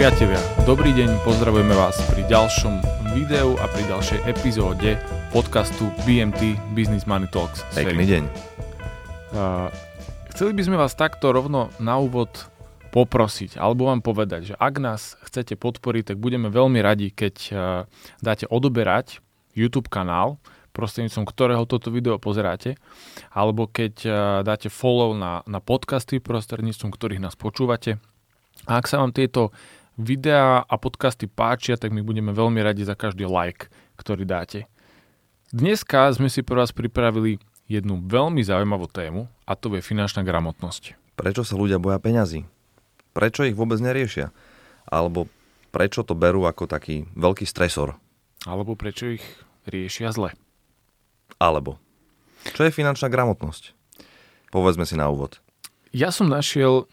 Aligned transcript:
Priatelia, 0.00 0.40
dobrý 0.64 0.96
deň, 0.96 1.28
pozdravujeme 1.28 1.76
vás 1.76 2.00
pri 2.08 2.24
ďalšom 2.24 2.72
videu 3.12 3.52
a 3.60 3.68
pri 3.68 3.84
ďalšej 3.84 4.24
epizóde 4.32 4.96
podcastu 5.28 5.92
BMT 6.08 6.56
Business 6.72 7.04
Money 7.04 7.28
Talks. 7.28 7.60
Pekný 7.76 8.08
deň. 8.08 8.24
Uh, 9.36 9.68
chceli 10.32 10.56
by 10.56 10.62
sme 10.64 10.80
vás 10.80 10.96
takto 10.96 11.36
rovno 11.36 11.68
na 11.76 12.00
úvod 12.00 12.48
poprosiť, 12.96 13.60
alebo 13.60 13.92
vám 13.92 14.00
povedať, 14.00 14.40
že 14.48 14.54
ak 14.56 14.80
nás 14.80 15.20
chcete 15.20 15.60
podporiť, 15.60 16.16
tak 16.16 16.16
budeme 16.16 16.48
veľmi 16.48 16.80
radi, 16.80 17.12
keď 17.12 17.34
uh, 17.52 17.60
dáte 18.24 18.48
odoberať 18.48 19.20
YouTube 19.52 19.92
kanál, 19.92 20.40
prostredníctvom 20.72 21.28
ktorého 21.28 21.68
toto 21.68 21.92
video 21.92 22.16
pozeráte, 22.16 22.80
alebo 23.36 23.68
keď 23.68 23.94
uh, 24.08 24.14
dáte 24.48 24.72
follow 24.72 25.12
na, 25.12 25.44
na 25.44 25.60
podcasty, 25.60 26.24
prostredníctvom 26.24 26.88
ktorých 26.88 27.20
nás 27.20 27.36
počúvate. 27.36 28.00
A 28.64 28.80
ak 28.80 28.88
sa 28.88 29.00
vám 29.00 29.12
tieto 29.12 29.52
videá 30.00 30.64
a 30.64 30.74
podcasty 30.80 31.28
páčia, 31.28 31.76
tak 31.76 31.92
my 31.92 32.00
budeme 32.00 32.32
veľmi 32.32 32.58
radi 32.64 32.82
za 32.82 32.96
každý 32.96 33.28
like, 33.28 33.68
ktorý 34.00 34.24
dáte. 34.24 34.64
Dneska 35.52 36.08
sme 36.16 36.32
si 36.32 36.40
pre 36.40 36.56
vás 36.56 36.72
pripravili 36.72 37.36
jednu 37.68 38.00
veľmi 38.02 38.40
zaujímavú 38.40 38.88
tému 38.88 39.28
a 39.44 39.52
to 39.54 39.70
je 39.76 39.84
finančná 39.84 40.24
gramotnosť. 40.24 40.96
Prečo 41.14 41.44
sa 41.44 41.54
ľudia 41.54 41.76
boja 41.76 42.00
peňazí? 42.00 42.48
Prečo 43.12 43.44
ich 43.44 43.54
vôbec 43.54 43.76
neriešia? 43.78 44.32
Alebo 44.88 45.28
prečo 45.70 46.02
to 46.02 46.16
berú 46.16 46.48
ako 46.48 46.66
taký 46.66 47.06
veľký 47.14 47.44
stresor? 47.44 48.00
Alebo 48.48 48.72
prečo 48.74 49.12
ich 49.12 49.24
riešia 49.68 50.10
zle? 50.16 50.32
Alebo, 51.36 51.76
čo 52.56 52.64
je 52.64 52.72
finančná 52.72 53.12
gramotnosť? 53.12 53.76
Povedzme 54.50 54.88
si 54.88 54.98
na 54.98 55.06
úvod. 55.12 55.38
Ja 55.94 56.10
som 56.10 56.30
našiel 56.30 56.90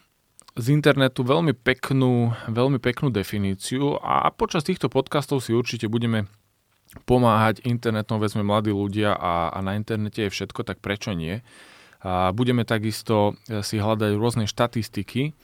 z 0.58 0.73
internetu 0.73 1.22
veľmi 1.22 1.53
peknú, 1.53 2.33
veľmi 2.50 2.81
peknú 2.81 3.13
definíciu 3.13 4.02
a 4.02 4.33
počas 4.33 4.66
týchto 4.66 4.89
podcastov 4.89 5.45
si 5.45 5.53
určite 5.53 5.86
budeme 5.86 6.25
pomáhať 7.05 7.61
internetom, 7.67 8.17
veď 8.17 8.39
sme 8.39 8.47
mladí 8.47 8.73
ľudia 8.73 9.14
a, 9.14 9.53
a 9.53 9.59
na 9.61 9.77
internete 9.77 10.25
je 10.25 10.33
všetko, 10.33 10.66
tak 10.66 10.81
prečo 10.81 11.14
nie? 11.14 11.45
A 12.02 12.33
budeme 12.33 12.66
takisto 12.66 13.38
si 13.61 13.77
hľadať 13.77 14.17
rôzne 14.17 14.49
štatistiky 14.49 15.38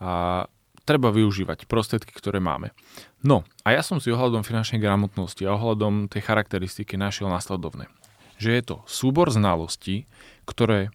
a 0.00 0.44
treba 0.84 1.08
využívať 1.08 1.64
prostriedky, 1.64 2.12
ktoré 2.12 2.42
máme. 2.42 2.76
No 3.24 3.48
a 3.64 3.72
ja 3.72 3.80
som 3.80 3.96
si 3.96 4.12
ohľadom 4.12 4.44
finančnej 4.44 4.80
gramotnosti 4.80 5.40
a 5.44 5.56
ohľadom 5.56 6.12
tej 6.12 6.24
charakteristiky 6.24 7.00
našiel 7.00 7.32
následovné. 7.32 7.88
Že 8.36 8.50
je 8.56 8.62
to 8.64 8.76
súbor 8.84 9.28
znalostí, 9.32 10.08
ktoré 10.48 10.92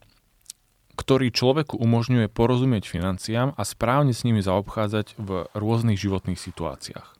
ktorý 0.96 1.30
človeku 1.30 1.76
umožňuje 1.76 2.32
porozumieť 2.32 2.88
financiám 2.88 3.52
a 3.54 3.62
správne 3.68 4.16
s 4.16 4.24
nimi 4.24 4.40
zaobchádzať 4.40 5.20
v 5.20 5.46
rôznych 5.52 6.00
životných 6.00 6.40
situáciách. 6.40 7.16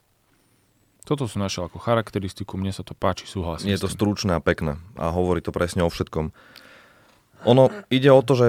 Toto 1.06 1.30
som 1.30 1.46
našiel 1.46 1.70
ako 1.70 1.78
charakteristiku, 1.78 2.58
mne 2.58 2.74
sa 2.74 2.82
to 2.82 2.98
páči, 2.98 3.30
súhlasím. 3.30 3.70
Je 3.70 3.78
to 3.78 3.92
stručné 3.92 4.34
a 4.34 4.42
pekné 4.42 4.82
a 4.98 5.14
hovorí 5.14 5.38
to 5.38 5.54
presne 5.54 5.86
o 5.86 5.90
všetkom. 5.94 6.34
Ono 7.46 7.70
ide 7.94 8.10
o 8.10 8.26
to, 8.26 8.34
že 8.34 8.48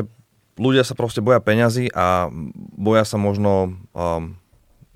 ľudia 0.56 0.80
sa 0.80 0.97
proste 0.97 1.20
boja 1.20 1.36
peňazí 1.44 1.92
a 1.92 2.32
boja 2.80 3.04
sa 3.04 3.20
možno 3.20 3.77
um, 3.92 4.41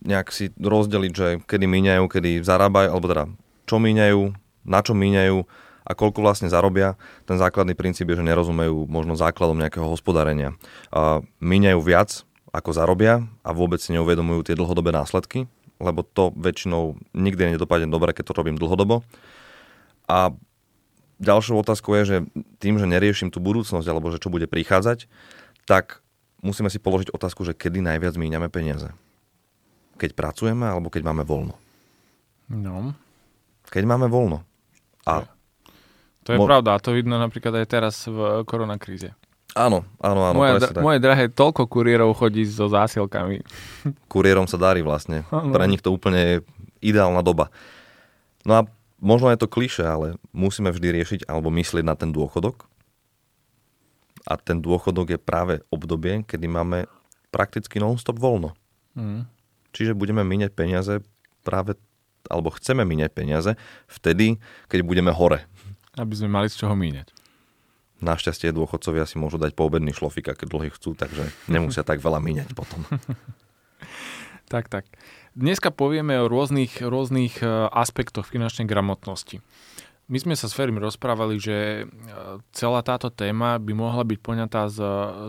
nejak 0.00 0.32
si 0.32 0.48
rozdeliť, 0.56 1.12
že 1.12 1.26
kedy 1.44 1.68
míňajú, 1.68 2.04
kedy 2.08 2.40
zarábajú, 2.40 2.88
alebo 2.88 3.06
teda 3.12 3.24
čo 3.68 3.76
míňajú, 3.76 4.22
na 4.64 4.80
čo 4.80 4.96
míňajú 4.96 5.36
a 5.90 5.92
koľko 5.98 6.22
vlastne 6.22 6.46
zarobia. 6.46 6.94
Ten 7.26 7.34
základný 7.34 7.74
princíp 7.74 8.06
je, 8.14 8.22
že 8.22 8.24
nerozumejú 8.24 8.86
možno 8.86 9.18
základom 9.18 9.58
nejakého 9.58 9.90
hospodárenia. 9.90 10.54
A 10.94 11.26
míňajú 11.42 11.80
viac, 11.82 12.22
ako 12.54 12.70
zarobia 12.70 13.26
a 13.42 13.50
vôbec 13.50 13.82
si 13.82 13.90
neuvedomujú 13.90 14.46
tie 14.46 14.54
dlhodobé 14.54 14.94
následky, 14.94 15.50
lebo 15.82 16.06
to 16.06 16.30
väčšinou 16.38 16.94
nikdy 17.10 17.58
nedopadne 17.58 17.90
dobre, 17.90 18.14
keď 18.14 18.30
to 18.30 18.38
robím 18.38 18.54
dlhodobo. 18.54 19.02
A 20.06 20.30
ďalšou 21.18 21.58
otázkou 21.58 21.98
je, 21.98 22.02
že 22.06 22.16
tým, 22.62 22.78
že 22.78 22.86
neriešim 22.86 23.34
tú 23.34 23.42
budúcnosť 23.42 23.86
alebo 23.90 24.14
že 24.14 24.22
čo 24.22 24.30
bude 24.30 24.46
prichádzať, 24.46 25.10
tak 25.66 26.02
musíme 26.42 26.70
si 26.70 26.78
položiť 26.78 27.10
otázku, 27.10 27.42
že 27.42 27.58
kedy 27.58 27.82
najviac 27.82 28.14
míňame 28.14 28.46
peniaze. 28.46 28.94
Keď 29.98 30.14
pracujeme 30.14 30.70
alebo 30.70 30.86
keď 30.86 31.02
máme 31.02 31.26
voľno. 31.26 31.58
No. 32.50 32.94
Keď 33.70 33.84
máme 33.86 34.10
voľno. 34.10 34.42
A 35.06 35.30
to 36.30 36.38
je 36.38 36.38
Mo- 36.38 36.46
pravda 36.46 36.78
a 36.78 36.82
to 36.82 36.94
vidno 36.94 37.18
napríklad 37.18 37.58
aj 37.58 37.66
teraz 37.66 38.06
v 38.06 38.46
koronakríze. 38.46 39.10
Áno, 39.58 39.82
áno, 39.98 40.30
áno. 40.30 40.38
Moje, 40.38 40.62
d- 40.62 40.78
moje 40.78 41.02
drahé, 41.02 41.26
toľko 41.26 41.66
kuriérov 41.66 42.14
chodí 42.14 42.46
so 42.46 42.70
zásielkami. 42.70 43.42
Kuriérom 44.12 44.46
sa 44.46 44.54
darí 44.54 44.78
vlastne. 44.78 45.26
Ano. 45.34 45.50
Pre 45.50 45.66
nich 45.66 45.82
to 45.82 45.90
úplne 45.90 46.20
je 46.22 46.36
ideálna 46.78 47.18
doba. 47.26 47.50
No 48.46 48.54
a 48.54 48.60
možno 49.02 49.26
je 49.34 49.42
to 49.42 49.50
kliše, 49.50 49.82
ale 49.82 50.22
musíme 50.30 50.70
vždy 50.70 51.02
riešiť 51.02 51.20
alebo 51.26 51.50
myslieť 51.50 51.82
na 51.82 51.98
ten 51.98 52.14
dôchodok. 52.14 52.70
A 54.22 54.38
ten 54.38 54.62
dôchodok 54.62 55.18
je 55.18 55.18
práve 55.18 55.66
obdobie, 55.74 56.22
kedy 56.22 56.46
máme 56.46 56.86
prakticky 57.34 57.82
non-stop 57.82 58.22
voľno. 58.22 58.54
Mm. 58.94 59.26
Čiže 59.74 59.98
budeme 59.98 60.22
míňať 60.22 60.54
peniaze 60.54 61.02
práve, 61.42 61.74
alebo 62.30 62.54
chceme 62.54 62.86
míňať 62.86 63.10
peniaze 63.10 63.50
vtedy, 63.90 64.38
keď 64.70 64.86
budeme 64.86 65.10
hore 65.10 65.42
aby 66.00 66.14
sme 66.16 66.32
mali 66.32 66.48
z 66.48 66.64
čoho 66.64 66.72
míňať. 66.72 67.12
Našťastie 68.00 68.56
dôchodcovia 68.56 69.04
si 69.04 69.20
môžu 69.20 69.36
dať 69.36 69.52
poobedný 69.52 69.92
šlofik, 69.92 70.32
keď 70.32 70.48
dlhý 70.48 70.72
chcú, 70.72 70.96
takže 70.96 71.28
nemusia 71.52 71.84
tak 71.84 72.00
veľa 72.00 72.16
míňať 72.16 72.56
potom. 72.56 72.80
tak, 74.52 74.72
tak. 74.72 74.88
Dneska 75.36 75.68
povieme 75.68 76.16
o 76.16 76.26
rôznych, 76.26 76.80
rôznych 76.80 77.44
e, 77.44 77.46
aspektoch 77.70 78.24
finančnej 78.24 78.64
gramotnosti. 78.64 79.44
My 80.10 80.18
sme 80.18 80.34
sa 80.34 80.50
s 80.50 80.56
Ferim 80.56 80.80
rozprávali, 80.80 81.38
že 81.38 81.56
e, 81.56 81.84
celá 82.50 82.80
táto 82.82 83.12
téma 83.12 83.60
by 83.60 83.72
mohla 83.76 84.02
byť 84.02 84.18
poňatá 84.18 84.66
z, 84.66 84.80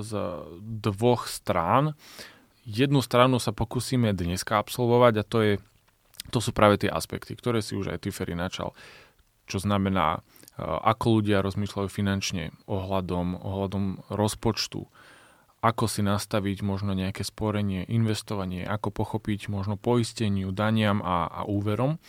z 0.07 0.11
dvoch 0.63 1.29
strán. 1.29 1.93
Jednu 2.65 3.03
stranu 3.05 3.38
sa 3.38 3.53
pokúsime 3.53 4.09
dneska 4.15 4.57
absolvovať 4.57 5.13
a 5.21 5.27
to, 5.27 5.38
je, 5.43 5.53
to 6.33 6.39
sú 6.41 6.49
práve 6.49 6.81
tie 6.81 6.89
aspekty, 6.89 7.38
ktoré 7.38 7.61
si 7.61 7.77
už 7.77 7.93
aj 7.93 8.01
ty, 8.01 8.09
Ferry, 8.09 8.33
načal. 8.33 8.73
Čo 9.45 9.61
znamená 9.61 10.25
ako 10.59 11.22
ľudia 11.22 11.39
rozmýšľajú 11.41 11.88
finančne 11.88 12.51
ohľadom, 12.67 13.39
ohľadom 13.39 13.85
rozpočtu, 14.12 14.84
ako 15.62 15.85
si 15.85 16.01
nastaviť 16.01 16.66
možno 16.66 16.97
nejaké 16.97 17.22
sporenie, 17.22 17.85
investovanie, 17.85 18.66
ako 18.66 18.89
pochopiť 18.89 19.47
možno 19.47 19.78
poisteniu, 19.78 20.50
daniam 20.50 21.00
a, 21.06 21.29
a 21.29 21.41
úverom. 21.45 21.95
E, 21.95 22.00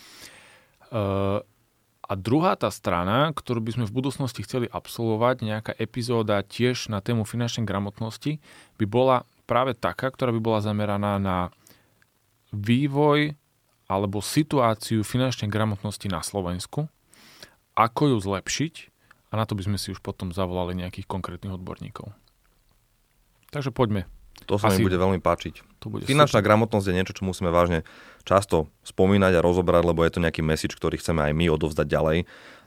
a 2.03 2.13
druhá 2.19 2.57
tá 2.59 2.67
strana, 2.73 3.31
ktorú 3.31 3.63
by 3.63 3.71
sme 3.79 3.85
v 3.87 3.95
budúcnosti 3.95 4.43
chceli 4.43 4.67
absolvovať, 4.67 5.35
nejaká 5.45 5.71
epizóda 5.77 6.41
tiež 6.43 6.89
na 6.89 6.99
tému 6.99 7.23
finančnej 7.23 7.63
gramotnosti, 7.63 8.43
by 8.75 8.85
bola 8.89 9.17
práve 9.47 9.77
taká, 9.77 10.09
ktorá 10.11 10.33
by 10.35 10.41
bola 10.41 10.59
zameraná 10.59 11.21
na 11.21 11.37
vývoj 12.51 13.37
alebo 13.87 14.19
situáciu 14.19 15.05
finančnej 15.05 15.49
gramotnosti 15.49 16.07
na 16.09 16.25
Slovensku, 16.25 16.89
ako 17.73 18.15
ju 18.15 18.17
zlepšiť 18.21 18.73
a 19.29 19.33
na 19.37 19.43
to 19.49 19.57
by 19.57 19.65
sme 19.65 19.77
si 19.81 19.89
už 19.89 19.99
potom 20.01 20.29
zavolali 20.29 20.77
nejakých 20.77 21.09
konkrétnych 21.09 21.57
odborníkov. 21.57 22.13
Takže 23.49 23.73
poďme. 23.73 24.09
To 24.49 24.57
sa 24.57 24.73
Asi 24.73 24.81
mi 24.81 24.89
bude 24.89 24.97
veľmi 24.97 25.21
páčiť. 25.21 25.61
To 25.85 25.93
bude 25.93 26.09
Finančná 26.09 26.41
super. 26.41 26.47
gramotnosť 26.51 26.85
je 26.89 26.97
niečo, 26.97 27.13
čo 27.15 27.23
musíme 27.23 27.53
vážne 27.53 27.85
často 28.25 28.67
spomínať 28.81 29.39
a 29.39 29.45
rozobrať, 29.45 29.83
lebo 29.85 30.01
je 30.03 30.11
to 30.17 30.23
nejaký 30.23 30.41
message, 30.41 30.73
ktorý 30.75 30.97
chceme 30.97 31.21
aj 31.21 31.33
my 31.37 31.45
odovzdať 31.53 31.87
ďalej. 31.87 32.17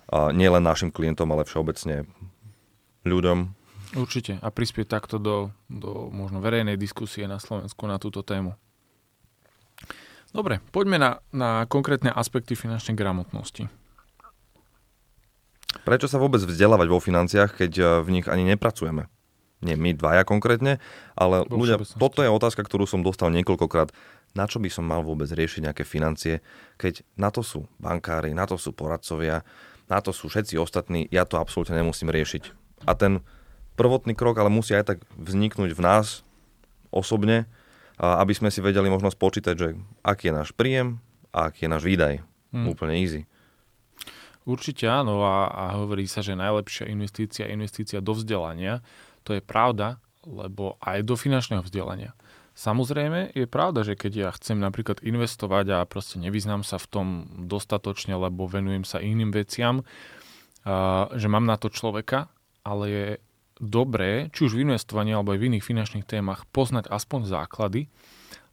A 0.07 0.31
nie 0.31 0.47
len 0.47 0.63
našim 0.63 0.95
klientom, 0.95 1.27
ale 1.35 1.43
všeobecne 1.43 2.07
ľuďom. 3.03 3.39
Určite. 3.99 4.39
A 4.43 4.49
prispieť 4.55 4.87
takto 4.87 5.19
do, 5.19 5.51
do 5.67 6.11
možno 6.15 6.39
verejnej 6.39 6.79
diskusie 6.79 7.27
na 7.27 7.43
Slovensku 7.43 7.87
na 7.91 7.99
túto 7.99 8.23
tému. 8.23 8.55
Dobre, 10.31 10.63
poďme 10.71 10.97
na, 10.99 11.11
na 11.35 11.51
konkrétne 11.67 12.15
aspekty 12.15 12.55
finančnej 12.55 12.95
gramotnosti. 12.95 13.67
Prečo 15.87 16.11
sa 16.11 16.19
vôbec 16.19 16.43
vzdelávať 16.43 16.89
vo 16.91 16.99
financiách, 16.99 17.55
keď 17.55 17.73
eh, 17.79 17.87
v 18.03 18.09
nich 18.19 18.27
ani 18.27 18.43
nepracujeme? 18.43 19.07
Nie 19.65 19.79
my 19.79 19.97
dvaja 19.97 20.27
konkrétne, 20.29 20.83
ale 21.17 21.49
vo 21.49 21.65
ľudia, 21.65 21.81
toto 21.97 22.21
je 22.21 22.29
otázka, 22.29 22.61
ktorú 22.61 22.85
som 22.85 23.01
dostal 23.01 23.33
niekoľkokrát. 23.33 23.89
Na 24.37 24.45
čo 24.45 24.61
by 24.61 24.69
som 24.69 24.85
mal 24.85 25.01
vôbec 25.01 25.33
riešiť 25.33 25.65
nejaké 25.65 25.89
financie, 25.89 26.45
keď 26.77 27.01
na 27.17 27.33
to 27.33 27.41
sú 27.41 27.65
bankári, 27.81 28.37
na 28.37 28.45
to 28.45 28.61
sú 28.61 28.77
poradcovia, 28.77 29.49
na 29.89 30.05
to 30.05 30.13
sú 30.13 30.29
všetci 30.29 30.61
ostatní, 30.61 31.09
ja 31.09 31.25
to 31.25 31.41
absolútne 31.41 31.73
nemusím 31.73 32.13
riešiť. 32.13 32.53
A 32.85 32.93
ten 32.93 33.25
prvotný 33.81 34.13
krok 34.13 34.37
ale 34.37 34.53
musí 34.53 34.77
aj 34.77 34.93
tak 34.93 34.99
vzniknúť 35.17 35.73
v 35.73 35.81
nás 35.81 36.21
osobne, 36.93 37.49
aby 37.97 38.37
sme 38.37 38.53
si 38.53 38.61
vedeli 38.61 38.93
možno 38.93 39.09
spočítať, 39.09 39.55
že 39.57 39.69
aký 40.05 40.29
je 40.29 40.35
náš 40.37 40.53
príjem 40.53 41.01
a 41.33 41.49
aký 41.49 41.65
je 41.65 41.73
náš 41.73 41.85
výdaj. 41.89 42.21
Hmm. 42.53 42.69
Úplne 42.69 42.93
easy. 43.01 43.25
Určite 44.47 44.87
áno 44.87 45.27
a, 45.27 45.51
a 45.51 45.65
hovorí 45.83 46.07
sa, 46.07 46.23
že 46.23 46.39
najlepšia 46.39 46.87
investícia 46.87 47.51
je 47.51 47.55
investícia 47.59 47.99
do 47.99 48.15
vzdelania. 48.15 48.79
To 49.27 49.35
je 49.35 49.43
pravda, 49.43 49.99
lebo 50.23 50.79
aj 50.79 51.03
do 51.03 51.19
finančného 51.19 51.67
vzdelania. 51.67 52.15
Samozrejme, 52.57 53.37
je 53.37 53.45
pravda, 53.45 53.85
že 53.85 53.99
keď 53.99 54.13
ja 54.17 54.31
chcem 54.33 54.57
napríklad 54.57 55.05
investovať 55.05 55.67
a 55.77 55.79
proste 55.85 56.17
nevyznám 56.17 56.65
sa 56.65 56.81
v 56.81 56.89
tom 56.89 57.09
dostatočne, 57.45 58.17
lebo 58.17 58.49
venujem 58.49 58.87
sa 58.87 58.97
iným 58.97 59.29
veciam, 59.29 59.85
že 61.13 61.27
mám 61.29 61.45
na 61.45 61.61
to 61.61 61.69
človeka, 61.69 62.33
ale 62.65 62.85
je 62.89 63.07
dobré, 63.61 64.33
či 64.33 64.49
už 64.49 64.57
v 64.57 64.73
investovaní 64.73 65.13
alebo 65.13 65.37
aj 65.37 65.41
v 65.43 65.47
iných 65.53 65.69
finančných 65.69 66.09
témach, 66.09 66.49
poznať 66.49 66.89
aspoň 66.89 67.29
základy, 67.29 67.93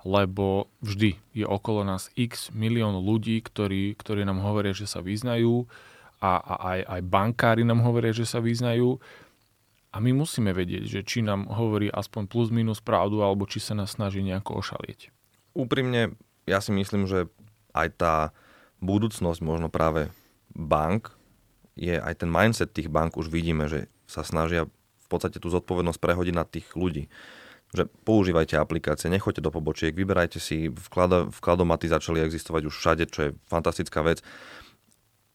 lebo 0.04 0.68
vždy 0.84 1.16
je 1.32 1.46
okolo 1.48 1.88
nás 1.88 2.12
x 2.20 2.52
milión 2.52 3.00
ľudí, 3.00 3.40
ktorí, 3.40 3.96
ktorí 3.96 4.28
nám 4.28 4.44
hovoria, 4.44 4.76
že 4.76 4.88
sa 4.88 5.00
vyznajú 5.00 5.68
a, 6.20 6.40
a 6.40 6.54
aj, 6.76 6.80
aj 6.88 7.02
bankári 7.08 7.64
nám 7.64 7.84
hovoria, 7.84 8.12
že 8.12 8.28
sa 8.28 8.44
vyznajú 8.44 9.00
a 9.94 9.98
my 10.02 10.12
musíme 10.12 10.52
vedieť, 10.52 10.84
že 10.90 11.00
či 11.06 11.22
nám 11.22 11.48
hovorí 11.48 11.88
aspoň 11.88 12.26
plus 12.26 12.50
minus 12.50 12.82
pravdu, 12.82 13.22
alebo 13.22 13.46
či 13.46 13.62
sa 13.62 13.78
nás 13.78 13.94
snaží 13.94 14.26
nejako 14.26 14.60
ošalieť. 14.60 15.14
Úprimne, 15.54 16.18
ja 16.50 16.60
si 16.60 16.74
myslím, 16.74 17.06
že 17.06 17.30
aj 17.78 17.88
tá 18.02 18.16
budúcnosť 18.82 19.40
možno 19.46 19.70
práve 19.70 20.10
bank 20.52 21.14
je 21.74 21.98
aj 21.98 22.26
ten 22.26 22.30
mindset 22.30 22.74
tých 22.74 22.90
bank 22.90 23.18
už 23.18 23.30
vidíme, 23.30 23.66
že 23.70 23.90
sa 24.06 24.22
snažia 24.22 24.70
v 24.70 25.08
podstate 25.10 25.42
tú 25.42 25.50
zodpovednosť 25.50 26.00
prehodiť 26.02 26.36
na 26.36 26.46
tých 26.46 26.74
ľudí. 26.74 27.10
Že 27.74 27.90
používajte 28.06 28.54
aplikácie, 28.56 29.10
nechoďte 29.10 29.42
do 29.42 29.50
pobočiek, 29.50 29.98
vyberajte 29.98 30.38
si, 30.38 30.70
vklad, 30.70 31.34
vkladomaty 31.34 31.90
začali 31.90 32.22
existovať 32.22 32.70
už 32.70 32.76
všade, 32.78 33.04
čo 33.10 33.20
je 33.28 33.30
fantastická 33.50 34.06
vec 34.06 34.22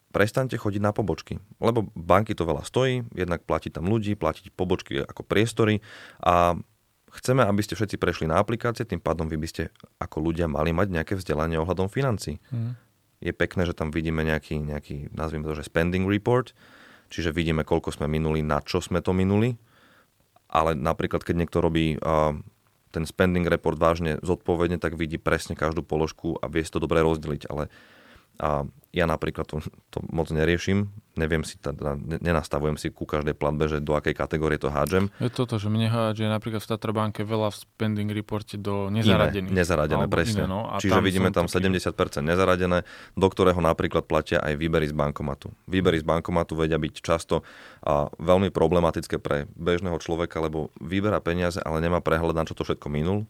prestaňte 0.08 0.56
chodiť 0.56 0.82
na 0.82 0.92
pobočky. 0.96 1.36
Lebo 1.60 1.92
banky 1.92 2.32
to 2.32 2.48
veľa 2.48 2.64
stojí, 2.64 3.04
jednak 3.12 3.44
platí 3.44 3.68
tam 3.68 3.86
ľudí, 3.86 4.16
platiť 4.16 4.56
pobočky 4.56 5.04
ako 5.04 5.22
priestory 5.24 5.84
a 6.24 6.56
chceme, 7.12 7.44
aby 7.44 7.60
ste 7.64 7.76
všetci 7.76 7.96
prešli 8.00 8.26
na 8.28 8.40
aplikácie, 8.40 8.88
tým 8.88 9.00
pádom 9.00 9.28
vy 9.28 9.36
by 9.36 9.48
ste 9.48 9.62
ako 10.00 10.24
ľudia 10.24 10.48
mali 10.48 10.72
mať 10.72 10.88
nejaké 10.92 11.14
vzdelanie 11.16 11.60
ohľadom 11.60 11.92
financí. 11.92 12.40
Mm. 12.52 12.76
Je 13.18 13.32
pekné, 13.34 13.66
že 13.66 13.74
tam 13.74 13.90
vidíme 13.90 14.22
nejaký, 14.22 14.62
nejaký 14.62 15.10
nazvime 15.12 15.44
to, 15.44 15.58
že 15.58 15.66
spending 15.66 16.06
report, 16.06 16.54
čiže 17.10 17.34
vidíme, 17.34 17.66
koľko 17.66 17.90
sme 17.90 18.06
minuli, 18.06 18.46
na 18.46 18.62
čo 18.62 18.78
sme 18.78 19.02
to 19.02 19.10
minuli, 19.10 19.58
ale 20.48 20.72
napríklad, 20.74 21.22
keď 21.22 21.34
niekto 21.44 21.60
robí 21.60 22.00
ten 22.88 23.04
spending 23.04 23.44
report 23.44 23.76
vážne 23.76 24.16
zodpovedne, 24.24 24.80
tak 24.80 24.96
vidí 24.96 25.20
presne 25.20 25.52
každú 25.52 25.84
položku 25.84 26.40
a 26.40 26.48
vie 26.48 26.64
si 26.64 26.72
to 26.72 26.80
dobre 26.80 27.04
rozdeliť, 27.04 27.52
ale 27.52 27.68
a 28.36 28.68
ja 28.88 29.04
napríklad 29.04 29.44
to, 29.44 29.60
to 29.92 30.00
moc 30.08 30.32
neriešim, 30.32 30.88
neviem 31.12 31.44
si, 31.44 31.60
teda, 31.60 32.00
nenastavujem 32.00 32.80
si 32.80 32.88
ku 32.88 33.04
každej 33.04 33.36
platbe, 33.36 33.68
že 33.68 33.84
do 33.84 33.92
akej 33.92 34.16
kategórie 34.16 34.56
to 34.56 34.72
hádžem. 34.72 35.12
Je 35.20 35.28
toto, 35.28 35.60
že 35.60 35.68
mne 35.68 35.92
hádže 35.92 36.24
napríklad 36.24 36.64
v 36.64 36.68
Tatrabanke 36.72 37.20
veľa 37.20 37.52
v 37.52 37.56
spending 37.68 38.08
reporte 38.16 38.56
do 38.56 38.88
nezaradených. 38.88 39.52
Iné, 39.52 39.60
nezaradené, 39.60 40.08
presne. 40.08 40.48
Iné, 40.48 40.48
no. 40.48 40.72
Čiže 40.80 40.94
tam 40.94 41.04
vidíme 41.04 41.28
tam 41.36 41.46
70% 41.52 41.84
nezaradené, 42.24 42.88
do 43.12 43.26
ktorého 43.28 43.60
napríklad 43.60 44.08
platia 44.08 44.40
aj 44.40 44.56
výbery 44.56 44.88
z 44.88 44.94
bankomatu. 44.96 45.52
Výbery 45.68 46.00
z 46.00 46.08
bankomatu 46.08 46.56
vedia 46.56 46.80
byť 46.80 46.94
často 47.04 47.44
a 47.84 48.08
veľmi 48.16 48.48
problematické 48.48 49.20
pre 49.20 49.44
bežného 49.52 50.00
človeka, 50.00 50.40
lebo 50.40 50.72
vyberá 50.80 51.20
peniaze, 51.20 51.60
ale 51.60 51.84
nemá 51.84 52.00
prehľad 52.00 52.34
na 52.34 52.48
čo 52.48 52.56
to 52.56 52.64
všetko 52.64 52.88
minul 52.88 53.28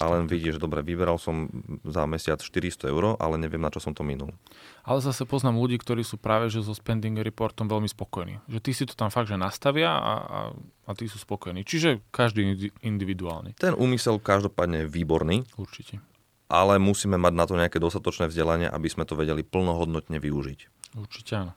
a 0.00 0.04
len 0.10 0.26
vidí, 0.26 0.50
že 0.50 0.58
dobre, 0.58 0.82
vyberal 0.82 1.14
som 1.20 1.46
za 1.86 2.08
mesiac 2.10 2.42
400 2.42 2.90
eur, 2.90 3.14
ale 3.22 3.38
neviem, 3.38 3.62
na 3.62 3.70
čo 3.70 3.78
som 3.78 3.94
to 3.94 4.02
minul. 4.02 4.34
Ale 4.82 4.98
zase 4.98 5.22
poznám 5.22 5.62
ľudí, 5.62 5.78
ktorí 5.78 6.02
sú 6.02 6.18
práve 6.18 6.50
že 6.50 6.58
so 6.64 6.74
spending 6.74 7.14
reportom 7.22 7.70
veľmi 7.70 7.86
spokojní. 7.86 8.42
Že 8.50 8.58
ty 8.58 8.70
si 8.74 8.84
to 8.88 8.98
tam 8.98 9.14
fakt, 9.14 9.30
že 9.30 9.38
nastavia 9.38 9.94
a, 9.94 10.14
a, 10.18 10.40
a 10.86 10.90
tí 10.98 11.06
sú 11.06 11.22
spokojní. 11.22 11.62
Čiže 11.62 12.02
každý 12.10 12.74
individuálny. 12.82 13.54
Ten 13.54 13.78
úmysel 13.78 14.18
každopádne 14.18 14.86
je 14.86 14.88
výborný. 14.90 15.36
Určite. 15.54 16.02
Ale 16.50 16.82
musíme 16.82 17.16
mať 17.16 17.32
na 17.32 17.44
to 17.46 17.54
nejaké 17.54 17.78
dostatočné 17.78 18.26
vzdelanie, 18.28 18.66
aby 18.68 18.88
sme 18.90 19.06
to 19.06 19.14
vedeli 19.14 19.46
plnohodnotne 19.46 20.18
využiť. 20.18 20.60
Určite 20.98 21.32
áno. 21.38 21.52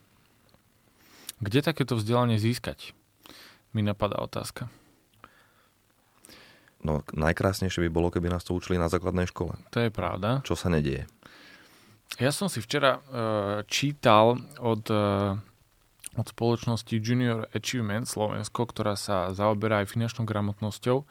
Kde 1.42 1.60
takéto 1.66 2.00
vzdelanie 2.00 2.40
získať? 2.40 2.96
Mi 3.76 3.84
napadá 3.84 4.24
otázka. 4.24 4.72
No 6.86 7.02
najkrásnejšie 7.18 7.90
by 7.90 7.90
bolo, 7.90 8.14
keby 8.14 8.30
nás 8.30 8.46
to 8.46 8.54
učili 8.54 8.78
na 8.78 8.86
základnej 8.86 9.26
škole. 9.26 9.58
To 9.74 9.82
je 9.82 9.90
pravda. 9.90 10.46
Čo 10.46 10.54
sa 10.54 10.70
nedieje. 10.70 11.10
Ja 12.22 12.30
som 12.30 12.46
si 12.46 12.62
včera 12.62 13.02
uh, 13.02 13.66
čítal 13.66 14.38
od, 14.62 14.86
uh, 14.94 15.36
od 16.14 16.26
spoločnosti 16.30 16.94
Junior 17.02 17.50
Achievement 17.50 18.06
Slovensko, 18.06 18.70
ktorá 18.70 18.94
sa 18.94 19.34
zaoberá 19.34 19.82
aj 19.82 19.90
finančnou 19.90 20.30
gramotnosťou, 20.30 21.04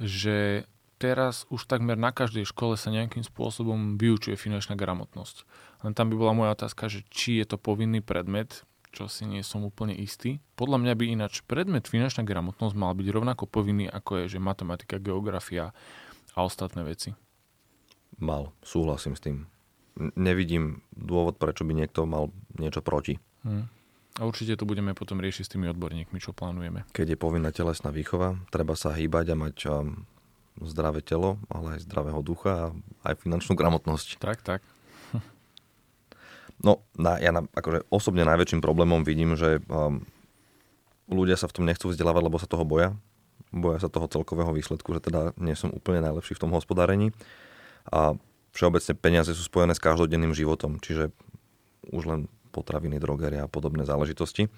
že 0.00 0.64
teraz 0.96 1.44
už 1.52 1.68
takmer 1.68 2.00
na 2.00 2.10
každej 2.10 2.48
škole 2.48 2.80
sa 2.80 2.88
nejakým 2.88 3.22
spôsobom 3.22 4.00
vyučuje 4.00 4.34
finančná 4.40 4.74
gramotnosť. 4.74 5.44
Len 5.84 5.92
tam 5.92 6.08
by 6.08 6.14
bola 6.16 6.32
moja 6.32 6.56
otázka, 6.56 6.88
že 6.88 7.04
či 7.12 7.42
je 7.42 7.46
to 7.52 7.60
povinný 7.60 8.00
predmet, 8.00 8.64
čo 8.92 9.08
si 9.08 9.24
nie 9.24 9.40
som 9.40 9.64
úplne 9.64 9.96
istý. 9.96 10.38
Podľa 10.54 10.78
mňa 10.84 10.92
by 10.94 11.04
ináč 11.08 11.40
predmet 11.48 11.88
finančná 11.88 12.22
gramotnosť 12.28 12.76
mal 12.76 12.92
byť 12.92 13.08
rovnako 13.08 13.48
povinný, 13.48 13.88
ako 13.88 14.24
je, 14.24 14.36
že 14.36 14.38
matematika, 14.38 15.00
geografia 15.00 15.72
a 16.36 16.38
ostatné 16.44 16.84
veci. 16.84 17.16
Mal, 18.20 18.52
súhlasím 18.60 19.16
s 19.16 19.24
tým. 19.24 19.48
Nevidím 19.96 20.84
dôvod, 20.92 21.40
prečo 21.40 21.64
by 21.64 21.72
niekto 21.72 22.04
mal 22.04 22.28
niečo 22.60 22.84
proti. 22.84 23.16
Hmm. 23.42 23.66
A 24.20 24.28
určite 24.28 24.60
to 24.60 24.68
budeme 24.68 24.92
potom 24.92 25.24
riešiť 25.24 25.44
s 25.48 25.52
tými 25.56 25.72
odborníkmi, 25.72 26.20
čo 26.20 26.36
plánujeme. 26.36 26.84
Keď 26.92 27.16
je 27.16 27.18
povinná 27.18 27.48
telesná 27.48 27.88
výchova, 27.88 28.36
treba 28.52 28.76
sa 28.76 28.92
hýbať 28.92 29.32
a 29.32 29.36
mať 29.40 29.56
um, 29.72 30.04
zdravé 30.60 31.00
telo, 31.00 31.40
ale 31.48 31.80
aj 31.80 31.88
zdravého 31.88 32.20
ducha 32.20 32.52
a 32.52 33.08
aj 33.08 33.24
finančnú 33.24 33.56
gramotnosť. 33.56 34.20
Tak, 34.20 34.44
tak. 34.44 34.60
No, 36.60 36.84
na, 36.98 37.16
ja 37.16 37.32
na, 37.32 37.48
akože 37.48 37.88
osobne 37.88 38.28
najväčším 38.28 38.60
problémom 38.60 39.06
vidím, 39.06 39.34
že 39.38 39.64
um, 39.70 40.04
ľudia 41.08 41.40
sa 41.40 41.48
v 41.48 41.56
tom 41.56 41.64
nechcú 41.64 41.88
vzdelávať, 41.88 42.22
lebo 42.28 42.36
sa 42.36 42.50
toho 42.50 42.68
boja. 42.68 42.92
Boja 43.52 43.80
sa 43.80 43.88
toho 43.88 44.08
celkového 44.08 44.52
výsledku, 44.52 44.92
že 44.96 45.08
teda 45.08 45.32
nie 45.40 45.56
som 45.56 45.72
úplne 45.72 46.04
najlepší 46.04 46.36
v 46.36 46.42
tom 46.48 46.52
hospodárení. 46.52 47.16
A 47.88 48.16
všeobecne 48.52 48.92
peniaze 48.96 49.32
sú 49.32 49.42
spojené 49.44 49.72
s 49.72 49.82
každodenným 49.82 50.36
životom, 50.36 50.78
čiže 50.78 51.10
už 51.90 52.02
len 52.04 52.20
potraviny, 52.52 53.00
drogeria 53.00 53.48
a 53.48 53.50
podobné 53.50 53.88
záležitosti. 53.88 54.52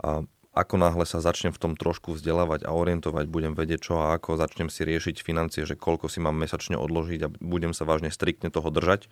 A 0.00 0.24
ako 0.50 0.74
náhle 0.82 1.06
sa 1.06 1.22
začnem 1.22 1.54
v 1.54 1.62
tom 1.62 1.72
trošku 1.78 2.18
vzdelávať 2.18 2.66
a 2.66 2.74
orientovať, 2.74 3.30
budem 3.30 3.54
vedieť 3.54 3.80
čo 3.86 3.94
a 4.02 4.18
ako, 4.18 4.34
začnem 4.34 4.66
si 4.66 4.82
riešiť 4.82 5.22
financie, 5.22 5.62
že 5.62 5.78
koľko 5.78 6.10
si 6.10 6.18
mám 6.18 6.34
mesačne 6.34 6.74
odložiť 6.74 7.20
a 7.22 7.32
budem 7.38 7.70
sa 7.70 7.86
vážne 7.86 8.10
striktne 8.10 8.50
toho 8.50 8.66
držať, 8.68 9.06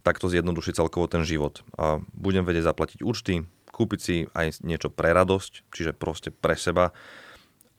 tak 0.00 0.18
to 0.18 0.32
zjednoduší 0.32 0.72
celkovo 0.72 1.06
ten 1.06 1.24
život. 1.24 1.60
A 1.76 2.00
budem 2.16 2.44
vedieť 2.44 2.72
zaplatiť 2.72 3.00
účty, 3.04 3.44
kúpiť 3.70 4.00
si 4.00 4.16
aj 4.36 4.60
niečo 4.64 4.92
pre 4.92 5.12
radosť, 5.12 5.72
čiže 5.72 5.96
proste 5.96 6.28
pre 6.32 6.56
seba, 6.56 6.92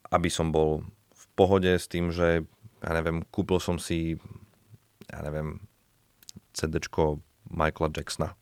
aby 0.10 0.30
som 0.30 0.50
bol 0.50 0.86
v 1.14 1.26
pohode 1.34 1.72
s 1.72 1.86
tým, 1.90 2.10
že 2.10 2.46
ja 2.82 2.92
neviem, 2.98 3.22
kúpil 3.30 3.62
som 3.62 3.78
si 3.78 4.18
ja 5.12 5.20
neviem, 5.28 5.60
CDčko 6.56 7.20
Michaela 7.52 7.92
Jacksona 7.92 8.34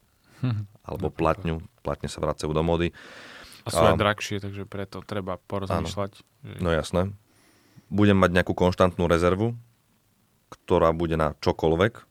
hm, 0.45 0.69
alebo 0.87 1.09
platňu, 1.09 1.65
platne 1.81 2.07
sa 2.07 2.21
vracajú 2.21 2.53
do 2.53 2.61
mody. 2.61 2.93
A 3.67 3.69
sú 3.69 3.83
aj 3.83 3.99
drahšie, 3.99 4.39
takže 4.39 4.63
preto 4.65 5.03
treba 5.03 5.37
porozmýšľať. 5.37 6.11
Že... 6.41 6.57
No 6.63 6.71
jasné. 6.71 7.11
Budem 7.91 8.17
mať 8.17 8.31
nejakú 8.41 8.53
konštantnú 8.55 9.05
rezervu, 9.05 9.57
ktorá 10.49 10.89
bude 10.95 11.19
na 11.19 11.37
čokoľvek, 11.43 12.08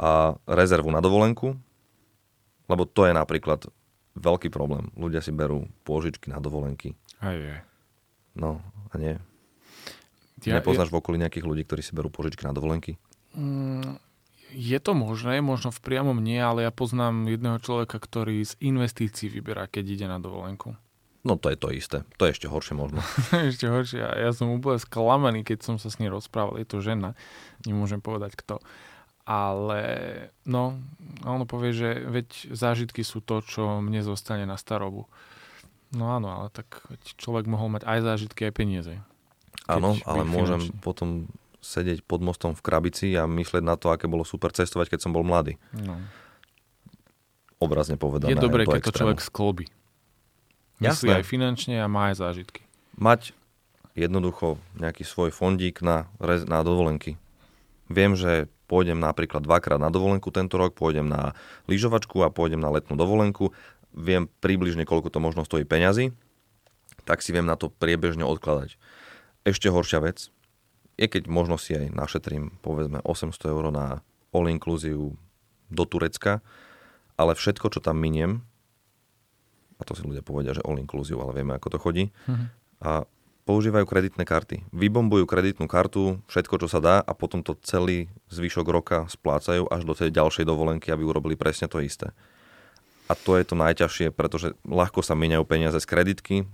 a 0.00 0.32
rezervu 0.48 0.88
na 0.88 1.04
dovolenku, 1.04 1.60
lebo 2.72 2.88
to 2.88 3.04
je 3.04 3.12
napríklad 3.12 3.68
veľký 4.16 4.48
problém. 4.48 4.88
Ľudia 4.96 5.20
si 5.20 5.28
berú 5.28 5.68
pôžičky 5.84 6.32
na 6.32 6.40
dovolenky. 6.40 6.96
Aj 7.20 7.36
je. 7.36 7.60
No, 8.32 8.64
a 8.88 8.94
nie. 8.96 9.20
Ja, 10.40 10.64
Nepoznáš 10.64 10.88
ja... 10.88 10.92
v 10.96 10.98
okolí 11.04 11.16
nejakých 11.20 11.44
ľudí, 11.44 11.62
ktorí 11.68 11.84
si 11.84 11.92
berú 11.92 12.08
pôžičky 12.08 12.48
na 12.48 12.56
dovolenky? 12.56 12.96
Mm, 13.36 14.00
je 14.56 14.78
to 14.80 14.96
možné, 14.96 15.44
možno 15.44 15.68
v 15.68 15.84
priamom 15.84 16.16
nie, 16.16 16.40
ale 16.40 16.64
ja 16.64 16.72
poznám 16.72 17.28
jedného 17.28 17.60
človeka, 17.60 18.00
ktorý 18.00 18.40
z 18.40 18.56
investícií 18.64 19.28
vyberá, 19.28 19.68
keď 19.68 19.84
ide 19.84 20.06
na 20.08 20.16
dovolenku. 20.16 20.80
No 21.20 21.36
to 21.36 21.52
je 21.52 21.58
to 21.60 21.68
isté. 21.68 22.08
To 22.16 22.24
je 22.24 22.32
ešte 22.32 22.48
horšie 22.48 22.72
možno. 22.72 23.04
ešte 23.52 23.68
horšie. 23.68 24.00
Ja 24.00 24.32
som 24.32 24.48
úplne 24.56 24.80
sklamaný, 24.80 25.44
keď 25.44 25.60
som 25.60 25.76
sa 25.76 25.92
s 25.92 26.00
ním 26.00 26.16
rozprával. 26.16 26.56
Je 26.56 26.64
to 26.64 26.80
žena. 26.80 27.12
Nemôžem 27.68 28.00
povedať 28.00 28.40
kto 28.40 28.64
ale 29.30 29.82
no, 30.42 30.74
ono 31.22 31.46
povie, 31.46 31.70
že 31.70 32.02
veď 32.02 32.50
zážitky 32.50 33.06
sú 33.06 33.22
to, 33.22 33.38
čo 33.46 33.78
mne 33.78 34.02
zostane 34.02 34.42
na 34.42 34.58
starobu. 34.58 35.06
No 35.94 36.10
áno, 36.10 36.34
ale 36.34 36.46
tak 36.50 36.82
človek 37.14 37.46
mohol 37.46 37.78
mať 37.78 37.86
aj 37.86 37.98
zážitky, 38.02 38.50
aj 38.50 38.54
peniaze. 38.58 38.94
Áno, 39.70 39.94
ale 40.02 40.26
môžem 40.26 40.58
finančný. 40.58 40.82
potom 40.82 41.08
sedieť 41.62 42.02
pod 42.02 42.26
mostom 42.26 42.58
v 42.58 42.62
krabici 42.64 43.14
a 43.14 43.30
myslieť 43.30 43.62
na 43.62 43.78
to, 43.78 43.94
aké 43.94 44.10
bolo 44.10 44.26
super 44.26 44.50
cestovať, 44.50 44.98
keď 44.98 45.06
som 45.06 45.14
bol 45.14 45.22
mladý. 45.22 45.62
No. 45.70 46.02
Obrazne 47.62 47.94
povedané. 47.94 48.34
Je 48.34 48.40
dobré, 48.40 48.66
keď 48.66 48.82
extrému. 48.82 48.90
to 48.90 48.98
človek 48.98 49.20
sklobí. 49.22 49.64
Myslí 50.82 51.12
aj 51.12 51.22
finančne 51.28 51.78
a 51.78 51.86
má 51.86 52.10
aj 52.10 52.18
zážitky. 52.18 52.64
Mať 52.96 53.36
jednoducho 53.94 54.58
nejaký 54.74 55.04
svoj 55.04 55.30
fondík 55.30 55.84
na, 55.84 56.08
na 56.48 56.64
dovolenky. 56.64 57.20
Viem, 57.90 58.14
že 58.14 58.46
pôjdem 58.70 59.02
napríklad 59.02 59.42
dvakrát 59.42 59.82
na 59.82 59.90
dovolenku 59.90 60.30
tento 60.30 60.54
rok, 60.54 60.78
pôjdem 60.78 61.10
na 61.10 61.34
lyžovačku 61.66 62.22
a 62.22 62.30
pôjdem 62.30 62.62
na 62.62 62.70
letnú 62.70 62.94
dovolenku, 62.94 63.50
viem 63.90 64.30
približne, 64.38 64.86
koľko 64.86 65.10
to 65.10 65.18
možno 65.18 65.42
stojí 65.42 65.66
peňazí, 65.66 66.14
tak 67.02 67.26
si 67.26 67.34
viem 67.34 67.42
na 67.42 67.58
to 67.58 67.66
priebežne 67.66 68.22
odkladať. 68.22 68.78
Ešte 69.42 69.66
horšia 69.66 69.98
vec 70.06 70.30
je, 70.94 71.06
keď 71.10 71.26
možno 71.26 71.58
si 71.58 71.74
aj 71.74 71.90
našetrím 71.90 72.54
povedzme 72.62 73.02
800 73.02 73.34
eur 73.50 73.64
na 73.74 74.06
all 74.30 74.46
inclusive 74.46 75.18
do 75.66 75.84
Turecka, 75.88 76.38
ale 77.18 77.34
všetko, 77.34 77.74
čo 77.74 77.82
tam 77.82 77.98
miniem, 77.98 78.46
a 79.80 79.82
to 79.82 79.96
si 79.96 80.06
ľudia 80.06 80.22
povedia, 80.22 80.54
že 80.54 80.62
all 80.62 80.78
inclusive, 80.78 81.18
ale 81.18 81.34
vieme, 81.34 81.56
ako 81.56 81.68
to 81.74 81.78
chodí, 81.80 82.04
mm-hmm. 82.28 82.46
a 82.84 83.02
používajú 83.50 83.82
kreditné 83.82 84.22
karty. 84.22 84.62
Vybombujú 84.70 85.26
kreditnú 85.26 85.66
kartu, 85.66 86.22
všetko, 86.30 86.54
čo 86.62 86.68
sa 86.70 86.78
dá 86.78 86.96
a 87.02 87.10
potom 87.18 87.42
to 87.42 87.58
celý 87.66 88.06
zvyšok 88.30 88.66
roka 88.70 89.10
splácajú 89.10 89.66
až 89.66 89.82
do 89.82 89.90
tej 89.98 90.14
ďalšej 90.14 90.46
dovolenky, 90.46 90.94
aby 90.94 91.02
urobili 91.02 91.34
presne 91.34 91.66
to 91.66 91.82
isté. 91.82 92.14
A 93.10 93.18
to 93.18 93.34
je 93.34 93.42
to 93.42 93.58
najťažšie, 93.58 94.14
pretože 94.14 94.54
ľahko 94.62 95.02
sa 95.02 95.18
míňajú 95.18 95.42
peniaze 95.50 95.82
z 95.82 95.90
kreditky, 95.90 96.46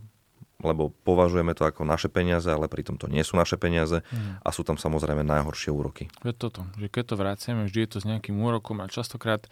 lebo 0.65 0.89
považujeme 1.05 1.53
to 1.53 1.69
ako 1.69 1.85
naše 1.85 2.09
peniaze, 2.09 2.49
ale 2.49 2.65
pritom 2.65 2.97
to 2.97 3.13
nie 3.13 3.21
sú 3.21 3.37
naše 3.37 3.61
peniaze 3.61 4.01
mm. 4.01 4.41
a 4.41 4.49
sú 4.49 4.65
tam 4.65 4.81
samozrejme 4.81 5.21
najhoršie 5.21 5.69
úroky. 5.69 6.09
Je 6.25 6.33
toto, 6.33 6.65
že 6.81 6.89
keď 6.89 7.13
to 7.13 7.21
vraciame, 7.21 7.69
vždy 7.69 7.85
je 7.85 7.91
to 7.93 7.99
s 8.01 8.09
nejakým 8.09 8.41
úrokom 8.41 8.81
a 8.81 8.89
častokrát 8.89 9.45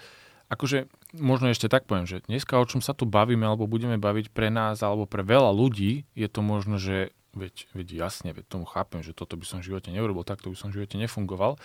akože 0.48 0.88
možno 1.16 1.52
ešte 1.52 1.68
tak 1.68 1.84
poviem, 1.84 2.08
že 2.08 2.24
dneska 2.24 2.56
o 2.56 2.64
čom 2.64 2.84
sa 2.84 2.92
tu 2.92 3.08
bavíme 3.08 3.44
alebo 3.44 3.68
budeme 3.68 3.96
baviť 3.96 4.32
pre 4.32 4.48
nás 4.48 4.80
alebo 4.80 5.08
pre 5.08 5.24
veľa 5.24 5.52
ľudí, 5.52 6.04
je 6.16 6.28
to 6.28 6.40
možno, 6.40 6.76
že 6.76 7.12
veď, 7.34 7.68
veď 7.74 7.88
jasne, 7.94 8.30
veď 8.32 8.46
tomu 8.46 8.64
chápem, 8.64 9.02
že 9.02 9.12
toto 9.12 9.34
by 9.34 9.44
som 9.46 9.58
v 9.60 9.74
živote 9.74 9.90
neurobil, 9.90 10.22
takto 10.22 10.50
by 10.50 10.56
som 10.56 10.70
v 10.70 10.82
živote 10.82 10.96
nefungoval. 10.96 11.58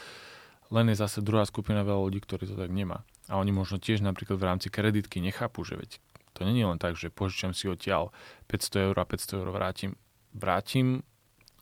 Len 0.69 0.85
je 0.93 1.01
zase 1.01 1.25
druhá 1.25 1.49
skupina 1.49 1.81
veľa 1.81 2.01
ľudí, 2.09 2.21
ktorí 2.21 2.45
to 2.45 2.53
tak 2.53 2.69
nemá. 2.69 3.01
A 3.25 3.41
oni 3.41 3.49
možno 3.49 3.81
tiež 3.81 4.05
napríklad 4.05 4.37
v 4.37 4.47
rámci 4.49 4.67
kreditky 4.69 5.17
nechápu, 5.17 5.65
že 5.65 5.77
veď 5.77 5.91
to 6.37 6.45
není 6.45 6.61
len 6.61 6.77
tak, 6.77 6.93
že 6.93 7.09
požičam 7.09 7.57
si 7.57 7.65
odtiaľ 7.65 8.13
500 8.49 8.93
eur 8.93 8.95
a 9.01 9.05
500 9.05 9.39
eur 9.41 9.47
vrátim. 9.49 9.91
Vrátim 10.29 11.01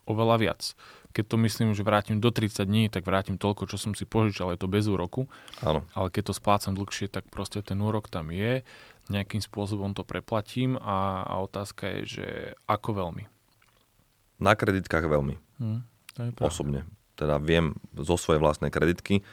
oveľa 0.08 0.36
viac. 0.40 0.62
Keď 1.16 1.26
to 1.28 1.36
myslím, 1.44 1.70
že 1.76 1.88
vrátim 1.88 2.20
do 2.20 2.32
30 2.32 2.68
dní, 2.68 2.88
tak 2.92 3.08
vrátim 3.08 3.40
toľko, 3.40 3.68
čo 3.68 3.80
som 3.80 3.96
si 3.96 4.08
požičal, 4.08 4.56
je 4.56 4.60
to 4.60 4.72
bez 4.72 4.88
úroku. 4.88 5.28
Áno. 5.64 5.84
Ale 5.96 6.12
keď 6.12 6.32
to 6.32 6.34
splácam 6.36 6.76
dlhšie, 6.76 7.12
tak 7.12 7.28
proste 7.28 7.60
ten 7.64 7.80
úrok 7.80 8.08
tam 8.08 8.32
je, 8.32 8.64
nejakým 9.08 9.40
spôsobom 9.40 9.96
to 9.96 10.04
preplatím 10.04 10.76
a, 10.80 11.24
a 11.24 11.34
otázka 11.44 12.00
je, 12.00 12.00
že 12.06 12.28
ako 12.68 12.90
veľmi. 13.04 13.24
Na 14.38 14.54
kreditkách 14.54 15.06
veľmi. 15.06 15.36
Hmm, 15.58 15.82
to 16.14 16.20
je 16.26 16.30
Osobne. 16.42 16.86
Teda 17.18 17.42
viem 17.42 17.74
zo 17.98 18.16
svojej 18.18 18.38
vlastnej 18.38 18.70
kreditky. 18.70 19.26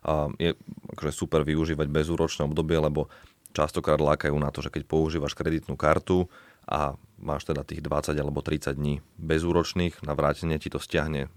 A 0.00 0.32
je 0.40 0.56
akože 0.96 1.12
super 1.12 1.44
využívať 1.44 1.88
bezúročné 1.88 2.48
obdobie, 2.48 2.76
lebo 2.80 3.12
častokrát 3.52 4.00
lákajú 4.00 4.36
na 4.36 4.48
to, 4.48 4.64
že 4.64 4.72
keď 4.72 4.88
používaš 4.88 5.36
kreditnú 5.36 5.76
kartu 5.76 6.28
a 6.64 6.96
máš 7.20 7.44
teda 7.44 7.64
tých 7.66 7.84
20 7.84 8.16
alebo 8.16 8.40
30 8.40 8.76
dní 8.76 9.04
bezúročných, 9.20 10.00
na 10.04 10.16
vrátenie 10.16 10.56
ti 10.56 10.72
to 10.72 10.80
stiahne 10.80 11.28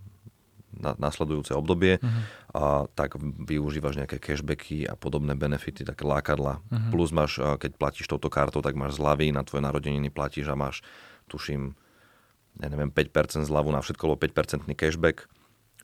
na 0.74 0.98
nasledujúce 0.98 1.53
obdobie, 1.53 2.01
uh-huh. 2.01 2.22
a 2.50 2.63
tak 2.98 3.22
využívaš 3.22 3.94
nejaké 4.01 4.18
cashbacky 4.18 4.89
a 4.89 4.98
podobné 4.98 5.38
benefity, 5.38 5.86
také 5.86 6.01
lákadla. 6.01 6.65
Uh-huh. 6.65 6.89
Plus 6.89 7.13
máš, 7.13 7.38
keď 7.38 7.77
platíš 7.77 8.10
touto 8.10 8.34
kartou, 8.34 8.65
tak 8.65 8.74
máš 8.74 8.98
zľavy, 8.98 9.30
na 9.30 9.46
tvoje 9.46 9.62
narodeniny 9.62 10.10
platíš 10.10 10.50
a 10.50 10.58
máš, 10.58 10.82
tuším, 11.30 11.77
ja 12.62 12.67
neviem, 12.69 12.93
5% 12.93 13.50
zľavu 13.50 13.74
na 13.74 13.81
všetko, 13.81 14.03
alebo 14.05 14.19
5% 14.22 14.69
cashback. 14.77 15.25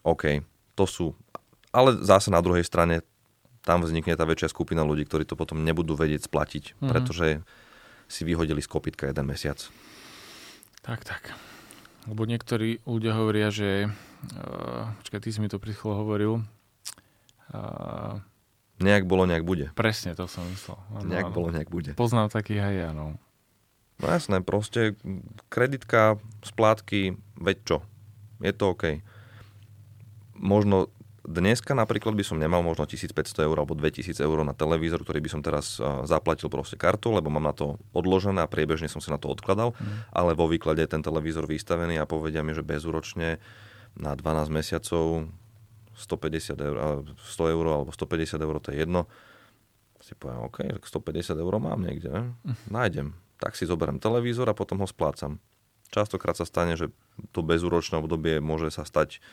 OK, 0.06 0.46
to 0.78 0.86
sú... 0.86 1.06
Ale 1.70 2.02
zase 2.02 2.30
na 2.34 2.42
druhej 2.42 2.66
strane 2.66 3.06
tam 3.62 3.86
vznikne 3.86 4.18
tá 4.18 4.26
väčšia 4.26 4.50
skupina 4.50 4.82
ľudí, 4.82 5.06
ktorí 5.06 5.26
to 5.28 5.38
potom 5.38 5.62
nebudú 5.62 5.94
vedieť 5.94 6.26
splatiť, 6.26 6.64
mm-hmm. 6.74 6.90
pretože 6.90 7.28
si 8.10 8.22
vyhodili 8.26 8.64
z 8.64 8.70
kopytka 8.70 9.10
jeden 9.10 9.30
mesiac. 9.30 9.62
Tak, 10.82 11.06
tak. 11.06 11.38
Lebo 12.10 12.26
niektorí 12.26 12.82
ľudia 12.88 13.14
hovoria, 13.14 13.54
že... 13.54 13.92
Uh, 14.34 14.90
počkaj, 15.04 15.22
ty 15.22 15.30
si 15.30 15.40
mi 15.40 15.52
to 15.52 15.62
pri 15.62 15.78
hovoril. 15.78 16.42
Uh, 17.54 18.18
nejak 18.82 19.06
bolo, 19.06 19.30
nejak 19.30 19.46
bude. 19.46 19.70
Presne, 19.78 20.18
to 20.18 20.26
som 20.26 20.42
myslel. 20.50 20.80
Ano, 20.96 21.06
nejak 21.06 21.30
ano. 21.30 21.36
bolo, 21.36 21.48
nejak 21.54 21.70
bude. 21.70 21.92
Poznám 21.94 22.34
takých 22.34 22.66
aj 22.66 22.74
ja, 22.74 22.90
no. 22.96 23.20
No 24.00 24.08
jasné, 24.08 24.40
proste 24.40 24.96
kreditka, 25.52 26.16
splátky, 26.40 27.20
veď 27.36 27.58
čo, 27.68 27.78
je 28.40 28.54
to 28.56 28.72
OK. 28.72 29.04
Možno 30.40 30.88
dneska 31.28 31.76
napríklad 31.76 32.16
by 32.16 32.24
som 32.24 32.40
nemal 32.40 32.64
možno 32.64 32.88
1500 32.88 33.12
eur 33.44 33.58
alebo 33.60 33.76
2000 33.76 34.16
eur 34.24 34.40
na 34.48 34.56
televízor, 34.56 35.04
ktorý 35.04 35.20
by 35.20 35.30
som 35.30 35.42
teraz 35.44 35.78
zaplatil 36.08 36.48
proste 36.48 36.80
kartu, 36.80 37.12
lebo 37.12 37.28
mám 37.28 37.44
na 37.44 37.52
to 37.52 37.76
odložené 37.92 38.40
a 38.40 38.48
priebežne 38.48 38.88
som 38.88 39.04
si 39.04 39.12
na 39.12 39.20
to 39.20 39.28
odkladal, 39.28 39.76
mm. 39.76 40.16
ale 40.16 40.32
vo 40.32 40.48
výklade 40.48 40.80
je 40.80 40.90
ten 40.96 41.04
televízor 41.04 41.44
vystavený 41.44 42.00
a 42.00 42.10
povedia 42.10 42.40
mi, 42.40 42.56
že 42.56 42.64
bezúročne 42.64 43.38
na 44.00 44.16
12 44.16 44.48
mesiacov 44.48 45.28
150 46.00 46.56
eur, 46.56 46.76
100 47.20 47.54
eur 47.54 47.66
alebo 47.68 47.92
150 47.92 48.40
eur, 48.40 48.56
to 48.64 48.72
je 48.72 48.80
jedno. 48.80 49.12
Si 50.00 50.16
poviem, 50.16 50.48
OK, 50.48 50.64
150 50.88 51.36
eur 51.36 51.54
mám 51.60 51.84
niekde, 51.84 52.08
ne? 52.08 52.24
Mm. 52.48 52.58
nájdem 52.72 53.08
tak 53.40 53.56
si 53.56 53.64
zoberiem 53.64 54.04
televízor 54.04 54.52
a 54.52 54.58
potom 54.58 54.84
ho 54.84 54.88
splácam. 54.88 55.40
Častokrát 55.90 56.38
sa 56.38 56.46
stane, 56.46 56.78
že 56.78 56.94
to 57.34 57.42
bezúročné 57.42 57.98
obdobie 57.98 58.38
môže 58.44 58.70
sa 58.70 58.86
stať 58.86 59.24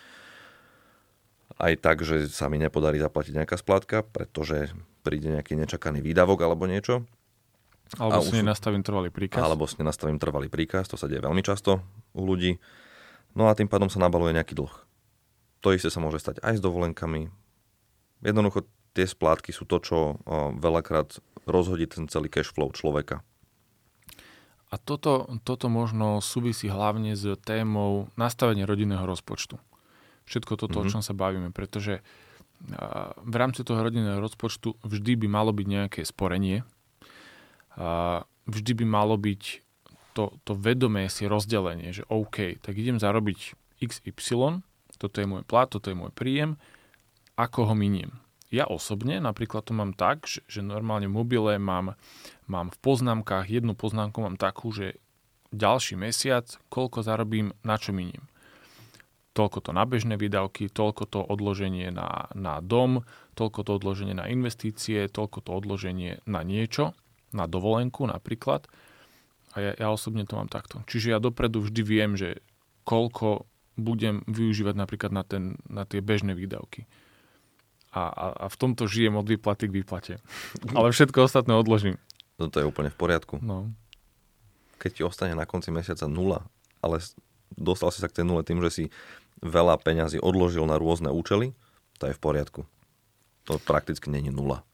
aj 1.60 1.78
tak, 1.84 2.00
že 2.06 2.30
sa 2.32 2.48
mi 2.48 2.56
nepodarí 2.56 2.96
zaplatiť 2.96 3.36
nejaká 3.36 3.60
splátka, 3.60 4.06
pretože 4.06 4.72
príde 5.04 5.30
nejaký 5.30 5.58
nečakaný 5.58 6.00
výdavok 6.00 6.42
alebo 6.42 6.64
niečo. 6.64 7.04
Alebo 8.00 8.26
si 8.26 8.40
nenastavím 8.40 8.82
trvalý 8.82 9.14
príkaz. 9.14 9.42
Alebo 9.46 9.68
si 9.70 9.78
nenastavím 9.78 10.18
trvalý 10.18 10.50
príkaz, 10.50 10.90
to 10.90 10.98
sa 10.98 11.06
deje 11.06 11.22
veľmi 11.22 11.44
často 11.44 11.84
u 12.18 12.22
ľudí. 12.26 12.58
No 13.36 13.46
a 13.46 13.54
tým 13.54 13.70
pádom 13.70 13.86
sa 13.86 14.02
nabaluje 14.02 14.34
nejaký 14.34 14.58
dlh. 14.58 14.75
To 15.62 15.70
isté 15.70 15.92
sa 15.92 16.02
môže 16.02 16.18
stať 16.18 16.42
aj 16.42 16.58
s 16.58 16.64
dovolenkami. 16.64 17.30
Jednoducho 18.25 18.66
tie 18.96 19.06
splátky 19.06 19.52
sú 19.52 19.68
to, 19.68 19.78
čo 19.78 19.96
veľakrát 20.56 21.20
rozhodí 21.46 21.86
ten 21.86 22.08
celý 22.10 22.26
cash 22.32 22.50
flow 22.50 22.72
človeka. 22.75 23.22
A 24.66 24.82
toto, 24.82 25.30
toto 25.46 25.70
možno 25.70 26.18
súvisí 26.18 26.66
hlavne 26.66 27.14
s 27.14 27.38
témou 27.46 28.11
nastavenia 28.18 28.66
rodinného 28.66 29.06
rozpočtu. 29.06 29.62
Všetko 30.26 30.58
toto, 30.58 30.82
mm-hmm. 30.82 30.82
o 30.82 30.87
mhm. 30.90 30.92
čom 30.99 31.02
sa 31.02 31.14
bavíme, 31.14 31.50
pretože 31.54 32.02
v 33.20 33.35
rámci 33.37 33.62
toho 33.68 33.85
rodinného 33.85 34.16
rozpočtu 34.16 34.80
vždy 34.80 35.12
by 35.20 35.26
malo 35.28 35.52
byť 35.52 35.66
nejaké 35.68 36.00
sporenie. 36.08 36.64
Vždy 38.49 38.73
by 38.80 38.85
malo 38.88 39.20
byť 39.20 39.42
to, 40.16 40.32
to 40.49 40.56
vedomé 40.56 41.12
si 41.12 41.28
rozdelenie, 41.28 41.92
že 41.92 42.08
OK, 42.08 42.56
tak 42.64 42.80
idem 42.80 42.96
zarobiť 42.96 43.52
XY, 43.85 44.64
toto 44.96 45.20
je 45.20 45.28
môj 45.28 45.44
plat, 45.44 45.68
toto 45.68 45.92
je 45.92 45.96
môj 46.00 46.08
príjem, 46.16 46.56
ako 47.37 47.68
ho 47.68 47.75
miniem 47.76 48.16
ja 48.50 48.64
osobne 48.66 49.18
napríklad 49.18 49.66
to 49.66 49.73
mám 49.75 49.92
tak, 49.92 50.25
že, 50.25 50.40
že 50.46 50.62
normálne 50.62 51.11
v 51.11 51.16
mobile 51.18 51.58
mám, 51.58 51.99
mám 52.46 52.70
v 52.70 52.78
poznámkach, 52.82 53.50
jednu 53.50 53.74
poznámku 53.74 54.22
mám 54.22 54.38
takú, 54.38 54.70
že 54.70 54.98
ďalší 55.54 55.94
mesiac, 55.98 56.46
koľko 56.70 57.02
zarobím, 57.06 57.54
na 57.62 57.78
čo 57.78 57.94
miniem. 57.94 58.26
Toľko 59.36 59.68
to 59.68 59.70
na 59.76 59.84
bežné 59.84 60.16
výdavky, 60.16 60.72
toľko 60.72 61.04
to 61.12 61.20
odloženie 61.20 61.92
na, 61.92 62.32
na 62.32 62.64
dom, 62.64 63.04
toľko 63.36 63.68
to 63.68 63.70
odloženie 63.76 64.16
na 64.16 64.32
investície, 64.32 65.12
toľko 65.12 65.44
to 65.44 65.50
odloženie 65.52 66.24
na 66.24 66.40
niečo, 66.40 66.96
na 67.36 67.44
dovolenku 67.44 68.08
napríklad. 68.08 68.64
A 69.52 69.60
ja, 69.60 69.72
ja 69.76 69.88
osobne 69.92 70.24
to 70.24 70.40
mám 70.40 70.48
takto. 70.48 70.80
Čiže 70.88 71.12
ja 71.12 71.18
dopredu 71.20 71.60
vždy 71.60 71.82
viem, 71.84 72.16
že 72.16 72.40
koľko 72.88 73.44
budem 73.76 74.24
využívať 74.24 74.72
napríklad 74.72 75.12
na, 75.12 75.20
ten, 75.20 75.60
na 75.68 75.84
tie 75.84 76.00
bežné 76.00 76.32
výdavky 76.32 76.88
a, 77.96 78.02
a, 78.12 78.26
a 78.44 78.46
v 78.52 78.56
tomto 78.60 78.84
žijem 78.84 79.16
od 79.16 79.24
výplaty 79.24 79.72
k 79.72 79.76
výplate. 79.80 80.14
Ale 80.76 80.92
všetko 80.92 81.24
ostatné 81.24 81.56
odložím. 81.56 81.96
No 82.36 82.52
to 82.52 82.60
je 82.60 82.68
úplne 82.68 82.92
v 82.92 82.98
poriadku. 82.98 83.40
No. 83.40 83.72
Keď 84.76 84.90
ti 84.92 85.02
ostane 85.02 85.32
na 85.32 85.48
konci 85.48 85.72
mesiaca 85.72 86.04
nula, 86.04 86.44
ale 86.84 87.00
dostal 87.56 87.88
si 87.88 88.04
sa 88.04 88.08
k 88.12 88.20
tej 88.20 88.24
nule 88.28 88.44
tým, 88.44 88.60
že 88.60 88.70
si 88.70 88.84
veľa 89.40 89.80
peňazí 89.80 90.20
odložil 90.20 90.68
na 90.68 90.76
rôzne 90.76 91.08
účely, 91.08 91.56
to 91.96 92.12
je 92.12 92.16
v 92.16 92.20
poriadku. 92.20 92.68
To 93.48 93.56
prakticky 93.62 94.12
není 94.12 94.28
nula. 94.28 94.64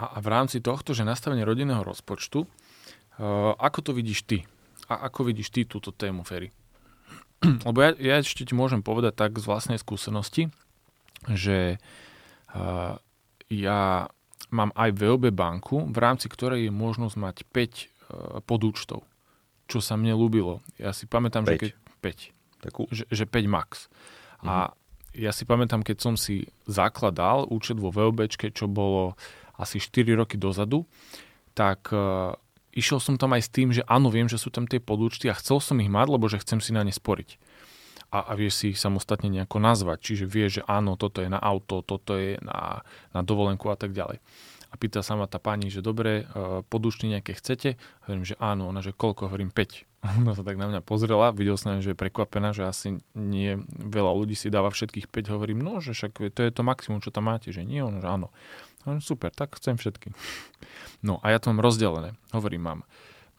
A, 0.00 0.16
a 0.16 0.18
v 0.18 0.28
rámci 0.32 0.58
tohto, 0.58 0.90
že 0.96 1.06
nastavenie 1.06 1.46
rodinného 1.46 1.86
rozpočtu, 1.86 2.42
uh, 2.42 3.54
ako 3.62 3.78
to 3.86 3.92
vidíš 3.94 4.26
ty? 4.26 4.38
A 4.90 5.06
ako 5.06 5.30
vidíš 5.30 5.54
ty 5.54 5.62
túto 5.62 5.94
tému, 5.94 6.26
Ferry? 6.26 6.50
Lebo 7.68 7.78
ja, 7.78 7.94
ja 7.94 8.18
ešte 8.18 8.42
ti 8.42 8.54
môžem 8.58 8.82
povedať 8.82 9.14
tak 9.14 9.38
z 9.38 9.46
vlastnej 9.46 9.78
skúsenosti, 9.78 10.50
že 11.30 11.78
ja 13.48 13.80
mám 14.52 14.70
aj 14.76 14.92
VOB 14.92 15.32
banku, 15.32 15.88
v 15.88 15.98
rámci 15.98 16.28
ktorej 16.28 16.68
je 16.68 16.72
možnosť 16.72 17.16
mať 17.16 17.36
5 17.48 17.56
e, 17.56 17.84
podúčtov, 18.44 19.02
čo 19.66 19.80
sa 19.80 19.96
mne 19.96 20.12
ľúbilo. 20.14 20.60
Ja 20.76 20.92
si 20.92 21.08
pamätám, 21.08 21.48
5. 21.48 21.48
že 21.48 21.54
keď 21.56 21.70
5. 22.04 22.62
Takú? 22.68 22.82
Že, 22.92 23.04
že 23.08 23.24
5 23.24 23.48
max. 23.48 23.88
Mm-hmm. 23.88 24.48
A 24.48 24.54
ja 25.12 25.32
si 25.32 25.44
pamätám, 25.44 25.84
keď 25.84 25.96
som 26.00 26.14
si 26.16 26.48
zakladal 26.64 27.48
účet 27.48 27.76
vo 27.76 27.92
VOBčke, 27.92 28.52
čo 28.52 28.68
bolo 28.68 29.16
asi 29.60 29.80
4 29.80 30.16
roky 30.16 30.40
dozadu, 30.40 30.88
tak 31.52 31.92
uh, 31.92 32.32
išiel 32.72 32.96
som 32.96 33.20
tam 33.20 33.36
aj 33.36 33.42
s 33.44 33.50
tým, 33.52 33.68
že 33.76 33.84
áno, 33.84 34.08
viem, 34.08 34.24
že 34.24 34.40
sú 34.40 34.48
tam 34.48 34.64
tie 34.64 34.80
podúčty 34.80 35.28
a 35.28 35.36
chcel 35.36 35.60
som 35.60 35.76
ich 35.84 35.92
mať, 35.92 36.06
lebo 36.08 36.24
že 36.32 36.40
chcem 36.40 36.64
si 36.64 36.72
na 36.72 36.80
ne 36.80 36.92
sporiť. 36.92 37.36
A, 38.12 38.28
a 38.28 38.32
vieš 38.36 38.60
si 38.60 38.64
ich 38.76 38.78
samostatne 38.78 39.32
nejako 39.32 39.56
nazvať. 39.56 39.98
Čiže 40.04 40.24
vieš, 40.28 40.50
že 40.60 40.62
áno, 40.68 41.00
toto 41.00 41.24
je 41.24 41.32
na 41.32 41.40
auto, 41.40 41.80
toto 41.80 42.20
je 42.20 42.36
na, 42.44 42.84
na 43.16 43.20
dovolenku 43.24 43.72
a 43.72 43.76
tak 43.80 43.96
ďalej. 43.96 44.20
A 44.72 44.74
pýta 44.80 45.04
sa 45.04 45.16
ma 45.20 45.28
tá 45.28 45.36
pani, 45.36 45.68
že 45.68 45.84
dobre, 45.84 46.24
uh, 46.32 46.64
podúčty 46.64 47.04
nejaké 47.04 47.36
chcete? 47.36 47.76
Hovorím, 48.08 48.24
že 48.24 48.40
áno. 48.40 48.72
Ona, 48.72 48.80
že 48.80 48.96
koľko? 48.96 49.28
Hovorím 49.28 49.52
5. 49.52 49.84
Ona 50.24 50.32
sa 50.32 50.40
tak 50.40 50.56
na 50.56 50.66
mňa 50.72 50.80
pozrela, 50.80 51.28
videl 51.36 51.60
som, 51.60 51.76
že 51.78 51.92
je 51.92 51.98
prekvapená, 51.98 52.56
že 52.56 52.64
asi 52.64 52.88
nie 53.12 53.60
veľa 53.68 54.16
ľudí 54.16 54.32
si 54.32 54.48
dáva 54.48 54.72
všetkých 54.72 55.12
5. 55.12 55.32
Hovorím, 55.32 55.60
no, 55.60 55.84
že 55.84 55.92
však 55.92 56.32
to 56.32 56.40
je 56.40 56.50
to 56.50 56.64
maximum, 56.64 57.04
čo 57.04 57.12
tam 57.12 57.28
máte, 57.28 57.52
že 57.52 57.68
nie, 57.68 57.84
ono, 57.84 58.00
že 58.00 58.08
áno. 58.08 58.28
Hovorím, 58.88 59.04
super, 59.04 59.30
tak 59.30 59.56
chcem 59.60 59.76
všetky. 59.76 60.12
No 61.02 61.18
a 61.18 61.34
ja 61.34 61.42
to 61.42 61.50
mám 61.50 61.58
rozdelené. 61.58 62.14
Hovorím, 62.30 62.62
mám, 62.62 62.80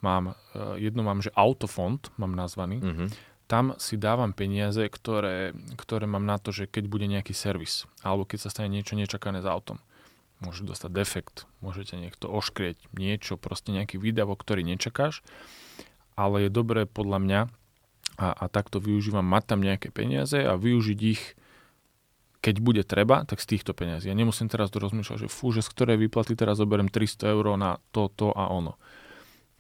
mám 0.04 0.36
e, 0.52 0.84
jedno 0.84 1.00
mám, 1.00 1.24
že 1.24 1.32
autofond, 1.32 2.12
mám 2.20 2.36
nazvaný. 2.36 2.84
Mm-hmm. 2.84 3.08
Tam 3.54 3.78
si 3.78 4.02
dávam 4.02 4.34
peniaze, 4.34 4.82
ktoré, 4.90 5.54
ktoré 5.78 6.10
mám 6.10 6.26
na 6.26 6.42
to, 6.42 6.50
že 6.50 6.66
keď 6.66 6.90
bude 6.90 7.06
nejaký 7.06 7.38
servis, 7.38 7.86
alebo 8.02 8.26
keď 8.26 8.50
sa 8.50 8.50
stane 8.50 8.74
niečo 8.74 8.98
nečakané 8.98 9.46
s 9.46 9.48
autom. 9.48 9.78
Môže 10.42 10.66
dostať 10.66 10.90
defekt, 10.90 11.46
môžete 11.62 12.02
niekto 12.02 12.34
oškrieť 12.34 12.90
niečo, 12.98 13.38
proste 13.38 13.70
nejaký 13.70 14.02
výdavok, 14.02 14.42
ktorý 14.42 14.66
nečakáš 14.66 15.22
ale 16.16 16.48
je 16.48 16.50
dobré 16.54 16.86
podľa 16.86 17.20
mňa 17.22 17.42
a, 18.22 18.28
a 18.30 18.46
takto 18.50 18.78
využívam, 18.78 19.26
mať 19.26 19.44
tam 19.50 19.60
nejaké 19.66 19.90
peniaze 19.90 20.38
a 20.38 20.54
využiť 20.54 21.00
ich 21.02 21.24
keď 22.44 22.60
bude 22.60 22.84
treba, 22.84 23.24
tak 23.24 23.40
z 23.40 23.56
týchto 23.56 23.72
peniazí. 23.72 24.12
Ja 24.12 24.20
nemusím 24.20 24.52
teraz 24.52 24.68
rozmýšľať, 24.68 25.26
že 25.26 25.32
fú, 25.32 25.56
že 25.56 25.64
z 25.64 25.72
ktorej 25.72 25.96
výplaty 25.96 26.36
teraz 26.36 26.60
zoberiem 26.60 26.92
300 26.92 27.32
eur 27.32 27.56
na 27.56 27.80
to, 27.96 28.12
to 28.12 28.36
a 28.36 28.52
ono. 28.52 28.76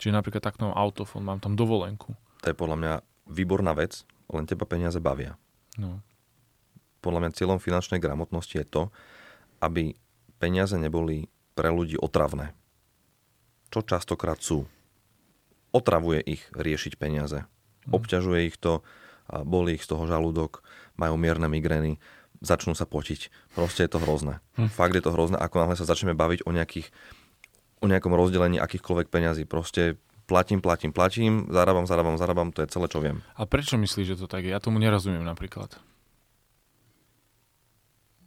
Čiže 0.03 0.11
napríklad 0.11 0.43
takto 0.43 0.67
mám 0.67 0.75
autofón, 0.75 1.23
mám 1.23 1.39
tam 1.39 1.55
dovolenku. 1.55 2.11
To 2.43 2.47
je 2.51 2.59
podľa 2.59 2.77
mňa 2.83 2.93
výborná 3.27 3.73
vec, 3.75 4.03
len 4.31 4.47
teba 4.47 4.65
peniaze 4.67 4.97
bavia. 4.99 5.37
No. 5.79 6.03
Podľa 7.03 7.19
mňa 7.27 7.35
cieľom 7.35 7.59
finančnej 7.59 7.99
gramotnosti 7.99 8.55
je 8.55 8.67
to, 8.67 8.83
aby 9.59 9.95
peniaze 10.39 10.75
neboli 10.75 11.27
pre 11.53 11.71
ľudí 11.71 11.99
otravné. 11.99 12.55
Čo 13.71 13.83
častokrát 13.83 14.39
sú 14.39 14.67
otravuje 15.73 16.21
ich 16.21 16.43
riešiť 16.53 16.99
peniaze. 17.01 17.45
Mhm. 17.87 17.91
Obťažuje 17.91 18.39
ich 18.47 18.57
to, 18.61 18.85
boli 19.43 19.79
ich 19.79 19.83
z 19.83 19.95
toho 19.95 20.05
žalúdok, 20.05 20.61
majú 20.99 21.17
mierne 21.17 21.47
migrény, 21.49 21.97
začnú 22.43 22.75
sa 22.75 22.83
potiť. 22.83 23.31
Proste 23.55 23.87
je 23.87 23.91
to 23.95 24.03
hrozné. 24.03 24.43
Hm. 24.59 24.67
Fakt 24.67 24.93
je 24.93 25.03
to 25.03 25.15
hrozné, 25.15 25.39
ako 25.39 25.63
náhle 25.63 25.79
sa 25.79 25.87
začneme 25.87 26.11
baviť 26.11 26.43
o, 26.43 26.51
nejakých, 26.51 26.91
o 27.79 27.87
nejakom 27.87 28.11
rozdelení 28.11 28.59
akýchkoľvek 28.59 29.07
peňazí. 29.07 29.47
Proste 29.47 29.95
platím, 30.25 30.59
platím, 30.63 30.91
platím, 30.91 31.33
zarábam, 31.51 31.85
zarábam, 31.87 32.15
zarábam, 32.17 32.49
to 32.51 32.63
je 32.63 32.71
celé, 32.71 32.87
čo 32.87 32.99
viem. 33.03 33.21
A 33.35 33.43
prečo 33.47 33.75
myslíš, 33.79 34.15
že 34.15 34.19
to 34.23 34.27
tak 34.27 34.47
je? 34.47 34.51
Ja 34.51 34.63
tomu 34.63 34.79
nerozumiem 34.79 35.23
napríklad. 35.23 35.77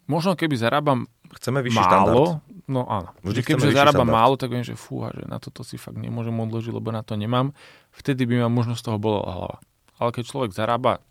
Možno 0.07 0.38
keby 0.38 0.55
zarábam 0.55 1.11
Chceme 1.35 1.59
vyšší 1.67 1.83
málo, 1.83 1.91
štandard. 1.91 2.71
no 2.71 2.87
áno. 2.87 3.11
Vždy 3.26 3.43
keďže 3.43 3.75
zarábam 3.75 4.07
štandard. 4.07 4.19
málo, 4.23 4.35
tak 4.39 4.54
viem, 4.54 4.63
že 4.63 4.78
fúha, 4.78 5.11
že 5.11 5.26
na 5.26 5.43
toto 5.43 5.67
si 5.67 5.75
fakt 5.75 5.99
nemôžem 5.99 6.30
odložiť, 6.30 6.71
lebo 6.71 6.95
na 6.95 7.02
to 7.02 7.19
nemám. 7.19 7.50
Vtedy 7.91 8.23
by 8.23 8.47
ma 8.47 8.49
možno 8.49 8.78
z 8.78 8.87
toho 8.87 9.02
bola 9.02 9.26
hlava. 9.26 9.59
Ale 9.99 10.15
keď 10.15 10.25
človek 10.30 10.54
zarába 10.54 11.02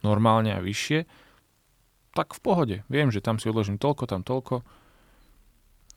normálne 0.00 0.56
a 0.56 0.64
vyššie, 0.64 1.04
tak 2.16 2.32
v 2.32 2.40
pohode. 2.40 2.76
Viem, 2.88 3.12
že 3.12 3.20
tam 3.20 3.36
si 3.36 3.52
odložím 3.52 3.76
toľko, 3.76 4.08
tam 4.08 4.24
toľko. 4.24 4.64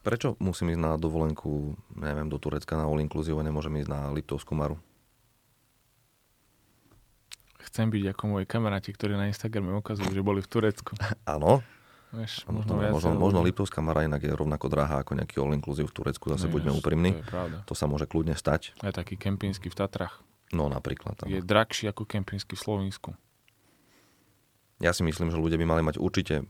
Prečo 0.01 0.33
musím 0.41 0.73
ísť 0.73 0.81
na 0.81 0.93
dovolenku, 0.97 1.77
neviem, 1.93 2.25
do 2.25 2.41
Turecka 2.41 2.73
na 2.73 2.89
all 2.89 2.97
inclusive 2.97 3.37
a 3.37 3.45
nemôžem 3.45 3.73
ísť 3.85 3.89
na 3.89 4.09
Liptovskú 4.09 4.57
Maru? 4.57 4.81
Chcem 7.61 7.93
byť 7.93 8.17
ako 8.17 8.23
moji 8.35 8.45
kamaráti, 8.49 8.89
ktorí 8.91 9.13
na 9.13 9.29
Instagrame 9.29 9.77
ukazujú, 9.77 10.09
že 10.09 10.25
boli 10.25 10.41
v 10.41 10.49
Turecku. 10.49 10.97
Áno, 11.29 11.61
Vieš, 12.11 12.43
možno, 12.51 12.75
možno, 12.75 12.91
možno, 12.91 13.09
možno 13.15 13.39
Liptovská 13.39 13.79
Mara 13.79 14.03
inak 14.03 14.19
je 14.19 14.35
rovnako 14.35 14.67
drahá 14.67 14.99
ako 14.99 15.15
nejaký 15.15 15.39
all 15.39 15.55
inclusive 15.55 15.87
v 15.87 15.95
Turecku, 15.95 16.27
zase 16.27 16.51
no, 16.51 16.59
buďme 16.59 16.71
úprimní. 16.75 17.15
To, 17.31 17.71
to 17.71 17.73
sa 17.77 17.87
môže 17.87 18.03
kľudne 18.03 18.35
stať. 18.35 18.75
Aj 18.83 18.91
taký 18.91 19.15
kempínsky 19.15 19.71
v 19.71 19.79
Tatrach. 19.79 20.19
No 20.51 20.67
napríklad. 20.67 21.23
Je 21.23 21.39
drahší 21.39 21.87
ako 21.87 22.03
kempínsky 22.03 22.59
v 22.59 22.61
Slovensku. 22.67 23.09
Ja 24.83 24.91
si 24.91 25.07
myslím, 25.07 25.31
že 25.31 25.39
ľudia 25.39 25.55
by 25.55 25.63
mali 25.63 25.81
mať 25.87 26.03
určite 26.03 26.43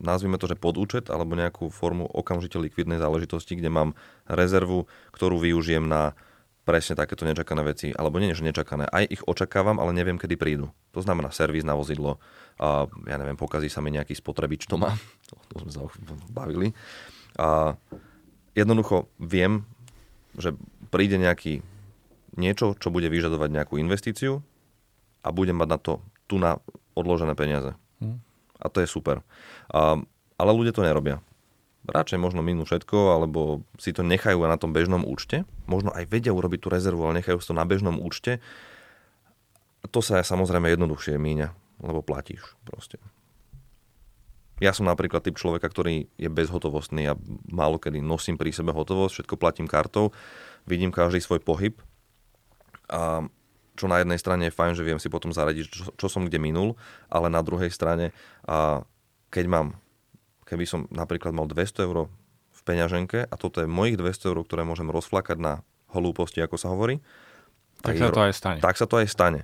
nazvime 0.00 0.40
to, 0.40 0.50
že 0.50 0.58
podúčet 0.58 1.10
alebo 1.10 1.38
nejakú 1.38 1.70
formu 1.70 2.06
okamžite 2.10 2.58
likvidnej 2.58 2.98
záležitosti, 2.98 3.58
kde 3.58 3.70
mám 3.70 3.90
rezervu, 4.26 4.90
ktorú 5.14 5.38
využijem 5.38 5.86
na 5.86 6.18
presne 6.64 6.96
takéto 6.96 7.28
nečakané 7.28 7.60
veci, 7.60 7.92
alebo 7.92 8.16
nie, 8.16 8.32
že 8.32 8.40
nečakané, 8.40 8.88
aj 8.88 9.04
ich 9.20 9.22
očakávam, 9.28 9.76
ale 9.76 9.92
neviem, 9.92 10.16
kedy 10.16 10.34
prídu. 10.40 10.72
To 10.96 11.04
znamená 11.04 11.28
servis 11.28 11.62
na 11.62 11.76
vozidlo, 11.76 12.16
a 12.56 12.88
ja 13.04 13.16
neviem, 13.20 13.36
pokazí 13.36 13.68
sa 13.68 13.84
mi 13.84 13.92
nejaký 13.92 14.16
spotrebič 14.16 14.64
to, 14.64 14.80
to 15.52 15.54
sme 15.60 15.70
sa 15.70 15.80
bavili. 16.32 16.72
A 17.36 17.76
jednoducho 18.56 19.12
viem, 19.20 19.68
že 20.40 20.56
príde 20.88 21.20
nejaký 21.20 21.60
niečo, 22.34 22.74
čo 22.80 22.90
bude 22.90 23.06
vyžadovať 23.12 23.50
nejakú 23.52 23.78
investíciu 23.78 24.42
a 25.22 25.28
budem 25.30 25.54
mať 25.54 25.68
na 25.68 25.78
to 25.78 25.92
tu 26.24 26.40
na 26.40 26.58
odložené 26.96 27.36
peniaze. 27.36 27.76
A 28.64 28.72
to 28.72 28.80
je 28.80 28.88
super. 28.88 29.20
A, 29.68 30.00
ale 30.40 30.50
ľudia 30.56 30.72
to 30.72 30.80
nerobia 30.80 31.20
radšej 31.84 32.16
možno 32.16 32.40
minú 32.40 32.64
všetko, 32.64 33.12
alebo 33.12 33.60
si 33.76 33.92
to 33.92 34.00
nechajú 34.00 34.40
na 34.48 34.56
tom 34.56 34.72
bežnom 34.72 35.04
účte. 35.04 35.44
Možno 35.68 35.92
aj 35.92 36.08
vedia 36.08 36.32
urobiť 36.32 36.64
tú 36.64 36.68
rezervu, 36.72 37.04
ale 37.04 37.20
nechajú 37.20 37.40
si 37.40 37.48
to 37.52 37.56
na 37.56 37.68
bežnom 37.68 38.00
účte. 38.00 38.40
To 39.92 40.00
sa 40.00 40.24
samozrejme 40.24 40.72
jednoduchšie 40.72 41.20
míňa, 41.20 41.52
lebo 41.84 42.00
platíš 42.00 42.56
proste. 42.64 42.96
Ja 44.62 44.72
som 44.72 44.88
napríklad 44.88 45.26
typ 45.26 45.36
človeka, 45.36 45.66
ktorý 45.66 46.08
je 46.16 46.30
bezhotovostný 46.30 47.10
a 47.10 47.18
málo 47.50 47.76
kedy 47.76 48.00
nosím 48.00 48.38
pri 48.38 48.54
sebe 48.54 48.70
hotovosť, 48.70 49.20
všetko 49.20 49.34
platím 49.36 49.68
kartou, 49.68 50.14
vidím 50.64 50.94
každý 50.94 51.20
svoj 51.20 51.42
pohyb 51.42 51.74
a 52.88 53.26
čo 53.74 53.90
na 53.90 54.02
jednej 54.02 54.18
strane 54.18 54.48
je 54.48 54.56
fajn, 54.56 54.72
že 54.78 54.86
viem 54.86 55.02
si 55.02 55.10
potom 55.10 55.34
zaradiť, 55.34 55.66
čo, 55.66 55.82
čo 55.94 56.06
som 56.06 56.26
kde 56.26 56.38
minul, 56.38 56.78
ale 57.10 57.26
na 57.30 57.42
druhej 57.42 57.70
strane, 57.74 58.14
a 58.46 58.86
keď 59.34 59.46
mám 59.50 59.66
keby 60.44 60.64
som 60.68 60.86
napríklad 60.92 61.32
mal 61.32 61.48
200 61.48 61.88
eur 61.88 62.06
v 62.54 62.60
peňaženke 62.62 63.26
a 63.26 63.34
toto 63.34 63.64
je 63.64 63.68
mojich 63.68 63.96
200 63.98 64.30
eur, 64.30 64.38
ktoré 64.44 64.62
môžem 64.62 64.86
rozflakať 64.92 65.40
na 65.40 65.52
holúposti, 65.90 66.44
ako 66.44 66.56
sa 66.60 66.70
hovorí, 66.70 67.00
tak, 67.80 68.00
sa 68.00 68.08
to 68.12 68.22
aj 68.24 68.32
stane. 68.32 68.60
Tak 68.64 68.76
sa 68.80 68.86
to 68.88 68.96
aj 68.96 69.08
stane. 69.10 69.40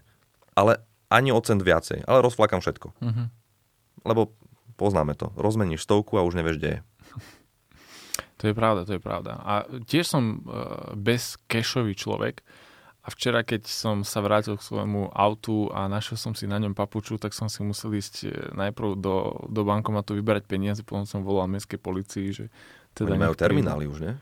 Ale 0.57 0.81
ani 1.13 1.35
o 1.35 1.41
cent 1.43 1.61
viacej, 1.61 2.07
ale 2.09 2.25
rozflakám 2.25 2.65
všetko. 2.65 2.89
Uh-huh. 2.97 3.27
Lebo 4.07 4.33
poznáme 4.81 5.13
to. 5.13 5.29
Rozmeníš 5.37 5.85
stovku 5.85 6.17
a 6.17 6.25
už 6.25 6.41
nevieš, 6.41 6.57
kde 6.57 6.71
je. 6.79 6.81
To 8.41 8.49
je 8.49 8.55
pravda, 8.57 8.89
to 8.89 8.97
je 8.97 9.03
pravda. 9.03 9.37
A 9.45 9.69
tiež 9.85 10.09
som 10.09 10.41
uh, 10.49 10.97
bez 10.97 11.37
cashový 11.45 11.93
človek, 11.93 12.41
a 13.01 13.09
včera, 13.09 13.41
keď 13.41 13.65
som 13.65 14.05
sa 14.05 14.21
vrátil 14.21 14.61
k 14.61 14.67
svojmu 14.67 15.17
autu 15.17 15.73
a 15.73 15.89
našiel 15.89 16.21
som 16.21 16.37
si 16.37 16.45
na 16.45 16.61
ňom 16.61 16.77
papuču, 16.77 17.17
tak 17.17 17.33
som 17.33 17.49
si 17.49 17.65
musel 17.65 17.97
ísť 17.97 18.15
e, 18.29 18.31
najprv 18.53 19.01
do, 19.01 19.41
do 19.49 19.63
bankomatu 19.65 20.13
vyberať 20.13 20.45
peniaze, 20.45 20.85
potom 20.85 21.09
som 21.09 21.25
volal 21.25 21.49
mestskej 21.49 21.81
policii, 21.81 22.29
že 22.29 22.45
teda 22.93 23.17
Oni 23.17 23.25
majú 23.25 23.33
terminály 23.33 23.89
už, 23.89 24.05
nie? 24.05 24.13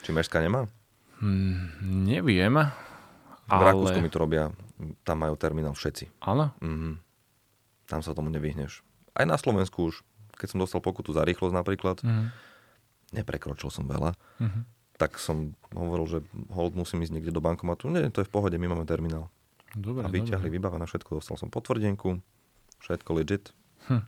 Či 0.00 0.16
mestská 0.16 0.40
nemá? 0.40 0.64
Hmm, 1.20 1.76
neviem. 2.08 2.56
V 2.56 3.52
ale... 3.52 3.68
Rakúsku 3.68 4.00
mi 4.00 4.08
to 4.08 4.24
robia, 4.24 4.48
tam 5.04 5.20
majú 5.20 5.36
terminál 5.36 5.76
všetci. 5.76 6.24
Áno? 6.24 6.56
Mm-hmm. 6.64 6.94
Tam 7.84 8.00
sa 8.00 8.16
tomu 8.16 8.32
nevyhneš. 8.32 8.80
Aj 9.12 9.28
na 9.28 9.36
Slovensku 9.36 9.92
už, 9.92 10.00
keď 10.40 10.56
som 10.56 10.58
dostal 10.64 10.80
pokutu 10.80 11.12
za 11.12 11.20
rýchlosť 11.20 11.52
napríklad, 11.52 12.00
mm-hmm. 12.00 12.26
neprekročil 13.12 13.68
som 13.68 13.84
veľa. 13.84 14.16
Mm-hmm 14.40 14.81
tak 15.02 15.18
som 15.18 15.58
hovoril, 15.74 16.06
že 16.06 16.18
hold 16.54 16.78
musím 16.78 17.02
ísť 17.02 17.18
niekde 17.18 17.34
do 17.34 17.42
bankomatu. 17.42 17.90
Nie, 17.90 18.06
to 18.14 18.22
je 18.22 18.28
v 18.30 18.34
pohode, 18.38 18.54
my 18.54 18.70
máme 18.70 18.86
terminál. 18.86 19.34
Dobre, 19.74 20.06
a 20.06 20.08
vyťahli, 20.08 20.46
dobre. 20.46 20.54
vybavené 20.62 20.86
všetko, 20.86 21.18
dostal 21.18 21.34
som 21.42 21.50
potvrdenku, 21.50 22.22
všetko 22.86 23.10
legit. 23.18 23.50
Hm. 23.90 24.06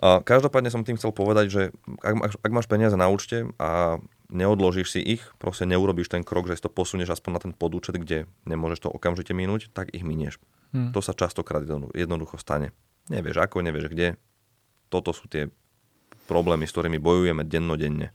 A 0.00 0.20
každopádne 0.20 0.68
som 0.68 0.84
tým 0.84 1.00
chcel 1.00 1.16
povedať, 1.16 1.46
že 1.48 1.62
ak, 2.04 2.14
máš, 2.16 2.32
ak 2.44 2.52
máš 2.52 2.68
peniaze 2.68 2.96
na 2.96 3.08
účte 3.08 3.48
a 3.56 4.00
neodložíš 4.28 4.96
si 4.96 5.00
ich, 5.00 5.24
proste 5.40 5.64
neurobiš 5.64 6.12
ten 6.12 6.20
krok, 6.20 6.48
že 6.48 6.60
si 6.60 6.64
to 6.64 6.72
posunieš 6.72 7.16
aspoň 7.16 7.30
na 7.32 7.40
ten 7.40 7.52
podúčet, 7.56 7.96
kde 7.96 8.28
nemôžeš 8.44 8.84
to 8.84 8.92
okamžite 8.92 9.32
minúť, 9.32 9.72
tak 9.72 9.88
ich 9.96 10.04
minieš. 10.04 10.36
Hm. 10.76 10.92
To 10.92 11.00
sa 11.00 11.16
častokrát 11.16 11.64
jednoducho 11.96 12.36
stane. 12.36 12.76
Nevieš 13.08 13.48
ako, 13.48 13.64
nevieš 13.64 13.88
kde. 13.88 14.20
Toto 14.92 15.16
sú 15.16 15.24
tie 15.24 15.48
problémy, 16.28 16.68
s 16.68 16.74
ktorými 16.76 17.00
bojujeme 17.00 17.48
dennodenne. 17.48 18.12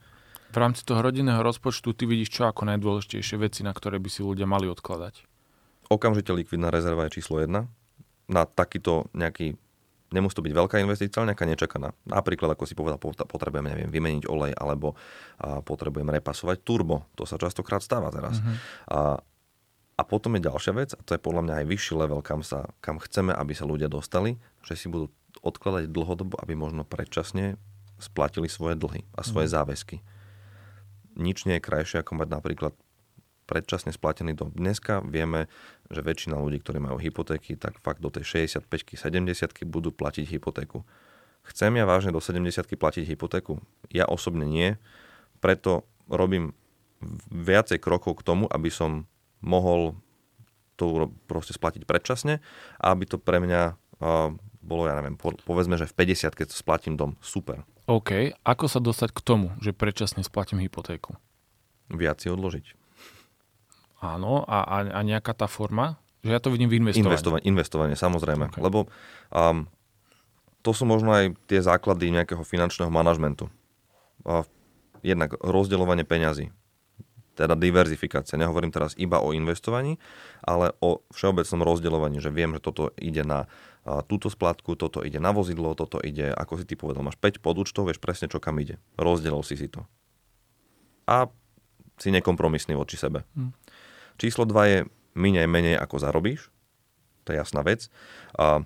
V 0.56 0.64
rámci 0.64 0.88
toho 0.88 1.04
rodinného 1.04 1.44
rozpočtu 1.44 1.92
ty 1.92 2.08
vidíš 2.08 2.32
čo 2.32 2.48
ako 2.48 2.64
najdôležitejšie 2.72 3.36
veci, 3.44 3.60
na 3.68 3.76
ktoré 3.76 4.00
by 4.00 4.08
si 4.08 4.24
ľudia 4.24 4.48
mali 4.48 4.72
odkladať? 4.72 5.28
Okamžite 5.92 6.32
likvidná 6.32 6.72
rezerva 6.72 7.12
je 7.12 7.20
číslo 7.20 7.44
1. 7.44 7.52
na 8.32 8.42
takýto 8.48 9.12
nejaký 9.12 9.60
Nemusí 10.14 10.38
to 10.38 10.46
byť 10.46 10.54
veľká 10.54 10.80
investícia, 10.80 11.20
ale 11.20 11.34
nejaká 11.34 11.50
nečakaná. 11.50 11.92
Napríklad, 12.08 12.56
ako 12.56 12.64
si 12.70 12.78
povedal, 12.78 13.02
potrebujem, 13.02 13.68
neviem, 13.68 13.90
vymeniť 13.90 14.30
olej, 14.30 14.54
alebo 14.56 14.94
a, 15.42 15.60
potrebujem 15.60 16.08
repasovať 16.08 16.62
turbo. 16.62 17.10
To 17.20 17.28
sa 17.28 17.42
častokrát 17.42 17.84
stáva 17.84 18.14
teraz. 18.14 18.38
Uh-huh. 18.40 18.56
A, 18.86 19.00
a 19.98 20.02
potom 20.06 20.38
je 20.38 20.46
ďalšia 20.46 20.72
vec, 20.78 20.94
a 20.94 21.02
to 21.04 21.18
je 21.18 21.20
podľa 21.20 21.50
mňa 21.50 21.54
aj 21.58 21.66
vyšší 21.68 21.94
level, 22.00 22.22
kam, 22.22 22.46
sa, 22.46 22.70
kam 22.80 23.02
chceme, 23.02 23.34
aby 23.34 23.58
sa 23.58 23.66
ľudia 23.68 23.92
dostali, 23.92 24.38
že 24.64 24.78
si 24.78 24.88
budú 24.88 25.10
odkladať 25.42 25.90
dlhodobo, 25.90 26.38
aby 26.38 26.54
možno 26.54 26.86
predčasne 26.86 27.58
splatili 28.00 28.48
svoje 28.48 28.78
dlhy 28.78 29.04
a 29.18 29.26
svoje 29.26 29.52
uh-huh. 29.52 29.58
záväzky. 29.58 30.06
Nič 31.16 31.48
nie 31.48 31.58
je 31.58 31.66
krajšie, 31.66 32.04
ako 32.04 32.20
mať 32.20 32.30
napríklad 32.32 32.74
predčasne 33.46 33.94
splatený 33.94 34.34
dom. 34.34 34.50
Dneska 34.52 35.06
vieme, 35.06 35.48
že 35.88 36.02
väčšina 36.02 36.36
ľudí, 36.42 36.60
ktorí 36.60 36.82
majú 36.82 36.98
hypotéky, 36.98 37.56
tak 37.56 37.78
fakt 37.80 38.02
do 38.02 38.10
tej 38.10 38.50
65 38.50 38.98
70 38.98 39.70
budú 39.70 39.94
platiť 39.94 40.26
hypotéku. 40.26 40.82
Chcem 41.46 41.78
ja 41.78 41.86
vážne 41.86 42.10
do 42.10 42.18
70 42.18 42.66
platiť 42.66 43.06
hypotéku? 43.06 43.62
Ja 43.94 44.10
osobne 44.10 44.50
nie, 44.50 44.82
preto 45.40 45.86
robím 46.10 46.58
viacej 47.30 47.78
krokov 47.78 48.18
k 48.22 48.26
tomu, 48.26 48.50
aby 48.50 48.74
som 48.74 49.06
mohol 49.46 49.94
to 50.76 51.14
proste 51.30 51.54
splatiť 51.54 51.86
predčasne 51.86 52.42
a 52.82 52.86
aby 52.92 53.06
to 53.06 53.22
pre 53.22 53.38
mňa 53.38 53.78
uh, 54.02 54.34
bolo, 54.66 54.90
ja 54.90 54.98
neviem, 54.98 55.16
po, 55.16 55.38
povedzme, 55.46 55.78
že 55.78 55.86
v 55.86 56.18
50 56.18 56.34
keď 56.34 56.48
splatím 56.50 56.98
dom, 56.98 57.14
super. 57.22 57.62
OK, 57.86 58.34
ako 58.42 58.66
sa 58.66 58.82
dostať 58.82 59.14
k 59.14 59.20
tomu, 59.22 59.48
že 59.62 59.70
predčasne 59.70 60.26
splatím 60.26 60.62
hypotéku? 60.66 61.14
Viac 61.94 62.18
si 62.18 62.34
odložiť. 62.34 62.74
Áno, 64.02 64.42
a, 64.46 64.66
a, 64.66 64.78
a 64.90 65.00
nejaká 65.06 65.38
tá 65.38 65.46
forma? 65.46 66.02
Že 66.26 66.32
ja 66.34 66.42
to 66.42 66.50
vidím 66.50 66.74
v 66.74 66.82
investovaní. 66.82 67.14
Investovanie, 67.14 67.44
investovanie 67.46 67.96
samozrejme. 67.98 68.46
Okay. 68.50 68.62
Lebo 68.62 68.90
um, 69.30 69.70
to 70.66 70.74
sú 70.74 70.90
možno 70.90 71.14
aj 71.14 71.38
tie 71.46 71.62
základy 71.62 72.10
nejakého 72.10 72.42
finančného 72.42 72.90
manažmentu. 72.90 73.54
Uh, 74.26 74.42
jednak 75.06 75.38
rozdeľovanie 75.38 76.02
peňazí, 76.02 76.50
teda 77.36 77.54
diverzifikácia. 77.60 78.40
Nehovorím 78.40 78.72
teraz 78.72 78.96
iba 78.96 79.20
o 79.20 79.36
investovaní, 79.36 80.00
ale 80.42 80.72
o 80.80 81.04
všeobecnom 81.12 81.68
rozdeľovaní, 81.68 82.24
že 82.24 82.32
viem, 82.32 82.56
že 82.56 82.64
toto 82.64 82.96
ide 82.96 83.28
na 83.28 83.52
túto 84.10 84.34
splátku, 84.34 84.74
toto 84.74 85.06
ide 85.06 85.22
na 85.22 85.30
vozidlo, 85.30 85.78
toto 85.78 86.02
ide, 86.02 86.34
ako 86.34 86.58
si 86.58 86.66
ty 86.66 86.74
povedal, 86.74 87.06
máš 87.06 87.22
5 87.22 87.38
podúčtov, 87.38 87.86
vieš 87.86 88.02
presne, 88.02 88.26
čo 88.26 88.42
kam 88.42 88.58
ide. 88.58 88.82
Rozdelil 88.98 89.46
si 89.46 89.54
si 89.54 89.70
to. 89.70 89.86
A 91.06 91.30
si 92.02 92.10
nekompromisný 92.10 92.74
voči 92.74 92.98
sebe. 92.98 93.22
Hmm. 93.38 93.54
Číslo 94.18 94.50
2 94.50 94.72
je 94.74 94.80
minej 95.14 95.46
menej 95.46 95.78
ako 95.78 96.02
zarobíš. 96.02 96.50
To 97.30 97.34
je 97.34 97.38
jasná 97.38 97.62
vec. 97.62 97.94
A, 98.36 98.66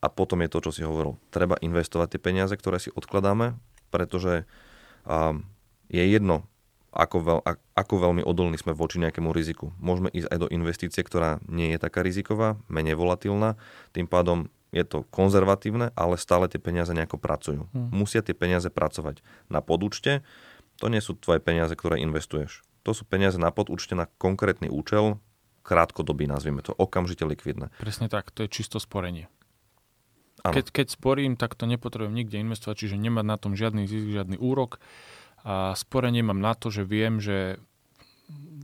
a 0.00 0.06
potom 0.08 0.40
je 0.40 0.50
to, 0.50 0.58
čo 0.64 0.70
si 0.72 0.82
hovoril. 0.82 1.20
Treba 1.28 1.60
investovať 1.60 2.16
tie 2.16 2.20
peniaze, 2.20 2.54
ktoré 2.56 2.80
si 2.80 2.88
odkladáme, 2.90 3.60
pretože 3.92 4.48
a, 5.04 5.36
je 5.92 6.04
jedno, 6.04 6.48
ako, 6.92 7.18
veľ, 7.20 7.38
ako 7.76 7.94
veľmi 7.98 8.22
odolní 8.24 8.56
sme 8.56 8.72
voči 8.72 9.02
nejakému 9.02 9.30
riziku. 9.30 9.72
Môžeme 9.78 10.12
ísť 10.12 10.28
aj 10.32 10.38
do 10.38 10.48
investície, 10.50 11.02
ktorá 11.04 11.42
nie 11.46 11.74
je 11.74 11.78
taká 11.80 12.00
riziková, 12.00 12.56
menej 12.70 12.96
volatilná, 12.96 13.58
tým 13.92 14.08
pádom 14.08 14.48
je 14.74 14.84
to 14.84 15.06
konzervatívne, 15.08 15.94
ale 15.94 16.20
stále 16.20 16.50
tie 16.50 16.60
peniaze 16.60 16.92
nejako 16.92 17.16
pracujú. 17.16 17.70
Hmm. 17.70 17.88
Musia 17.94 18.20
tie 18.20 18.36
peniaze 18.36 18.68
pracovať 18.68 19.22
na 19.48 19.62
podúčte, 19.64 20.26
to 20.76 20.92
nie 20.92 21.00
sú 21.00 21.16
tvoje 21.16 21.40
peniaze, 21.40 21.72
ktoré 21.72 22.00
investuješ. 22.04 22.60
To 22.84 22.92
sú 22.92 23.08
peniaze 23.08 23.40
na 23.40 23.48
podúčte 23.48 23.96
na 23.96 24.06
konkrétny 24.20 24.68
účel, 24.68 25.16
krátkodobý, 25.66 26.30
nazvieme 26.30 26.62
to, 26.62 26.76
okamžite 26.76 27.26
likvidné. 27.26 27.74
Presne 27.82 28.06
tak, 28.06 28.30
to 28.30 28.46
je 28.46 28.52
čisto 28.52 28.78
sporenie. 28.78 29.26
Keď, 30.46 30.70
keď 30.70 30.86
sporím, 30.94 31.34
tak 31.34 31.58
to 31.58 31.66
nepotrebujem 31.66 32.14
nikde 32.14 32.38
investovať, 32.38 32.86
čiže 32.86 33.02
nemať 33.02 33.24
na 33.26 33.34
tom 33.34 33.58
žiadny 33.58 33.90
zisk, 33.90 34.14
žiadny 34.14 34.38
úrok. 34.38 34.78
A 35.46 35.78
sporenie 35.78 36.26
mám 36.26 36.42
na 36.42 36.58
to, 36.58 36.74
že 36.74 36.82
viem, 36.82 37.22
že 37.22 37.62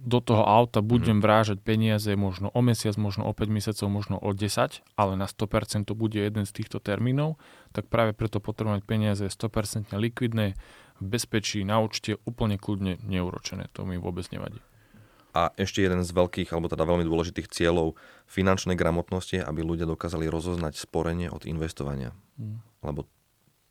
do 0.03 0.19
toho 0.19 0.43
auta 0.43 0.83
budem 0.83 1.23
mm. 1.23 1.25
vrážať 1.25 1.59
peniaze 1.63 2.11
možno 2.19 2.51
o 2.51 2.59
mesiac, 2.59 2.99
možno 2.99 3.31
o 3.31 3.31
5 3.31 3.47
mesiacov, 3.47 3.87
možno 3.87 4.19
o 4.19 4.35
10, 4.35 4.83
ale 4.99 5.13
na 5.15 5.31
100% 5.31 5.87
to 5.87 5.95
bude 5.95 6.19
jeden 6.19 6.43
z 6.43 6.51
týchto 6.51 6.83
termínov, 6.83 7.39
tak 7.71 7.87
práve 7.87 8.11
preto 8.11 8.43
potrebujem 8.43 8.83
mať 8.83 8.85
peniaze 8.85 9.23
100% 9.23 9.95
likvidné, 9.95 10.59
v 10.99 11.07
bezpečí, 11.07 11.63
na 11.63 11.83
účte, 11.83 12.19
úplne 12.27 12.59
kľudne 12.59 13.03
neuročené. 13.03 13.71
To 13.75 13.87
mi 13.87 13.99
vôbec 13.99 14.27
nevadí. 14.31 14.59
A 15.33 15.49
ešte 15.57 15.81
jeden 15.81 16.05
z 16.05 16.13
veľkých, 16.13 16.53
alebo 16.53 16.69
teda 16.69 16.85
veľmi 16.85 17.09
dôležitých 17.09 17.49
cieľov 17.49 17.97
finančnej 18.29 18.77
gramotnosti, 18.77 19.41
aby 19.41 19.65
ľudia 19.65 19.89
dokázali 19.89 20.29
rozoznať 20.29 20.77
sporenie 20.77 21.33
od 21.33 21.49
investovania. 21.49 22.13
Hmm. 22.37 22.61
Lebo 22.85 23.09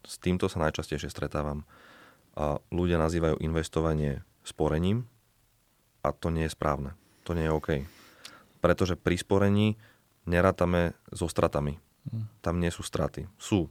s 0.01 0.17
týmto 0.17 0.49
sa 0.49 0.57
najčastejšie 0.65 1.07
stretávam. 1.13 1.69
A 2.37 2.63
ľudia 2.71 2.95
nazývajú 3.01 3.43
investovanie 3.43 4.23
sporením 4.41 5.05
a 6.01 6.15
to 6.15 6.31
nie 6.33 6.47
je 6.47 6.55
správne. 6.55 6.95
To 7.27 7.35
nie 7.35 7.45
je 7.45 7.53
OK. 7.53 7.69
Pretože 8.63 8.97
pri 8.97 9.15
sporení 9.19 9.67
nerátame 10.25 10.95
so 11.11 11.27
stratami. 11.27 11.77
Hmm. 12.07 12.25
Tam 12.41 12.57
nie 12.57 12.73
sú 12.73 12.81
straty. 12.81 13.29
Sú 13.37 13.69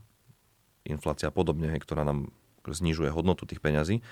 inflácia 0.86 1.28
a 1.28 1.34
podobne, 1.34 1.72
ktorá 1.78 2.06
nám 2.06 2.30
znižuje 2.64 3.10
hodnotu 3.10 3.48
tých 3.48 3.62
peňazí, 3.62 4.04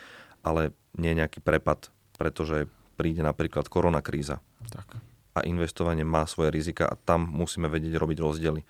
ale 0.42 0.72
nie 0.96 1.12
je 1.12 1.20
nejaký 1.22 1.40
prepad, 1.44 1.92
pretože 2.16 2.66
príde 2.98 3.22
napríklad 3.22 3.70
korona 3.70 4.02
kríza. 4.02 4.42
Tak. 4.72 4.98
A 5.38 5.46
investovanie 5.46 6.02
má 6.02 6.26
svoje 6.26 6.50
rizika 6.50 6.90
a 6.90 6.98
tam 6.98 7.30
musíme 7.30 7.70
vedieť 7.70 7.94
robiť 7.94 8.18
rozdiely. 8.18 8.62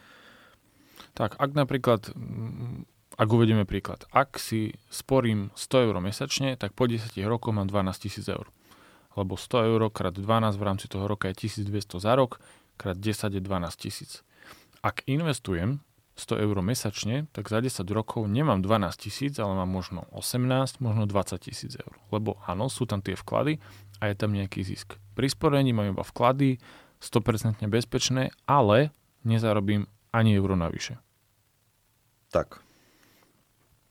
Tak, 1.16 1.40
ak 1.40 1.50
napríklad, 1.56 2.12
ak 3.18 3.28
uvedieme 3.28 3.66
príklad, 3.66 4.06
ak 4.14 4.38
si 4.38 4.78
sporím 4.86 5.50
100 5.58 5.90
eur 5.90 5.96
mesačne, 5.98 6.54
tak 6.54 6.70
po 6.78 6.86
10 6.86 7.10
rokoch 7.26 7.50
mám 7.50 7.66
12 7.66 8.06
tisíc 8.06 8.24
eur. 8.30 8.46
Lebo 9.18 9.34
100 9.34 9.74
eur 9.74 9.82
krát 9.90 10.14
12 10.14 10.54
v 10.54 10.62
rámci 10.62 10.86
toho 10.86 11.10
roka 11.10 11.26
je 11.26 11.50
1200 11.50 11.98
za 11.98 12.14
rok, 12.14 12.38
krát 12.78 12.94
10 12.94 13.34
je 13.34 13.42
12 13.42 13.74
tisíc. 13.74 14.22
Ak 14.86 15.02
investujem 15.10 15.82
100 16.14 16.46
eur 16.46 16.56
mesačne, 16.62 17.26
tak 17.34 17.50
za 17.50 17.58
10 17.58 17.82
rokov 17.90 18.30
nemám 18.30 18.62
12 18.62 18.94
tisíc, 18.94 19.34
ale 19.42 19.50
mám 19.58 19.70
možno 19.70 20.06
18, 20.14 20.78
možno 20.78 21.10
20 21.10 21.42
tisíc 21.42 21.74
eur. 21.74 21.98
Lebo 22.14 22.38
áno, 22.46 22.70
sú 22.70 22.86
tam 22.86 23.02
tie 23.02 23.18
vklady 23.18 23.58
a 23.98 24.10
je 24.10 24.14
tam 24.14 24.30
nejaký 24.30 24.62
zisk. 24.62 24.94
Pri 25.18 25.26
sporení 25.26 25.74
mám 25.74 25.90
iba 25.90 26.06
vklady, 26.06 26.62
100% 27.02 27.66
bezpečné, 27.66 28.30
ale 28.46 28.94
nezarobím 29.26 29.86
ani 30.14 30.38
euro 30.38 30.54
navyše. 30.54 30.98
Tak. 32.30 32.67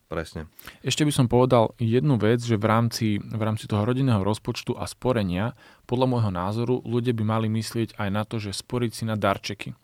Presne. 0.07 0.47
Ešte 0.87 1.03
by 1.03 1.11
som 1.11 1.27
povedal 1.27 1.75
jednu 1.83 2.15
vec, 2.15 2.39
že 2.39 2.55
v 2.55 2.63
rámci, 2.63 3.19
v 3.19 3.41
rámci 3.43 3.67
toho 3.67 3.83
rodinného 3.83 4.23
rozpočtu 4.23 4.71
a 4.79 4.87
sporenia, 4.87 5.51
podľa 5.83 6.07
môjho 6.07 6.31
názoru, 6.31 6.75
ľudia 6.87 7.11
by 7.11 7.23
mali 7.27 7.47
myslieť 7.51 7.99
aj 7.99 8.09
na 8.15 8.23
to, 8.23 8.39
že 8.39 8.55
sporiť 8.55 8.91
si 8.95 9.03
na 9.03 9.19
darčeky 9.19 9.75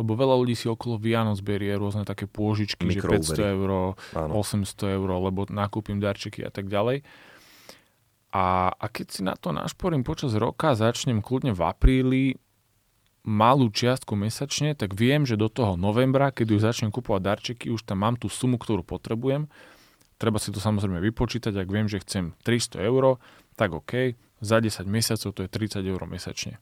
lebo 0.00 0.16
veľa 0.16 0.32
ľudí 0.32 0.56
si 0.56 0.64
okolo 0.64 0.96
Vianoc 0.96 1.36
berie 1.44 1.76
rôzne 1.76 2.08
také 2.08 2.24
pôžičky, 2.24 2.88
že 2.88 3.04
500 3.04 3.52
eur, 3.52 3.92
800 4.16 4.96
eur, 4.96 5.08
lebo 5.28 5.44
nakúpim 5.52 6.00
darčeky 6.00 6.40
a 6.40 6.48
tak 6.48 6.72
ďalej. 6.72 7.04
A, 8.32 8.72
a 8.72 8.86
keď 8.88 9.06
si 9.12 9.20
na 9.20 9.36
to 9.36 9.52
našporím 9.52 10.00
počas 10.00 10.32
roka, 10.38 10.72
začnem 10.72 11.20
kľudne 11.20 11.52
v 11.52 11.60
apríli 11.60 12.24
malú 13.24 13.68
čiastku 13.68 14.16
mesačne, 14.16 14.72
tak 14.72 14.96
viem, 14.96 15.28
že 15.28 15.36
do 15.36 15.52
toho 15.52 15.76
novembra, 15.76 16.32
keď 16.32 16.46
už 16.56 16.60
začnem 16.64 16.90
kupovať 16.92 17.22
darčeky, 17.22 17.66
už 17.68 17.84
tam 17.84 18.04
mám 18.04 18.16
tú 18.16 18.32
sumu, 18.32 18.56
ktorú 18.56 18.80
potrebujem. 18.84 19.48
Treba 20.20 20.36
si 20.36 20.52
to 20.52 20.60
samozrejme 20.60 21.00
vypočítať, 21.00 21.52
ak 21.56 21.68
viem, 21.68 21.88
že 21.88 22.00
chcem 22.04 22.36
300 22.44 22.80
eur, 22.84 23.16
tak 23.56 23.72
OK, 23.72 24.16
za 24.40 24.60
10 24.60 24.84
mesiacov 24.88 25.30
to 25.32 25.40
je 25.44 25.50
30 25.52 25.84
eur 25.84 26.00
mesačne. 26.08 26.60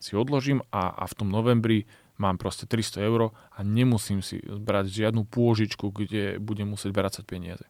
Si 0.00 0.16
odložím 0.16 0.64
a, 0.72 0.94
a 0.94 1.04
v 1.06 1.14
tom 1.14 1.28
novembri 1.28 1.90
mám 2.16 2.38
proste 2.38 2.64
300 2.64 3.06
eur 3.06 3.34
a 3.34 3.58
nemusím 3.60 4.22
si 4.24 4.40
brať 4.40 4.90
žiadnu 4.90 5.26
pôžičku, 5.28 5.90
kde 5.92 6.38
budem 6.40 6.70
musieť 6.70 6.90
vrácať 6.94 7.24
peniaze. 7.26 7.66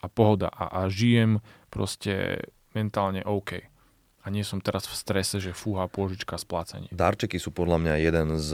A 0.00 0.06
pohoda. 0.06 0.48
A, 0.52 0.84
a 0.84 0.90
žijem 0.92 1.40
proste 1.72 2.44
mentálne 2.76 3.24
OK. 3.26 3.69
A 4.20 4.28
nie 4.28 4.44
som 4.44 4.60
teraz 4.60 4.84
v 4.84 4.96
strese, 4.96 5.40
že 5.40 5.56
fúha 5.56 5.88
pôžička 5.88 6.36
splácanie. 6.36 6.92
Darčeky 6.92 7.40
sú 7.40 7.50
podľa 7.50 7.80
mňa 7.80 7.94
jeden 8.04 8.28
z 8.36 8.50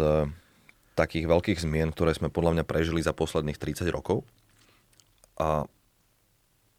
takých 0.95 1.27
veľkých 1.27 1.59
zmien, 1.59 1.91
ktoré 1.91 2.15
sme 2.15 2.31
podľa 2.31 2.61
mňa 2.61 2.65
prežili 2.65 3.03
za 3.03 3.11
posledných 3.13 3.59
30 3.59 3.91
rokov. 3.91 4.23
A, 5.37 5.67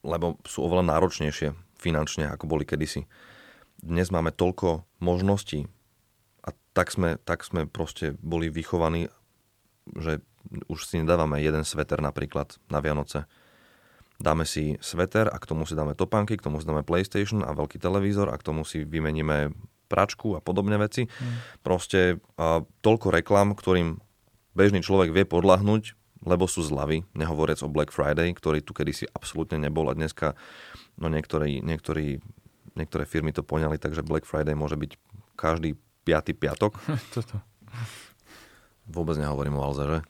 lebo 0.01 0.39
sú 0.47 0.63
oveľa 0.63 0.97
náročnejšie 0.97 1.53
finančne, 1.77 2.31
ako 2.31 2.47
boli 2.47 2.63
kedysi. 2.63 3.05
Dnes 3.77 4.09
máme 4.09 4.33
toľko 4.33 4.87
možností 5.03 5.69
tak 6.77 6.93
sme, 6.93 7.17
tak 7.25 7.41
sme 7.41 7.65
proste 7.65 8.13
boli 8.21 8.53
vychovaní, 8.53 9.09
že 9.97 10.21
už 10.69 10.85
si 10.85 11.01
nedávame 11.01 11.41
jeden 11.41 11.65
sveter 11.65 11.97
napríklad 12.05 12.53
na 12.69 12.85
Vianoce. 12.85 13.25
Dáme 14.17 14.49
si 14.49 14.81
sveter 14.81 15.29
a 15.29 15.37
k 15.37 15.45
tomu 15.45 15.69
si 15.69 15.77
dáme 15.77 15.93
topánky, 15.93 16.41
k 16.41 16.45
tomu 16.49 16.57
si 16.57 16.65
dáme 16.65 16.81
PlayStation 16.81 17.45
a 17.45 17.53
veľký 17.53 17.77
televízor 17.77 18.33
a 18.33 18.39
k 18.41 18.45
tomu 18.49 18.65
si 18.65 18.81
vymeníme 18.81 19.53
pračku 19.87 20.33
a 20.33 20.41
podobné 20.41 20.75
veci. 20.81 21.05
Mm. 21.05 21.61
Proste 21.61 22.17
a, 22.35 22.65
toľko 22.81 23.13
reklam, 23.13 23.53
ktorým 23.53 24.01
bežný 24.57 24.81
človek 24.81 25.13
vie 25.13 25.23
podľahnúť, 25.23 25.93
lebo 26.25 26.49
sú 26.49 26.65
zľavy, 26.65 27.05
nehovoriac 27.13 27.61
o 27.61 27.69
Black 27.69 27.93
Friday, 27.93 28.33
ktorý 28.33 28.65
tu 28.65 28.73
kedysi 28.73 29.05
absolútne 29.13 29.61
nebol 29.61 29.87
a 29.87 29.93
dneska 29.93 30.33
no 30.97 31.07
niektorí, 31.13 31.61
niektorí, 31.61 32.17
niektoré 32.73 33.05
firmy 33.05 33.29
to 33.31 33.45
poňali, 33.45 33.77
takže 33.77 34.01
Black 34.01 34.25
Friday 34.25 34.57
môže 34.57 34.75
byť 34.75 34.91
každý 35.37 35.77
piatý 36.03 36.33
piatok. 36.33 36.73
Toto. 37.15 37.37
Vôbec 38.89 39.19
nehovorím 39.19 39.59
o 39.59 39.63
Alze, 39.63 39.83
že? 39.85 39.99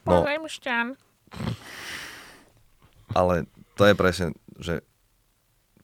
No, 0.00 0.24
ale 3.14 3.46
to 3.74 3.82
je 3.88 3.94
presne, 3.96 4.26
že 4.60 4.84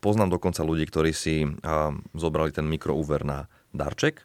poznám 0.04 0.38
dokonca 0.38 0.62
ľudí, 0.62 0.86
ktorí 0.86 1.10
si 1.10 1.42
a, 1.42 1.90
zobrali 2.14 2.54
ten 2.54 2.68
mikroúver 2.68 3.26
na 3.26 3.50
darček, 3.74 4.22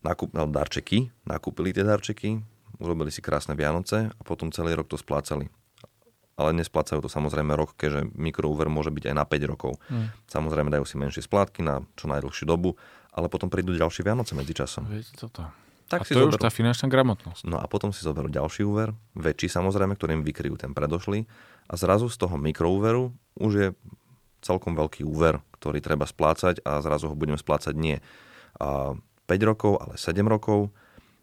nakup, 0.00 0.32
no, 0.32 0.48
darčeky, 0.48 1.12
nakúpili 1.28 1.74
tie 1.74 1.84
darčeky, 1.84 2.40
urobili 2.78 3.10
si 3.10 3.20
krásne 3.20 3.58
Vianoce 3.58 4.08
a 4.08 4.22
potom 4.22 4.54
celý 4.54 4.78
rok 4.78 4.88
to 4.88 4.96
splácali. 4.96 5.50
Ale 6.38 6.54
nesplácajú 6.54 7.02
to 7.02 7.10
samozrejme 7.10 7.50
rok, 7.58 7.74
keďže 7.74 8.14
mikroúver 8.14 8.70
môže 8.70 8.94
byť 8.94 9.10
aj 9.10 9.14
na 9.18 9.26
5 9.26 9.50
rokov. 9.50 9.74
Hmm. 9.90 10.14
Samozrejme 10.30 10.70
dajú 10.70 10.86
si 10.86 10.94
menšie 10.94 11.26
splátky 11.26 11.66
na 11.66 11.82
čo 11.98 12.06
najdlhšiu 12.06 12.46
dobu, 12.46 12.78
ale 13.10 13.26
potom 13.26 13.50
prídu 13.50 13.74
ďalšie 13.74 14.06
Vianoce 14.06 14.38
medzi 14.38 14.54
časom. 14.54 14.86
Viete 14.86 15.18
toto. 15.18 15.67
Tak 15.88 16.04
a 16.04 16.04
si 16.04 16.12
to 16.12 16.20
je 16.20 16.24
zoberú. 16.28 16.36
už 16.36 16.44
tá 16.44 16.52
finančná 16.52 16.86
gramotnosť. 16.92 17.48
No 17.48 17.56
a 17.56 17.64
potom 17.64 17.90
si 17.96 18.04
zoberú 18.04 18.28
ďalší 18.28 18.62
úver, 18.64 18.92
väčší 19.16 19.48
samozrejme, 19.48 19.96
ktorým 19.96 20.20
vykryjú 20.20 20.60
ten 20.60 20.76
predošlý 20.76 21.24
a 21.68 21.74
zrazu 21.80 22.12
z 22.12 22.16
toho 22.20 22.36
mikroúveru 22.36 23.16
už 23.40 23.52
je 23.56 23.68
celkom 24.44 24.76
veľký 24.76 25.02
úver, 25.02 25.40
ktorý 25.58 25.82
treba 25.82 26.06
splácať 26.06 26.62
a 26.62 26.78
zrazu 26.84 27.10
ho 27.10 27.16
budeme 27.16 27.40
splácať 27.40 27.74
nie 27.74 27.98
a 28.60 28.94
5 29.26 29.48
rokov, 29.48 29.80
ale 29.80 29.94
7 29.96 30.24
rokov. 30.24 30.72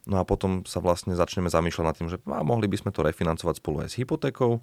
No 0.05 0.21
a 0.21 0.23
potom 0.25 0.61
sa 0.69 0.77
vlastne 0.77 1.17
začneme 1.17 1.49
zamýšľať 1.49 1.85
nad 1.85 1.95
tým, 1.97 2.09
že 2.13 2.17
a 2.29 2.45
mohli 2.45 2.69
by 2.69 2.77
sme 2.77 2.91
to 2.93 3.01
refinancovať 3.01 3.57
spolu 3.57 3.85
aj 3.85 3.89
s 3.89 3.97
hypotékou, 3.97 4.61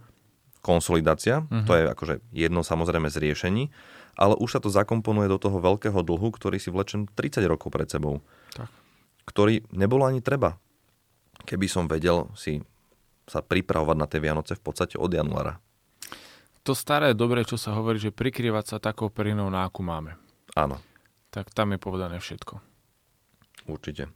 konsolidácia, 0.63 1.43
uh-huh. 1.43 1.67
to 1.67 1.73
je 1.75 1.83
akože 1.91 2.15
jedno 2.31 2.63
samozrejme 2.63 3.11
z 3.11 3.19
riešení, 3.19 3.75
ale 4.15 4.39
už 4.39 4.57
sa 4.57 4.61
to 4.63 4.71
zakomponuje 4.71 5.27
do 5.27 5.43
toho 5.43 5.59
veľkého 5.59 5.99
dlhu, 6.07 6.31
ktorý 6.31 6.63
si 6.63 6.71
vlečem 6.71 7.11
30 7.11 7.43
rokov 7.51 7.75
pred 7.75 7.91
sebou. 7.91 8.23
Tak. 8.55 8.71
Ktorý 9.25 9.63
nebolo 9.71 10.07
ani 10.07 10.21
treba. 10.21 10.59
Keby 11.43 11.67
som 11.67 11.91
vedel 11.91 12.31
si 12.35 12.63
sa 13.27 13.43
pripravovať 13.43 13.97
na 13.99 14.07
tie 14.11 14.19
Vianoce 14.19 14.59
v 14.59 14.63
podstate 14.63 14.99
od 14.99 15.11
januára. 15.11 15.59
To 16.63 16.79
staré 16.79 17.11
dobre, 17.15 17.43
čo 17.43 17.59
sa 17.59 17.75
hovorí, 17.75 17.99
že 17.99 18.15
prikryvať 18.15 18.65
sa 18.75 18.77
takou 18.79 19.11
perinou, 19.11 19.51
na 19.51 19.67
akú 19.67 19.83
máme. 19.83 20.15
Áno, 20.55 20.79
Tak 21.33 21.51
tam 21.51 21.75
je 21.75 21.79
povedané 21.81 22.21
všetko. 22.23 22.61
určite. 23.67 24.11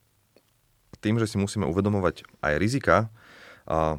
Tým, 1.02 1.18
že 1.18 1.26
si 1.26 1.38
musíme 1.38 1.66
uvedomovať 1.66 2.26
aj 2.42 2.54
rizika, 2.58 3.10
a, 3.66 3.98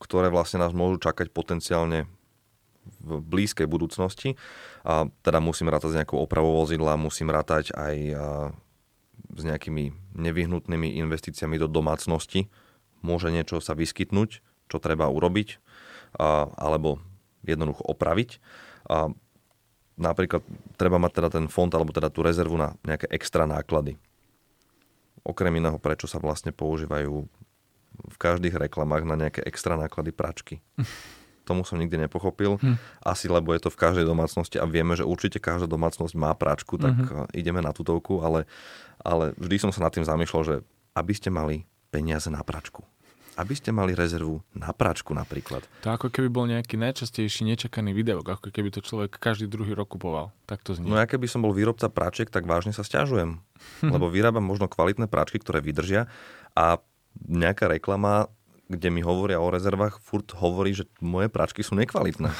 ktoré 0.00 0.32
vlastne 0.32 0.60
nás 0.64 0.72
môžu 0.72 1.00
čakať 1.00 1.28
potenciálne 1.32 2.08
v 3.04 3.20
blízkej 3.20 3.68
budúcnosti. 3.68 4.40
A 4.84 5.08
teda 5.20 5.38
musím 5.44 5.68
rátať 5.68 5.92
s 5.92 5.98
nejakou 6.00 6.16
opravou 6.16 6.56
vozidla, 6.56 6.96
musím 6.96 7.28
rátať 7.28 7.76
aj 7.76 7.96
a, 8.12 8.24
s 9.34 9.42
nejakými 9.46 10.16
nevyhnutnými 10.16 10.98
investíciami 11.00 11.56
do 11.60 11.70
domácnosti. 11.70 12.50
Môže 13.00 13.32
niečo 13.32 13.62
sa 13.62 13.72
vyskytnúť, 13.78 14.42
čo 14.68 14.76
treba 14.82 15.08
urobiť, 15.08 15.58
alebo 16.58 17.00
jednoducho 17.46 17.84
opraviť. 17.86 18.42
Napríklad 20.00 20.42
treba 20.80 20.96
mať 20.96 21.12
teda 21.20 21.28
ten 21.28 21.46
fond 21.52 21.68
alebo 21.72 21.92
teda 21.92 22.08
tú 22.08 22.24
rezervu 22.24 22.56
na 22.56 22.72
nejaké 22.84 23.08
extra 23.12 23.44
náklady. 23.44 24.00
Okrem 25.20 25.60
iného, 25.60 25.76
prečo 25.76 26.08
sa 26.08 26.16
vlastne 26.16 26.56
používajú 26.56 27.28
v 28.00 28.16
každých 28.16 28.56
reklamách 28.56 29.04
na 29.04 29.16
nejaké 29.20 29.44
extra 29.44 29.76
náklady 29.76 30.16
pračky. 30.16 30.54
Tomu 31.50 31.66
som 31.66 31.82
nikdy 31.82 32.06
nepochopil. 32.06 32.62
Hm. 32.62 32.78
Asi 33.02 33.26
lebo 33.26 33.50
je 33.50 33.66
to 33.66 33.74
v 33.74 33.80
každej 33.82 34.06
domácnosti 34.06 34.62
a 34.62 34.70
vieme, 34.70 34.94
že 34.94 35.02
určite 35.02 35.42
každá 35.42 35.66
domácnosť 35.66 36.14
má 36.14 36.30
pračku, 36.38 36.78
tak 36.78 36.94
mm-hmm. 36.94 37.34
ideme 37.34 37.58
na 37.58 37.74
tutovku, 37.74 38.22
ale, 38.22 38.46
ale 39.02 39.34
vždy 39.34 39.66
som 39.66 39.70
sa 39.74 39.82
nad 39.82 39.90
tým 39.90 40.06
zamýšľal, 40.06 40.42
že 40.46 40.54
aby 40.94 41.10
ste 41.10 41.34
mali 41.34 41.66
peniaze 41.90 42.30
na 42.30 42.46
pračku. 42.46 42.86
Aby 43.34 43.56
ste 43.56 43.74
mali 43.74 43.96
rezervu 43.96 44.42
na 44.52 44.70
pračku 44.70 45.10
napríklad. 45.16 45.64
To 45.86 45.96
ako 45.96 46.12
keby 46.12 46.28
bol 46.28 46.44
nejaký 46.46 46.76
najčastejší 46.76 47.48
nečakaný 47.48 47.96
videok, 47.96 48.36
ako 48.36 48.52
keby 48.52 48.68
to 48.68 48.84
človek 48.84 49.16
každý 49.16 49.48
druhý 49.48 49.72
rok 49.72 49.96
kupoval. 49.96 50.30
Tak 50.44 50.62
to 50.62 50.76
znie. 50.76 50.90
No 50.90 50.98
ja 50.98 51.08
keby 51.08 51.24
som 51.26 51.40
bol 51.40 51.56
výrobca 51.56 51.88
pračiek, 51.88 52.28
tak 52.28 52.44
vážne 52.44 52.76
sa 52.76 52.84
stiažujem. 52.84 53.40
Lebo 53.94 54.12
vyrábam 54.12 54.44
možno 54.44 54.68
kvalitné 54.68 55.08
pračky, 55.08 55.40
ktoré 55.40 55.64
vydržia 55.64 56.10
a 56.52 56.78
nejaká 57.26 57.66
reklama, 57.66 58.30
kde 58.70 58.88
mi 58.88 59.02
hovoria 59.02 59.36
o 59.36 59.50
rezervách, 59.50 59.98
furt 59.98 60.30
hovorí, 60.32 60.70
že 60.72 60.86
moje 61.00 61.26
pračky 61.26 61.60
sú 61.60 61.74
nekvalitné. 61.74 62.30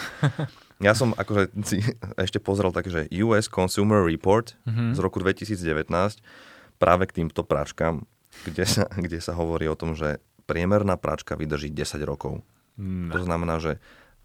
Ja 0.80 0.96
som 0.96 1.12
akože 1.12 1.52
si 1.60 1.84
ešte 2.16 2.40
pozrel 2.40 2.72
tak, 2.72 2.88
že 2.88 3.04
US 3.20 3.52
Consumer 3.52 4.00
Report 4.00 4.56
Mhm. 4.64 4.96
z 4.96 4.98
roku 4.98 5.20
2019 5.20 5.92
práve 6.78 7.04
k 7.04 7.20
týmto 7.20 7.44
pračkám, 7.44 8.08
kde 8.48 8.64
sa, 8.64 8.88
kde 8.88 9.20
sa 9.20 9.36
hovorí 9.36 9.68
o 9.68 9.76
tom, 9.76 9.92
že 9.92 10.24
priemerná 10.48 10.96
pračka 10.96 11.36
vydrží 11.36 11.68
10 11.68 12.00
rokov. 12.00 12.40
No. 12.80 13.12
To 13.12 13.20
znamená, 13.20 13.60
že 13.60 13.76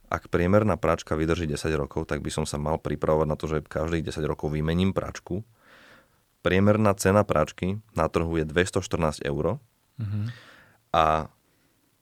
ak 0.07 0.31
priemerná 0.31 0.79
pračka 0.79 1.13
vydrží 1.13 1.43
10 1.43 1.75
rokov, 1.75 2.07
tak 2.07 2.23
by 2.23 2.31
som 2.31 2.47
sa 2.47 2.55
mal 2.55 2.79
pripravovať 2.79 3.27
na 3.27 3.35
to, 3.35 3.51
že 3.51 3.59
každých 3.59 4.07
10 4.07 4.23
rokov 4.23 4.47
vymením 4.47 4.95
pračku. 4.95 5.43
Priemerná 6.39 6.95
cena 6.95 7.27
pračky 7.27 7.83
na 7.91 8.07
trhu 8.07 8.31
je 8.31 8.45
214 8.45 9.19
eur 9.19 9.59
Mhm. 9.99 10.31
a 10.91 11.27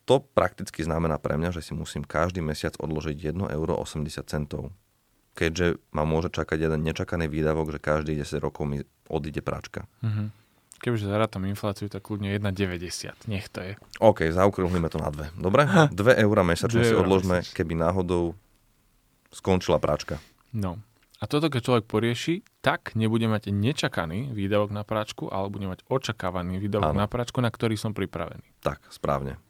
to 0.04 0.20
prakticky 0.20 0.84
znamená 0.84 1.16
pre 1.16 1.40
mňa, 1.40 1.56
že 1.56 1.64
si 1.64 1.72
musím 1.72 2.04
každý 2.04 2.44
mesiac 2.44 2.76
odložiť 2.76 3.32
1,80 3.32 3.52
euro. 3.56 4.70
Keďže 5.34 5.82
ma 5.90 6.06
môže 6.06 6.30
čakať 6.30 6.70
jeden 6.70 6.80
nečakaný 6.86 7.26
výdavok, 7.26 7.74
že 7.74 7.82
každých 7.82 8.22
10 8.22 8.38
rokov 8.44 8.64
mi 8.70 8.78
odíde 9.10 9.42
pračka. 9.42 9.88
Mhm. 10.04 10.30
Kebyže 10.84 11.08
zarátam 11.08 11.48
infláciu, 11.48 11.88
tak 11.88 12.04
kľudne 12.04 12.28
1,90. 12.36 13.16
Nech 13.24 13.48
to 13.48 13.64
je. 13.64 13.72
OK, 14.04 14.28
zaokrúhlime 14.28 14.92
to 14.92 15.00
na 15.00 15.08
dve. 15.08 15.32
Dobre? 15.32 15.64
2 15.64 15.96
eurá 15.96 16.44
mesačne 16.44 16.84
si 16.84 16.92
odložme, 16.92 17.40
mesačne. 17.40 17.56
keby 17.56 17.72
náhodou 17.72 18.36
skončila 19.32 19.80
pračka. 19.80 20.20
No. 20.52 20.76
A 21.18 21.24
toto, 21.24 21.48
keď 21.48 21.60
človek 21.64 21.84
porieši, 21.88 22.44
tak 22.60 22.92
nebude 23.00 23.24
mať 23.24 23.48
nečakaný 23.48 24.36
výdavok 24.36 24.76
na 24.76 24.84
práčku, 24.84 25.32
ale 25.32 25.48
bude 25.48 25.64
mať 25.64 25.80
očakávaný 25.88 26.60
výdavok 26.60 26.92
Áno. 26.92 27.00
na 27.00 27.08
práčku, 27.08 27.40
na 27.40 27.48
ktorý 27.48 27.80
som 27.80 27.96
pripravený. 27.96 28.44
Tak, 28.60 28.84
správne. 28.92 29.40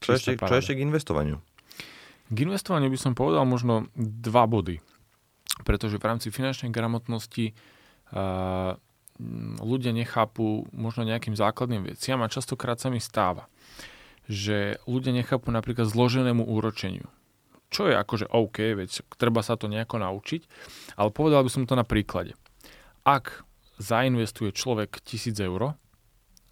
Čo 0.00 0.16
ešte, 0.16 0.36
čo 0.40 0.54
ešte 0.56 0.72
k 0.76 0.84
investovaniu? 0.84 1.36
K 2.30 2.36
investovaniu 2.46 2.88
by 2.88 2.98
som 2.98 3.12
povedal 3.12 3.44
možno 3.44 3.92
dva 3.96 4.48
body. 4.48 4.80
Pretože 5.60 6.00
v 6.00 6.08
rámci 6.08 6.32
finančnej 6.32 6.72
gramotnosti 6.72 7.52
uh, 7.52 8.80
ľudia 9.60 9.92
nechápu 9.92 10.64
možno 10.72 11.04
nejakým 11.04 11.36
základným 11.36 11.92
veciam 11.92 12.24
a 12.24 12.32
častokrát 12.32 12.80
sa 12.80 12.88
mi 12.88 13.02
stáva, 13.02 13.50
že 14.24 14.80
ľudia 14.88 15.12
nechápu 15.12 15.52
napríklad 15.52 15.90
zloženému 15.90 16.48
úročeniu. 16.48 17.04
Čo 17.70 17.86
je 17.86 17.94
akože 17.94 18.26
OK, 18.32 18.74
veď 18.74 18.90
treba 19.14 19.44
sa 19.46 19.54
to 19.54 19.70
nejako 19.70 20.02
naučiť, 20.02 20.42
ale 20.98 21.14
povedal 21.14 21.46
by 21.46 21.50
som 21.52 21.68
to 21.68 21.78
na 21.78 21.86
príklade. 21.86 22.34
Ak 23.06 23.46
zainvestuje 23.78 24.50
človek 24.50 24.98
1000 25.04 25.38
eur 25.46 25.78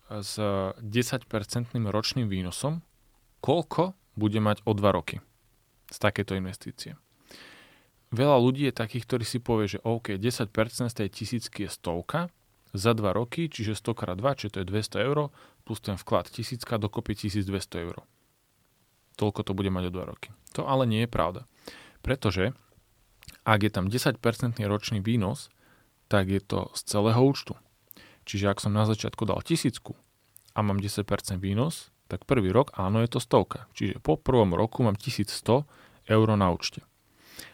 s 0.09 0.39
10% 0.39 1.27
ročným 1.75 2.29
výnosom, 2.31 2.81
koľko 3.41 3.95
bude 4.19 4.41
mať 4.43 4.63
o 4.67 4.75
2 4.75 4.83
roky 4.93 5.23
z 5.89 5.97
takéto 5.99 6.35
investície? 6.35 6.99
Veľa 8.09 8.41
ľudí 8.41 8.65
je 8.69 8.75
takých, 8.75 9.05
ktorí 9.05 9.25
si 9.29 9.39
povie, 9.39 9.69
že 9.69 9.85
OK, 9.85 10.17
10% 10.17 10.49
z 10.89 10.95
tej 10.97 11.09
tisícky 11.13 11.69
je 11.69 11.71
stovka 11.71 12.33
za 12.73 12.97
2 12.97 13.05
roky, 13.13 13.53
čiže 13.53 13.77
100 13.77 13.93
x 13.93 14.01
2, 14.17 14.39
čiže 14.39 14.51
to 14.53 14.59
je 14.65 14.67
200 14.69 15.09
eur, 15.09 15.19
plus 15.69 15.81
ten 15.85 15.97
vklad 16.01 16.33
tisícka, 16.33 16.81
dokopy 16.81 17.17
1200 17.17 17.85
eur. 17.85 18.01
Toľko 19.21 19.41
to 19.45 19.53
bude 19.53 19.69
mať 19.69 19.93
o 19.93 19.95
2 19.95 20.13
roky. 20.13 20.33
To 20.57 20.65
ale 20.65 20.89
nie 20.89 21.05
je 21.05 21.11
pravda. 21.11 21.45
Pretože 22.01 22.57
ak 23.45 23.61
je 23.65 23.71
tam 23.73 23.93
10% 23.93 24.21
ročný 24.65 25.05
výnos, 25.05 25.53
tak 26.09 26.33
je 26.33 26.41
to 26.41 26.73
z 26.73 26.81
celého 26.89 27.21
účtu. 27.21 27.57
Čiže 28.25 28.53
ak 28.53 28.61
som 28.61 28.73
na 28.73 28.89
začiatku 28.89 29.25
dal 29.29 29.41
tisícku 29.45 29.97
a 30.57 30.65
mám 30.65 30.81
10% 30.81 31.05
výnos, 31.41 31.93
tak 32.09 32.25
prvý 32.25 32.49
rok 32.51 32.73
áno 32.75 33.05
je 33.05 33.09
to 33.13 33.21
stovka. 33.21 33.69
Čiže 33.77 34.01
po 34.01 34.17
prvom 34.17 34.57
roku 34.57 34.81
mám 34.81 34.97
1100 34.97 35.65
eur 36.09 36.29
na 36.35 36.49
účte. 36.51 36.81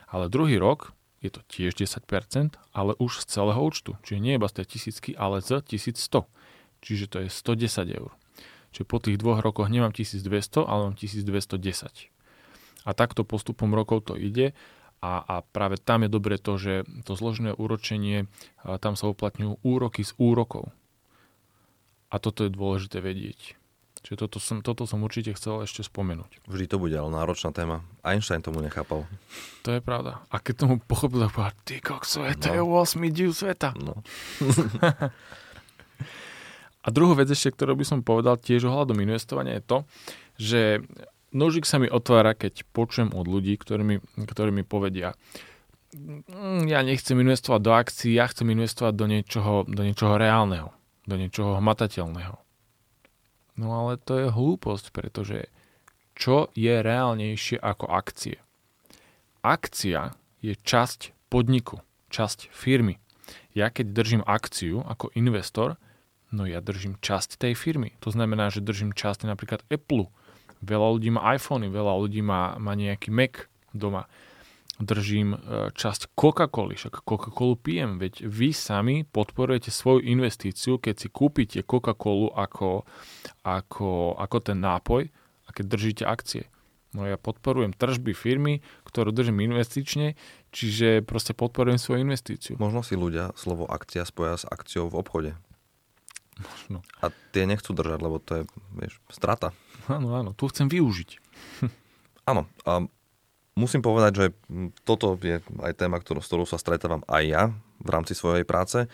Ale 0.06 0.30
druhý 0.30 0.62
rok 0.62 0.94
je 1.18 1.34
to 1.34 1.42
tiež 1.50 1.74
10%, 1.74 2.54
ale 2.70 2.92
už 3.02 3.24
z 3.24 3.26
celého 3.26 3.58
účtu. 3.58 3.98
Čiže 4.06 4.22
nie 4.22 4.38
iba 4.38 4.46
z 4.46 4.62
tej 4.62 4.78
tisícky, 4.78 5.10
ale 5.18 5.42
z 5.42 5.64
1100. 5.64 6.28
Čiže 6.84 7.04
to 7.10 7.16
je 7.24 7.28
110 7.32 7.98
eur. 7.98 8.14
Čiže 8.70 8.86
po 8.86 8.98
tých 9.02 9.18
dvoch 9.18 9.42
rokoch 9.42 9.66
nemám 9.72 9.90
1200, 9.90 10.62
ale 10.62 10.92
mám 10.92 10.96
1210. 10.98 12.10
A 12.84 12.90
takto 12.92 13.24
postupom 13.24 13.72
rokov 13.72 14.12
to 14.12 14.14
ide 14.14 14.52
a, 15.04 15.20
a 15.20 15.34
práve 15.44 15.76
tam 15.76 16.04
je 16.04 16.10
dobre 16.12 16.36
to, 16.36 16.56
že 16.56 16.88
to 17.04 17.12
zložené 17.12 17.52
úročenie, 17.56 18.24
tam 18.80 18.96
sa 18.96 19.08
uplatňujú 19.12 19.60
úroky 19.60 20.00
z 20.00 20.16
úrokov. 20.16 20.72
A 22.08 22.16
toto 22.16 22.44
je 22.44 22.52
dôležité 22.52 23.04
vedieť. 23.04 23.56
Čiže 24.04 24.28
toto 24.28 24.36
som, 24.36 24.60
toto 24.60 24.84
som 24.84 25.00
určite 25.00 25.32
chcel 25.32 25.64
ešte 25.64 25.80
spomenúť. 25.80 26.44
Vždy 26.44 26.64
to 26.68 26.76
bude 26.76 26.92
ale 26.92 27.08
náročná 27.08 27.56
téma. 27.56 27.80
Einstein 28.04 28.44
tomu 28.44 28.60
nechápal. 28.60 29.08
To 29.64 29.72
je 29.72 29.80
pravda. 29.80 30.20
A 30.28 30.36
keď 30.44 30.68
tomu 30.68 30.76
pochopil, 30.76 31.24
tak 31.24 31.32
povedal, 31.32 31.56
ty 31.64 31.80
kok 31.80 32.04
sveta, 32.04 32.52
no. 32.52 32.54
je 32.54 32.62
8 32.84 33.00
div 33.08 33.32
sveta. 33.32 33.72
No. 33.80 34.04
A 36.84 36.92
druhú 36.92 37.16
vec 37.16 37.32
ešte, 37.32 37.56
ktorú 37.56 37.80
by 37.80 37.84
som 37.88 38.04
povedal 38.04 38.36
tiež 38.36 38.68
ohľadom 38.68 39.00
investovania 39.00 39.56
je 39.56 39.64
to, 39.64 39.78
že 40.36 40.60
nožik 41.32 41.64
sa 41.64 41.80
mi 41.80 41.88
otvára, 41.88 42.36
keď 42.36 42.60
počujem 42.76 43.08
od 43.16 43.24
ľudí, 43.24 43.56
ktorí 43.56 43.80
mi, 43.80 43.96
ktorí 44.20 44.52
mi 44.52 44.68
povedia, 44.68 45.16
mm, 45.96 46.68
ja 46.68 46.84
nechcem 46.84 47.16
investovať 47.16 47.60
do 47.64 47.72
akcií, 47.72 48.20
ja 48.20 48.28
chcem 48.28 48.52
investovať 48.52 48.94
do 49.00 49.06
niečoho, 49.08 49.64
do 49.64 49.80
niečoho 49.80 50.20
reálneho, 50.20 50.76
do 51.08 51.16
niečoho 51.16 51.56
hmatateľného. 51.56 52.43
No 53.54 53.70
ale 53.74 53.98
to 54.02 54.18
je 54.18 54.28
hlúposť, 54.34 54.90
pretože 54.90 55.50
čo 56.14 56.50
je 56.54 56.82
reálnejšie 56.82 57.58
ako 57.58 57.86
akcie? 57.90 58.38
Akcia 59.42 60.14
je 60.42 60.54
časť 60.58 61.14
podniku, 61.30 61.82
časť 62.10 62.50
firmy. 62.50 62.98
Ja 63.54 63.70
keď 63.70 63.94
držím 63.94 64.22
akciu 64.26 64.82
ako 64.82 65.14
investor, 65.14 65.78
No 66.34 66.50
ja 66.50 66.58
držím 66.58 66.98
časť 66.98 67.38
tej 67.38 67.54
firmy. 67.54 67.94
To 68.02 68.10
znamená, 68.10 68.50
že 68.50 68.58
držím 68.58 68.90
časť 68.90 69.22
napríklad 69.30 69.62
Apple. 69.70 70.10
Veľa 70.66 70.98
ľudí 70.98 71.14
má 71.14 71.22
iPhony, 71.38 71.70
veľa 71.70 71.94
ľudí 71.94 72.26
má, 72.26 72.58
má 72.58 72.74
nejaký 72.74 73.14
Mac 73.14 73.46
doma. 73.70 74.10
Držím 74.82 75.38
e, 75.38 75.38
časť 75.70 76.18
Coca-Coly, 76.18 76.74
však 76.74 77.06
Coca-Colu 77.06 77.54
pijem, 77.54 78.02
veď 78.02 78.26
vy 78.26 78.50
sami 78.50 79.06
podporujete 79.06 79.70
svoju 79.70 80.02
investíciu, 80.02 80.82
keď 80.82 80.94
si 80.98 81.08
kúpite 81.14 81.62
Coca-Colu 81.62 82.34
ako, 82.34 82.82
ako, 83.46 84.18
ako 84.18 84.36
ten 84.42 84.58
nápoj 84.58 85.06
a 85.46 85.48
keď 85.54 85.64
držíte 85.70 86.04
akcie. 86.10 86.50
No 86.94 87.06
ja 87.06 87.18
podporujem 87.18 87.74
tržby 87.74 88.14
firmy, 88.14 88.62
ktorú 88.86 89.10
držím 89.10 89.42
investične, 89.42 90.14
čiže 90.54 91.02
proste 91.02 91.34
podporujem 91.34 91.78
svoju 91.78 92.06
investíciu. 92.06 92.54
Možno 92.58 92.86
si 92.86 92.94
ľudia 92.94 93.34
slovo 93.34 93.66
akcia 93.66 94.06
spoja 94.06 94.38
s 94.38 94.46
akciou 94.46 94.86
v 94.90 94.98
obchode. 95.02 95.32
Možno. 96.38 96.82
A 97.02 97.14
tie 97.34 97.46
nechcú 97.46 97.74
držať, 97.74 97.98
lebo 97.98 98.18
to 98.18 98.42
je, 98.42 98.44
vieš, 98.74 98.98
strata. 99.10 99.54
Áno, 99.86 100.14
áno, 100.14 100.34
tu 100.34 100.46
chcem 100.50 100.66
využiť. 100.66 101.18
áno, 102.30 102.46
a 102.66 102.86
musím 103.54 103.82
povedať, 103.82 104.12
že 104.14 104.26
toto 104.82 105.18
je 105.22 105.38
aj 105.62 105.72
téma, 105.78 105.98
ktorú, 105.98 106.20
s 106.22 106.28
ktorou 106.28 106.46
sa 106.46 106.58
stretávam 106.58 107.02
aj 107.06 107.22
ja 107.24 107.42
v 107.82 107.88
rámci 107.88 108.14
svojej 108.14 108.42
práce 108.42 108.86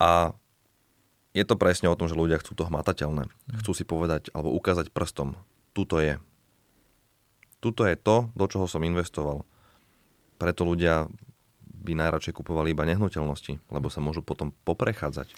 a 0.00 0.32
je 1.30 1.44
to 1.46 1.54
presne 1.54 1.86
o 1.86 1.94
tom, 1.94 2.10
že 2.10 2.18
ľudia 2.18 2.42
chcú 2.42 2.58
to 2.58 2.66
hmatateľné. 2.66 3.30
Mm. 3.30 3.58
Chcú 3.62 3.72
si 3.76 3.84
povedať 3.86 4.34
alebo 4.34 4.50
ukázať 4.50 4.90
prstom, 4.90 5.38
tuto 5.76 6.02
je. 6.02 6.18
Tuto 7.60 7.84
je 7.84 7.94
to, 7.94 8.32
do 8.34 8.46
čoho 8.48 8.66
som 8.66 8.82
investoval. 8.82 9.44
Preto 10.40 10.64
ľudia 10.64 11.06
by 11.80 11.92
najradšej 11.96 12.36
kupovali 12.36 12.72
iba 12.72 12.88
nehnuteľnosti, 12.88 13.60
lebo 13.68 13.92
sa 13.92 14.00
môžu 14.00 14.24
potom 14.24 14.52
poprechádzať. 14.64 15.32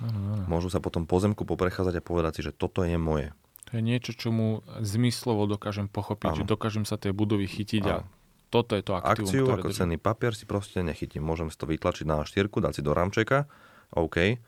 Ano, 0.00 0.20
ano. 0.40 0.44
Môžu 0.48 0.72
sa 0.72 0.80
potom 0.80 1.04
po 1.04 1.20
zemku 1.20 1.44
poprechádzať 1.44 2.00
a 2.00 2.04
povedať 2.04 2.40
si, 2.40 2.42
že 2.48 2.56
toto 2.56 2.80
je 2.80 2.96
moje. 2.96 3.36
To 3.68 3.76
je 3.76 3.82
niečo, 3.84 4.16
čo 4.16 4.32
mu 4.32 4.64
zmyslovo 4.80 5.44
dokážem 5.44 5.86
pochopiť, 5.86 6.32
ano. 6.32 6.38
že 6.40 6.44
dokážem 6.48 6.84
sa 6.88 6.96
tej 6.96 7.12
budovy 7.12 7.46
chytiť 7.46 7.82
ano. 7.84 7.92
a 7.92 8.20
toto 8.50 8.74
je 8.74 8.82
to 8.82 8.98
aktívum, 8.98 9.30
Akciu 9.30 9.44
ako 9.46 9.68
držím. 9.70 9.78
cenný 9.78 9.96
papier 10.02 10.34
si 10.34 10.42
proste 10.42 10.82
nechytím. 10.82 11.22
Môžem 11.22 11.54
si 11.54 11.56
to 11.56 11.70
vytlačiť 11.70 12.02
na 12.02 12.26
štyrku, 12.26 12.58
dať 12.58 12.80
si 12.80 12.82
do 12.82 12.90
ramčeka, 12.90 13.46
OK, 13.94 14.42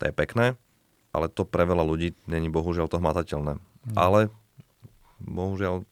to 0.00 0.02
je 0.08 0.12
pekné, 0.16 0.56
ale 1.12 1.26
to 1.28 1.44
pre 1.44 1.68
veľa 1.68 1.84
ľudí 1.84 2.16
není 2.24 2.48
bohužiaľ 2.48 2.88
to 2.88 2.98
hmatateľné. 2.98 3.60
Hmm. 3.60 3.96
Ale 4.00 4.32
bohužiaľ 5.20 5.84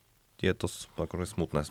je 0.42 0.53
to 0.59 0.66
akože 0.98 1.38
smutné, 1.38 1.62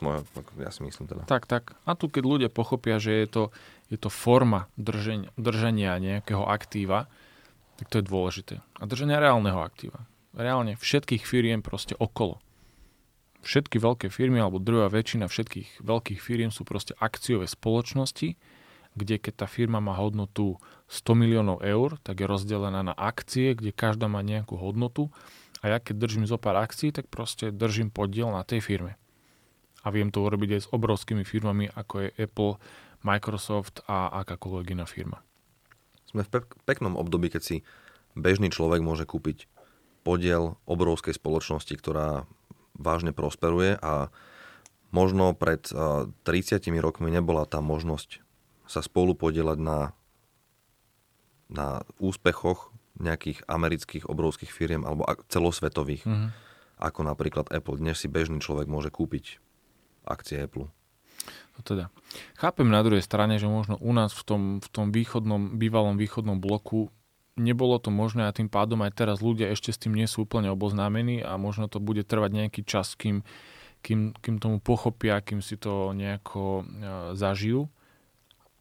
ja 0.63 0.71
si 0.71 0.79
myslím 0.87 1.11
teda. 1.11 1.27
Tak, 1.27 1.43
tak. 1.43 1.75
A 1.83 1.91
tu 1.97 2.07
keď 2.07 2.23
ľudia 2.23 2.49
pochopia, 2.49 3.03
že 3.03 3.11
je 3.11 3.27
to, 3.27 3.43
je 3.91 3.99
to 3.99 4.07
forma 4.07 4.71
drženia, 4.79 5.27
držania 5.35 5.99
nejakého 5.99 6.47
aktíva, 6.47 7.11
tak 7.75 7.91
to 7.91 7.99
je 7.99 8.05
dôležité. 8.07 8.55
A 8.79 8.83
držania 8.87 9.19
reálneho 9.19 9.59
aktíva. 9.59 10.07
Reálne 10.31 10.79
všetkých 10.79 11.27
firiem 11.27 11.59
proste 11.59 11.91
okolo. 11.99 12.39
Všetky 13.41 13.81
veľké 13.81 14.07
firmy, 14.13 14.39
alebo 14.39 14.61
druhá 14.61 14.87
väčšina 14.87 15.27
všetkých 15.27 15.81
veľkých 15.81 16.19
firiem 16.21 16.53
sú 16.53 16.63
proste 16.63 16.95
akciové 16.95 17.49
spoločnosti, 17.49 18.37
kde 18.95 19.15
keď 19.17 19.33
tá 19.43 19.47
firma 19.47 19.83
má 19.83 19.97
hodnotu 19.97 20.61
100 20.87 21.15
miliónov 21.15 21.57
eur, 21.63 21.97
tak 22.03 22.21
je 22.21 22.29
rozdelená 22.29 22.83
na 22.83 22.95
akcie, 22.95 23.55
kde 23.55 23.75
každá 23.75 24.07
má 24.07 24.23
nejakú 24.23 24.55
hodnotu 24.55 25.11
a 25.63 25.71
ja 25.73 25.77
keď 25.79 25.95
držím 26.05 26.25
zo 26.27 26.39
pár 26.39 26.59
akcií, 26.59 26.95
tak 26.95 27.11
proste 27.11 27.51
držím 27.51 27.91
podiel 27.91 28.31
na 28.31 28.43
tej 28.47 28.63
firme. 28.63 28.95
A 29.81 29.89
viem 29.89 30.13
to 30.13 30.21
urobiť 30.21 30.49
aj 30.57 30.61
s 30.61 30.71
obrovskými 30.71 31.25
firmami, 31.25 31.71
ako 31.73 32.07
je 32.07 32.09
Apple, 32.21 32.61
Microsoft 33.01 33.81
a 33.89 34.13
akákoľvek 34.21 34.77
iná 34.77 34.85
firma. 34.85 35.25
Sme 36.05 36.21
v 36.21 36.45
peknom 36.69 36.93
období, 36.99 37.33
keď 37.33 37.41
si 37.41 37.55
bežný 38.13 38.51
človek 38.53 38.83
môže 38.83 39.09
kúpiť 39.09 39.49
podiel 40.01 40.57
obrovskej 40.65 41.15
spoločnosti, 41.15 41.73
ktorá 41.77 42.25
vážne 42.77 43.13
prosperuje 43.13 43.77
a 43.77 44.09
možno 44.89 45.37
pred 45.37 45.61
30 45.69 46.25
rokmi 46.81 47.13
nebola 47.13 47.45
tá 47.45 47.61
možnosť 47.61 48.25
sa 48.65 48.81
spolu 48.81 49.13
podielať 49.13 49.59
na, 49.59 49.79
na 51.51 51.83
úspechoch 51.99 52.71
nejakých 52.99 53.43
amerických 53.47 54.07
obrovských 54.07 54.51
firiem 54.51 54.83
alebo 54.87 55.07
celosvetových, 55.27 56.03
mm-hmm. 56.05 56.29
ako 56.79 56.99
napríklad 57.07 57.49
Apple. 57.51 57.79
Dnes 57.79 57.99
si 57.99 58.07
bežný 58.07 58.39
človek 58.39 58.67
môže 58.67 58.93
kúpiť 58.93 59.41
akcie 60.05 60.43
Apple. 60.43 60.69
To 61.59 61.59
teda. 61.61 61.93
Chápem 62.39 62.67
na 62.71 62.81
druhej 62.81 63.03
strane, 63.03 63.37
že 63.37 63.45
možno 63.45 63.77
u 63.77 63.91
nás 63.93 64.15
v 64.15 64.23
tom, 64.23 64.41
v 64.63 64.67
tom 64.71 64.89
východnom, 64.89 65.59
bývalom 65.59 65.99
východnom 65.99 66.39
bloku 66.39 66.89
nebolo 67.41 67.81
to 67.81 67.89
možné 67.89 68.29
a 68.29 68.35
tým 68.35 68.47
pádom 68.47 68.85
aj 68.85 68.93
teraz 68.93 69.17
ľudia 69.19 69.49
ešte 69.49 69.73
s 69.73 69.81
tým 69.81 69.97
nie 69.97 70.05
sú 70.05 70.29
úplne 70.29 70.53
oboznámení 70.53 71.25
a 71.25 71.35
možno 71.41 71.65
to 71.65 71.81
bude 71.81 72.05
trvať 72.05 72.31
nejaký 72.31 72.61
čas, 72.61 72.93
kým, 72.93 73.25
kým, 73.81 74.13
kým 74.13 74.35
tomu 74.37 74.61
pochopia, 74.61 75.19
kým 75.25 75.41
si 75.41 75.57
to 75.57 75.97
nejako 75.97 76.61
e, 76.61 76.63
zažijú. 77.17 77.65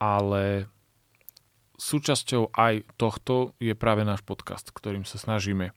Ale 0.01 0.65
súčasťou 1.77 2.57
aj 2.57 2.89
tohto 2.97 3.53
je 3.61 3.77
práve 3.77 4.09
náš 4.09 4.25
podcast, 4.25 4.73
ktorým 4.73 5.05
sa 5.05 5.21
snažíme 5.21 5.71
e, 5.71 5.75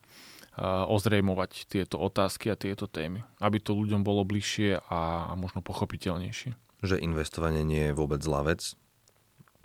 ozrejmovať 0.87 1.67
tieto 1.67 1.99
otázky 1.99 2.47
a 2.47 2.55
tieto 2.55 2.87
témy, 2.87 3.27
aby 3.43 3.59
to 3.59 3.75
ľuďom 3.75 4.07
bolo 4.07 4.23
bližšie 4.23 4.79
a, 4.87 5.35
možno 5.35 5.59
pochopiteľnejšie 5.59 6.63
že 6.83 6.99
investovanie 6.99 7.63
nie 7.63 7.89
je 7.89 7.97
vôbec 7.97 8.19
zlá 8.19 8.43
vec. 8.43 8.75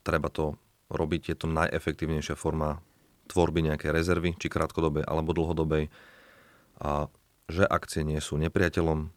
Treba 0.06 0.30
to 0.30 0.54
robiť, 0.88 1.34
je 1.34 1.36
to 1.36 1.46
najefektívnejšia 1.50 2.38
forma 2.38 2.80
tvorby 3.28 3.68
nejakej 3.68 3.92
rezervy, 3.92 4.34
či 4.40 4.48
krátkodobej 4.48 5.04
alebo 5.04 5.36
dlhodobej. 5.36 5.92
A 6.80 7.12
že 7.48 7.64
akcie 7.64 8.04
nie 8.04 8.20
sú 8.20 8.40
nepriateľom, 8.40 9.08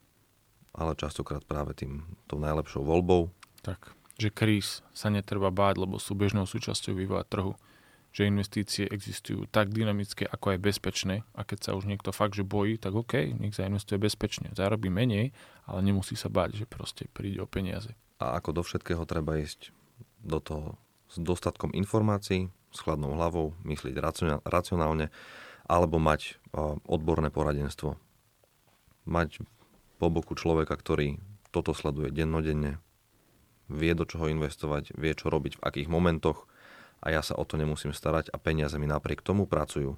ale 0.76 0.92
častokrát 1.00 1.44
práve 1.44 1.76
tým 1.76 2.04
tou 2.28 2.40
najlepšou 2.40 2.84
voľbou. 2.84 3.32
Tak, 3.64 3.92
že 4.20 4.32
kríz 4.32 4.84
sa 4.96 5.12
netreba 5.12 5.52
báť, 5.52 5.84
lebo 5.84 6.00
sú 6.00 6.16
bežnou 6.16 6.48
súčasťou 6.48 6.96
vývoja 6.96 7.24
trhu 7.28 7.56
že 8.12 8.28
investície 8.28 8.84
existujú 8.92 9.48
tak 9.48 9.72
dynamické, 9.72 10.28
ako 10.28 10.56
aj 10.56 10.60
bezpečné 10.60 11.16
a 11.32 11.48
keď 11.48 11.60
sa 11.64 11.72
už 11.80 11.88
niekto 11.88 12.12
fakt, 12.12 12.36
že 12.36 12.44
bojí, 12.44 12.76
tak 12.76 12.92
OK, 12.92 13.32
nech 13.40 13.56
zainvestuje 13.56 13.96
bezpečne. 13.96 14.52
Zarobí 14.52 14.92
menej, 14.92 15.32
ale 15.64 15.80
nemusí 15.80 16.20
sa 16.20 16.28
báť, 16.28 16.60
že 16.60 16.66
proste 16.68 17.08
príde 17.08 17.40
o 17.40 17.48
peniaze. 17.48 17.96
A 18.20 18.36
ako 18.38 18.62
do 18.62 18.62
všetkého 18.68 19.08
treba 19.08 19.40
ísť 19.40 19.72
do 20.22 20.44
toho 20.44 20.76
s 21.08 21.18
dostatkom 21.18 21.72
informácií, 21.72 22.52
s 22.72 22.80
chladnou 22.82 23.14
hlavou, 23.14 23.54
myslieť 23.68 24.00
racionálne, 24.48 25.12
alebo 25.68 26.00
mať 26.00 26.40
odborné 26.88 27.32
poradenstvo. 27.32 28.00
Mať 29.06 29.44
po 30.00 30.08
boku 30.10 30.34
človeka, 30.34 30.74
ktorý 30.76 31.20
toto 31.52 31.76
sleduje 31.76 32.16
dennodenne, 32.16 32.80
vie 33.72 33.92
do 33.96 34.08
čoho 34.08 34.32
investovať, 34.32 34.96
vie 34.96 35.12
čo 35.16 35.28
robiť 35.32 35.60
v 35.60 35.64
akých 35.64 35.88
momentoch, 35.92 36.48
a 37.02 37.10
ja 37.10 37.26
sa 37.26 37.34
o 37.34 37.42
to 37.42 37.58
nemusím 37.58 37.98
starať 37.98 38.30
a 38.30 38.38
peniaze 38.38 38.78
mi 38.78 38.86
napriek 38.86 39.26
tomu 39.26 39.50
pracujú. 39.50 39.98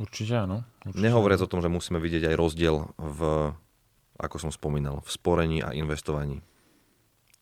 Určite 0.00 0.48
áno. 0.48 0.64
Určite 0.80 1.00
Nehovoriac 1.04 1.44
o 1.44 1.50
tom, 1.50 1.60
že 1.60 1.68
musíme 1.68 2.00
vidieť 2.00 2.32
aj 2.32 2.36
rozdiel 2.40 2.88
v, 2.96 3.20
ako 4.16 4.36
som 4.40 4.48
spomínal, 4.48 5.04
v 5.04 5.10
sporení 5.12 5.60
a 5.60 5.76
investovaní. 5.76 6.40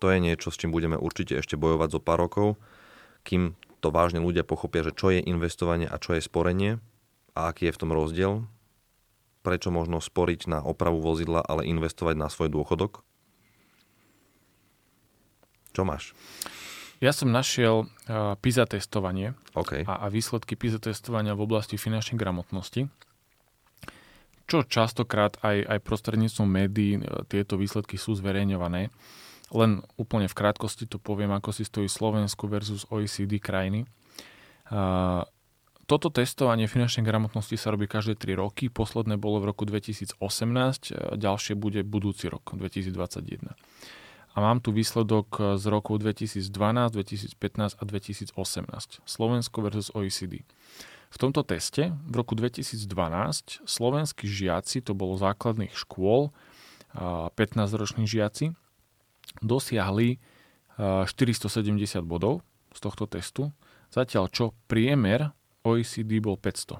To 0.03 0.11
je 0.11 0.18
niečo, 0.18 0.51
s 0.51 0.59
čím 0.59 0.74
budeme 0.74 0.99
určite 0.99 1.38
ešte 1.38 1.55
bojovať 1.55 1.88
zo 1.94 2.01
pár 2.03 2.26
rokov, 2.26 2.59
kým 3.22 3.55
to 3.87 3.95
vážne 3.95 4.18
ľudia 4.18 4.43
pochopia, 4.43 4.82
že 4.82 4.91
čo 4.91 5.14
je 5.14 5.22
investovanie 5.22 5.87
a 5.87 6.03
čo 6.03 6.18
je 6.18 6.26
sporenie 6.26 6.82
a 7.39 7.55
aký 7.55 7.70
je 7.70 7.74
v 7.78 7.80
tom 7.87 7.95
rozdiel. 7.95 8.43
Prečo 9.47 9.70
možno 9.70 10.03
sporiť 10.03 10.51
na 10.51 10.59
opravu 10.59 10.99
vozidla, 10.99 11.39
ale 11.47 11.70
investovať 11.70 12.18
na 12.18 12.26
svoj 12.26 12.51
dôchodok? 12.51 13.07
Čo 15.70 15.87
máš? 15.87 16.18
Ja 16.99 17.14
som 17.14 17.30
našiel 17.30 17.87
uh, 17.87 18.34
PISA 18.43 18.66
testovanie 18.66 19.39
OK. 19.55 19.87
a, 19.87 19.95
a 20.03 20.07
výsledky 20.11 20.59
PISA 20.59 20.82
testovania 20.82 21.39
v 21.39 21.47
oblasti 21.47 21.78
finančnej 21.78 22.18
gramotnosti, 22.18 22.91
čo 24.51 24.59
častokrát 24.66 25.39
aj, 25.47 25.62
aj 25.62 25.78
prostredníctvom 25.87 26.49
médií 26.49 26.99
uh, 26.99 27.22
tieto 27.30 27.55
výsledky 27.55 27.95
sú 27.95 28.18
zverejňované. 28.18 28.91
Len 29.55 29.84
úplne 29.94 30.26
v 30.26 30.34
krátkosti 30.34 30.90
to 30.90 30.99
poviem, 30.99 31.30
ako 31.30 31.55
si 31.55 31.62
stojí 31.62 31.86
Slovensko 31.86 32.51
versus 32.51 32.82
OECD 32.90 33.38
krajiny. 33.38 33.86
Toto 35.86 36.11
testovanie 36.11 36.66
finančnej 36.66 37.07
gramotnosti 37.07 37.55
sa 37.55 37.70
robí 37.70 37.86
každé 37.86 38.18
3 38.18 38.42
roky. 38.42 38.66
Posledné 38.66 39.14
bolo 39.22 39.38
v 39.38 39.55
roku 39.55 39.62
2018, 39.62 40.18
ďalšie 41.14 41.55
bude 41.55 41.86
budúci 41.86 42.26
rok, 42.26 42.59
2021 42.59 43.55
a 44.36 44.40
mám 44.44 44.61
tu 44.61 44.68
výsledok 44.68 45.57
z 45.57 45.64
rokov 45.72 46.05
2012, 46.05 46.53
2015 46.92 47.80
a 47.80 47.82
2018. 47.88 48.36
Slovensko 49.09 49.59
versus 49.64 49.88
OECD. 49.97 50.44
V 51.09 51.16
tomto 51.16 51.40
teste 51.40 51.97
v 52.05 52.14
roku 52.20 52.36
2012 52.36 52.84
slovenskí 53.64 54.28
žiaci, 54.28 54.84
to 54.84 54.92
bolo 54.92 55.16
základných 55.16 55.72
škôl, 55.72 56.36
15-roční 57.32 58.05
žiaci, 58.05 58.53
dosiahli 59.41 60.18
470 60.77 62.05
bodov 62.05 62.45
z 62.77 62.79
tohto 62.85 63.09
testu, 63.09 63.49
zatiaľ 63.89 64.29
čo 64.29 64.53
priemer 64.68 65.33
OECD 65.64 66.20
bol 66.20 66.37
500. 66.37 66.79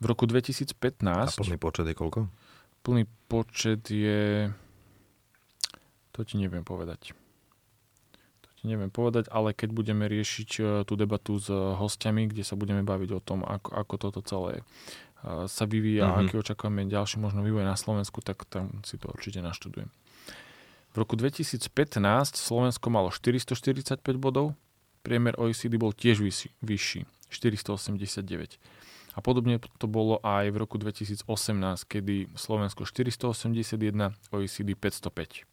V 0.00 0.04
roku 0.04 0.26
2015... 0.26 0.74
A 0.74 1.30
plný 1.30 1.60
počet 1.60 1.86
je 1.86 1.94
koľko? 1.94 2.26
Plný 2.82 3.04
počet 3.28 3.84
je 3.86 4.50
to 6.10 6.26
ti 6.26 6.36
neviem 6.36 6.66
povedať. 6.66 7.16
To 8.44 8.48
ti 8.60 8.64
neviem 8.68 8.90
povedať, 8.92 9.32
ale 9.32 9.54
keď 9.56 9.72
budeme 9.72 10.04
riešiť 10.10 10.50
e, 10.58 10.62
tú 10.84 10.98
debatu 10.98 11.38
s 11.40 11.48
e, 11.48 11.56
hostiami, 11.56 12.28
kde 12.28 12.44
sa 12.44 12.60
budeme 12.60 12.84
baviť 12.84 13.10
o 13.16 13.20
tom, 13.22 13.40
ako, 13.46 13.70
ako 13.72 13.94
toto 13.96 14.20
celé 14.20 14.66
sa 15.52 15.68
vyvíja 15.68 16.08
mm-hmm. 16.08 16.16
a 16.16 16.24
aký 16.24 16.34
očakávame 16.40 16.88
ďalší 16.88 17.20
možno 17.20 17.44
vývoj 17.44 17.68
na 17.68 17.76
Slovensku, 17.76 18.24
tak 18.24 18.40
tam 18.48 18.80
si 18.88 18.96
to 18.96 19.12
určite 19.12 19.44
naštudujem. 19.44 19.92
V 20.90 20.96
roku 20.98 21.14
2015 21.14 21.70
Slovensko 22.34 22.86
malo 22.90 23.14
445 23.14 24.02
bodov, 24.18 24.58
priemer 25.06 25.38
OECD 25.38 25.78
bol 25.78 25.94
tiež 25.94 26.18
vyšší, 26.18 26.48
vyšší 26.60 27.00
489. 27.30 28.58
A 29.14 29.18
podobne 29.22 29.58
to 29.78 29.86
bolo 29.90 30.22
aj 30.22 30.50
v 30.50 30.56
roku 30.58 30.78
2018, 30.78 31.26
kedy 31.86 32.30
Slovensko 32.34 32.86
481, 32.86 34.14
OECD 34.34 34.74
505. 34.74 35.46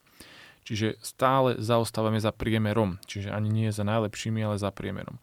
Čiže 0.68 1.00
stále 1.00 1.56
zaostávame 1.64 2.20
za 2.20 2.36
priemerom. 2.36 3.00
Čiže 3.08 3.32
ani 3.32 3.48
nie 3.48 3.70
za 3.72 3.88
najlepšími, 3.88 4.44
ale 4.44 4.60
za 4.60 4.68
priemerom. 4.70 5.16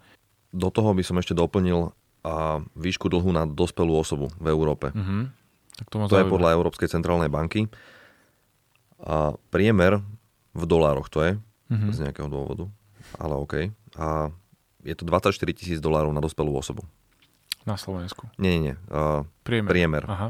Do 0.55 0.71
toho 0.71 0.97
by 0.97 1.03
som 1.05 1.19
ešte 1.21 1.37
doplnil 1.37 1.93
a 2.25 2.65
výšku 2.73 3.13
dlhu 3.13 3.29
na 3.37 3.45
dospelú 3.45 4.01
osobu 4.01 4.33
v 4.41 4.47
Európe. 4.49 4.89
Uh-huh. 4.97 5.29
Tak 5.77 5.87
to 5.93 5.97
to 6.09 6.17
je 6.17 6.25
podľa 6.25 6.57
Európskej 6.57 6.89
centrálnej 6.89 7.29
banky. 7.29 7.69
A 9.05 9.37
priemer 9.53 10.01
v 10.57 10.65
dolároch 10.65 11.13
to 11.13 11.21
je, 11.21 11.33
uh-huh. 11.37 11.91
z 11.93 11.99
nejakého 12.09 12.29
dôvodu, 12.33 12.67
ale 13.21 13.35
OK. 13.37 13.55
A 14.01 14.33
je 14.85 14.95
to 14.97 15.05
24 15.05 15.37
tisíc 15.53 15.79
dolárov 15.81 16.13
na 16.13 16.25
dospelú 16.25 16.57
osobu. 16.57 16.89
Na 17.65 17.81
Slovensku? 17.81 18.29
Nie, 18.37 18.61
nie, 18.61 18.73
nie. 18.73 18.75
Uh, 18.93 19.25
priemer. 19.45 19.73
priemer. 19.73 20.05
Aha. 20.05 20.29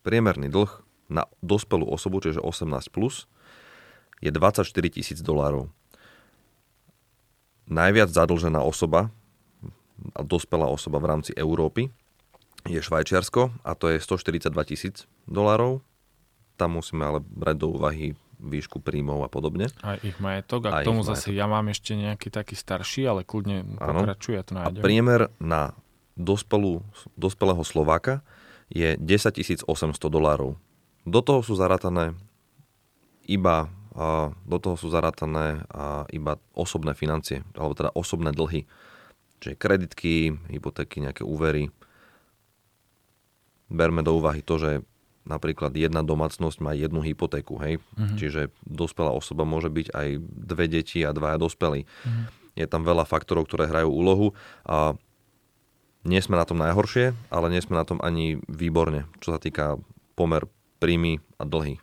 Priemerný 0.00 0.48
dlh 0.48 0.72
na 1.12 1.28
dospelú 1.44 1.84
osobu, 1.84 2.24
čiže 2.24 2.40
18+, 2.40 2.88
plus, 2.88 3.28
je 4.24 4.32
24 4.32 4.64
tisíc 4.88 5.18
dolárov. 5.20 5.68
Najviac 7.68 8.08
zadlžená 8.08 8.64
osoba 8.64 9.12
a 10.16 10.20
dospelá 10.24 10.66
osoba 10.68 10.96
v 10.98 11.06
rámci 11.12 11.32
Európy 11.36 11.92
je 12.68 12.80
Švajčiarsko 12.80 13.52
a 13.64 13.72
to 13.72 13.88
je 13.92 14.00
142 14.00 14.52
tisíc 14.68 15.08
dolárov. 15.24 15.80
Tam 16.60 16.76
musíme 16.76 17.08
ale 17.08 17.24
brať 17.24 17.56
do 17.56 17.72
úvahy 17.72 18.12
výšku 18.36 18.84
príjmov 18.84 19.24
a 19.24 19.32
podobne. 19.32 19.72
Aj 19.80 19.96
ich 20.04 20.16
majetok 20.20 20.68
a, 20.68 20.80
a 20.80 20.84
k 20.84 20.88
tomu 20.88 21.00
zase 21.00 21.32
majetok. 21.32 21.40
ja 21.40 21.46
mám 21.48 21.66
ešte 21.72 21.92
nejaký 21.96 22.28
taký 22.28 22.52
starší, 22.56 23.08
ale 23.08 23.24
kľudne 23.24 23.80
pokračuje, 23.80 24.36
ja 24.36 24.44
to 24.44 24.52
nájdem. 24.56 24.80
A 24.80 24.84
priemer 24.84 25.32
na 25.40 25.72
dospelú, 26.20 26.84
dospelého 27.16 27.64
Slováka 27.64 28.20
je 28.68 28.96
10 29.00 29.64
800 29.64 29.96
dolárov. 30.12 30.60
Do 31.08 31.20
toho 31.24 31.40
sú 31.40 31.56
zarátané 31.56 32.12
iba 33.24 33.72
a 33.90 34.30
do 34.46 34.58
toho 34.62 34.78
sú 34.78 34.86
zarátané 34.88 35.66
a 35.66 36.06
iba 36.14 36.38
osobné 36.54 36.94
financie, 36.94 37.42
alebo 37.58 37.74
teda 37.74 37.90
osobné 37.92 38.30
dlhy. 38.30 38.64
Čiže 39.42 39.58
kreditky, 39.58 40.36
hypotéky, 40.52 41.02
nejaké 41.02 41.26
úvery. 41.26 41.74
Berme 43.66 44.06
do 44.06 44.14
úvahy 44.14 44.46
to, 44.46 44.60
že 44.60 44.70
napríklad 45.24 45.76
jedna 45.76 46.00
domácnosť 46.00 46.58
má 46.64 46.72
jednu 46.72 47.04
hypotéku, 47.04 47.60
hej? 47.60 47.78
Uh-huh. 47.94 48.16
Čiže 48.16 48.52
dospelá 48.64 49.12
osoba 49.12 49.44
môže 49.44 49.68
byť 49.68 49.92
aj 49.92 50.08
dve 50.22 50.66
deti 50.66 51.04
a 51.04 51.12
dvaja 51.12 51.36
dospelí. 51.36 51.84
Uh-huh. 51.84 52.24
Je 52.58 52.66
tam 52.66 52.82
veľa 52.82 53.06
faktorov, 53.06 53.46
ktoré 53.46 53.68
hrajú 53.70 53.88
úlohu 53.92 54.32
a 54.66 54.96
nie 56.04 56.20
sme 56.24 56.40
na 56.40 56.48
tom 56.48 56.56
najhoršie, 56.56 57.12
ale 57.28 57.52
nie 57.52 57.60
sme 57.60 57.76
na 57.76 57.84
tom 57.84 58.00
ani 58.00 58.40
výborne, 58.48 59.04
čo 59.20 59.36
sa 59.36 59.40
týka 59.40 59.76
pomer 60.16 60.48
príjmy 60.80 61.20
a 61.36 61.44
dlhy. 61.44 61.76
E, 61.76 61.80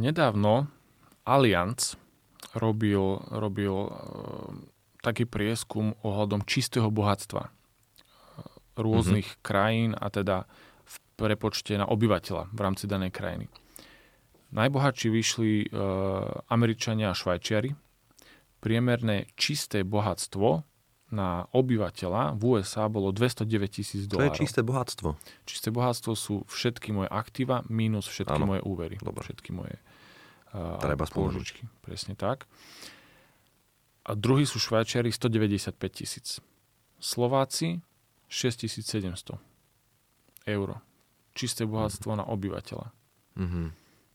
nedávno 0.00 0.72
Allianz 1.28 2.00
robil, 2.56 3.20
robil 3.28 3.74
e, 3.76 3.90
taký 5.04 5.28
prieskum 5.28 5.92
ohľadom 6.00 6.48
čistého 6.48 6.88
bohatstva 6.88 7.48
e, 7.48 7.50
rôznych 8.80 9.28
mm-hmm. 9.36 9.44
krajín 9.44 9.92
a 9.92 10.08
teda 10.08 10.48
v 10.48 10.65
prepočte 11.16 11.74
na 11.80 11.88
obyvateľa 11.88 12.52
v 12.52 12.60
rámci 12.60 12.84
danej 12.84 13.10
krajiny. 13.10 13.48
Najbohatší 14.54 15.08
vyšli 15.10 15.50
e, 15.64 15.66
Američania 16.52 17.10
a 17.10 17.18
Švajčiari. 17.18 17.74
Priemerné 18.62 19.26
čisté 19.34 19.82
bohatstvo 19.82 20.62
na 21.10 21.46
obyvateľa 21.54 22.34
v 22.34 22.42
USA 22.58 22.90
bolo 22.90 23.14
209 23.14 23.46
tisíc 23.70 24.02
dolárov. 24.10 24.32
To 24.32 24.34
je 24.34 24.40
čisté 24.42 24.60
bohatstvo. 24.62 25.08
Čisté 25.46 25.68
bohatstvo 25.70 26.12
sú 26.18 26.34
všetky 26.50 26.90
moje 26.90 27.10
aktíva 27.10 27.62
minus 27.70 28.10
všetky 28.10 28.38
ano. 28.42 28.46
moje 28.56 28.62
úvery. 28.66 28.96
Dobre. 28.98 29.22
Všetky 29.22 29.50
moje 29.54 29.78
uh, 30.54 30.82
Treba 30.82 31.06
pôžičky. 31.06 31.70
Presne 31.86 32.18
tak. 32.18 32.50
A 34.06 34.14
druhý 34.18 34.46
sú 34.46 34.58
Švajčiari 34.58 35.14
195 35.14 35.78
tisíc. 35.94 36.42
Slováci 36.98 37.82
6700 38.26 39.38
eur. 40.46 40.68
Čisté 41.36 41.68
bohatstvo 41.68 42.16
na 42.16 42.24
obyvateľa. 42.24 42.88
Mm-hmm. 43.36 43.66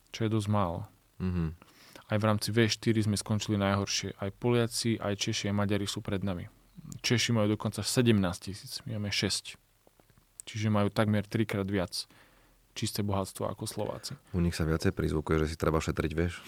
Čo 0.10 0.20
je 0.26 0.30
dosť 0.34 0.50
málo. 0.50 0.90
Mm-hmm. 1.22 1.50
Aj 2.12 2.18
v 2.18 2.28
rámci 2.28 2.50
V4 2.50 3.06
sme 3.06 3.16
skončili 3.16 3.56
najhoršie. 3.62 4.18
Aj 4.18 4.34
Poliaci, 4.34 4.98
aj 4.98 5.16
Češi, 5.22 5.54
aj 5.54 5.56
Maďari 5.56 5.86
sú 5.86 6.02
pred 6.02 6.26
nami. 6.26 6.50
Češi 7.06 7.32
majú 7.32 7.56
dokonca 7.56 7.86
17 7.86 8.12
tisíc, 8.42 8.82
my 8.90 8.98
máme 8.98 9.14
6. 9.14 9.56
Čiže 10.50 10.68
majú 10.74 10.90
takmer 10.90 11.24
trikrát 11.30 11.70
viac 11.70 12.10
čisté 12.74 13.04
bohatstvo 13.04 13.48
ako 13.48 13.64
Slováci. 13.68 14.16
U 14.32 14.40
nich 14.40 14.56
sa 14.56 14.64
viacej 14.64 14.96
prizvukuje, 14.96 15.46
že 15.46 15.54
si 15.54 15.56
treba 15.60 15.84
šetriť, 15.84 16.12
vieš? 16.16 16.40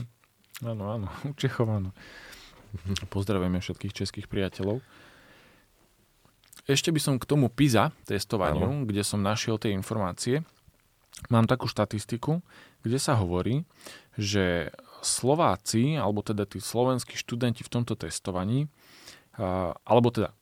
áno, 0.70 0.84
áno, 0.92 1.08
u 1.26 1.32
Čechov 1.34 1.68
áno. 1.68 1.90
Pozdravujeme 3.14 3.60
všetkých 3.60 3.92
českých 3.92 4.26
priateľov. 4.28 4.80
Ešte 6.68 6.94
by 6.94 7.00
som 7.02 7.14
k 7.18 7.26
tomu 7.26 7.50
PISA 7.50 7.90
testovaniu, 8.06 8.82
ano. 8.82 8.86
kde 8.86 9.02
som 9.02 9.18
našiel 9.18 9.58
tie 9.58 9.74
informácie, 9.74 10.46
mám 11.26 11.50
takú 11.50 11.66
štatistiku, 11.66 12.38
kde 12.86 12.98
sa 13.02 13.18
hovorí, 13.18 13.66
že 14.14 14.70
Slováci, 15.02 15.98
alebo 15.98 16.22
teda 16.22 16.46
tí 16.46 16.62
slovenskí 16.62 17.18
študenti 17.18 17.66
v 17.66 17.72
tomto 17.74 17.98
testovaní 17.98 18.70
alebo 19.84 20.12
teda 20.12 20.36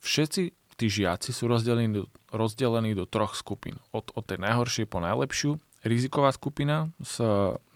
všetci 0.00 0.42
tí 0.78 0.86
žiaci 0.86 1.34
sú 1.34 1.50
rozdelení 1.50 1.90
do, 1.90 2.04
rozdelení 2.30 2.94
do 2.94 3.04
troch 3.04 3.34
skupín. 3.34 3.76
Od, 3.90 4.08
od 4.14 4.24
tej 4.24 4.38
najhoršej 4.40 4.86
po 4.86 5.02
najlepšiu. 5.02 5.58
Riziková 5.82 6.34
skupina 6.34 6.90
s 6.98 7.22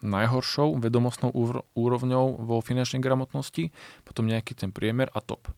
najhoršou 0.02 0.78
vedomostnou 0.78 1.30
úrovňou 1.74 2.42
vo 2.42 2.58
finančnej 2.58 2.98
gramotnosti, 2.98 3.70
potom 4.02 4.26
nejaký 4.26 4.58
ten 4.58 4.74
priemer 4.74 5.10
a 5.14 5.22
top. 5.22 5.50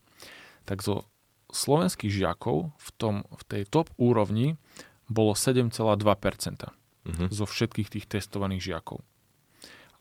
Tak 0.69 0.85
zo 0.85 1.09
slovenských 1.55 2.11
žiakov 2.11 2.75
v, 2.75 2.89
tom, 2.99 3.15
v 3.31 3.43
tej 3.47 3.63
top 3.71 3.89
úrovni 3.97 4.59
bolo 5.07 5.39
7,2% 5.39 5.71
uh-huh. 5.73 7.27
zo 7.31 7.45
všetkých 7.47 7.89
tých 7.89 8.07
testovaných 8.11 8.75
žiakov 8.75 9.07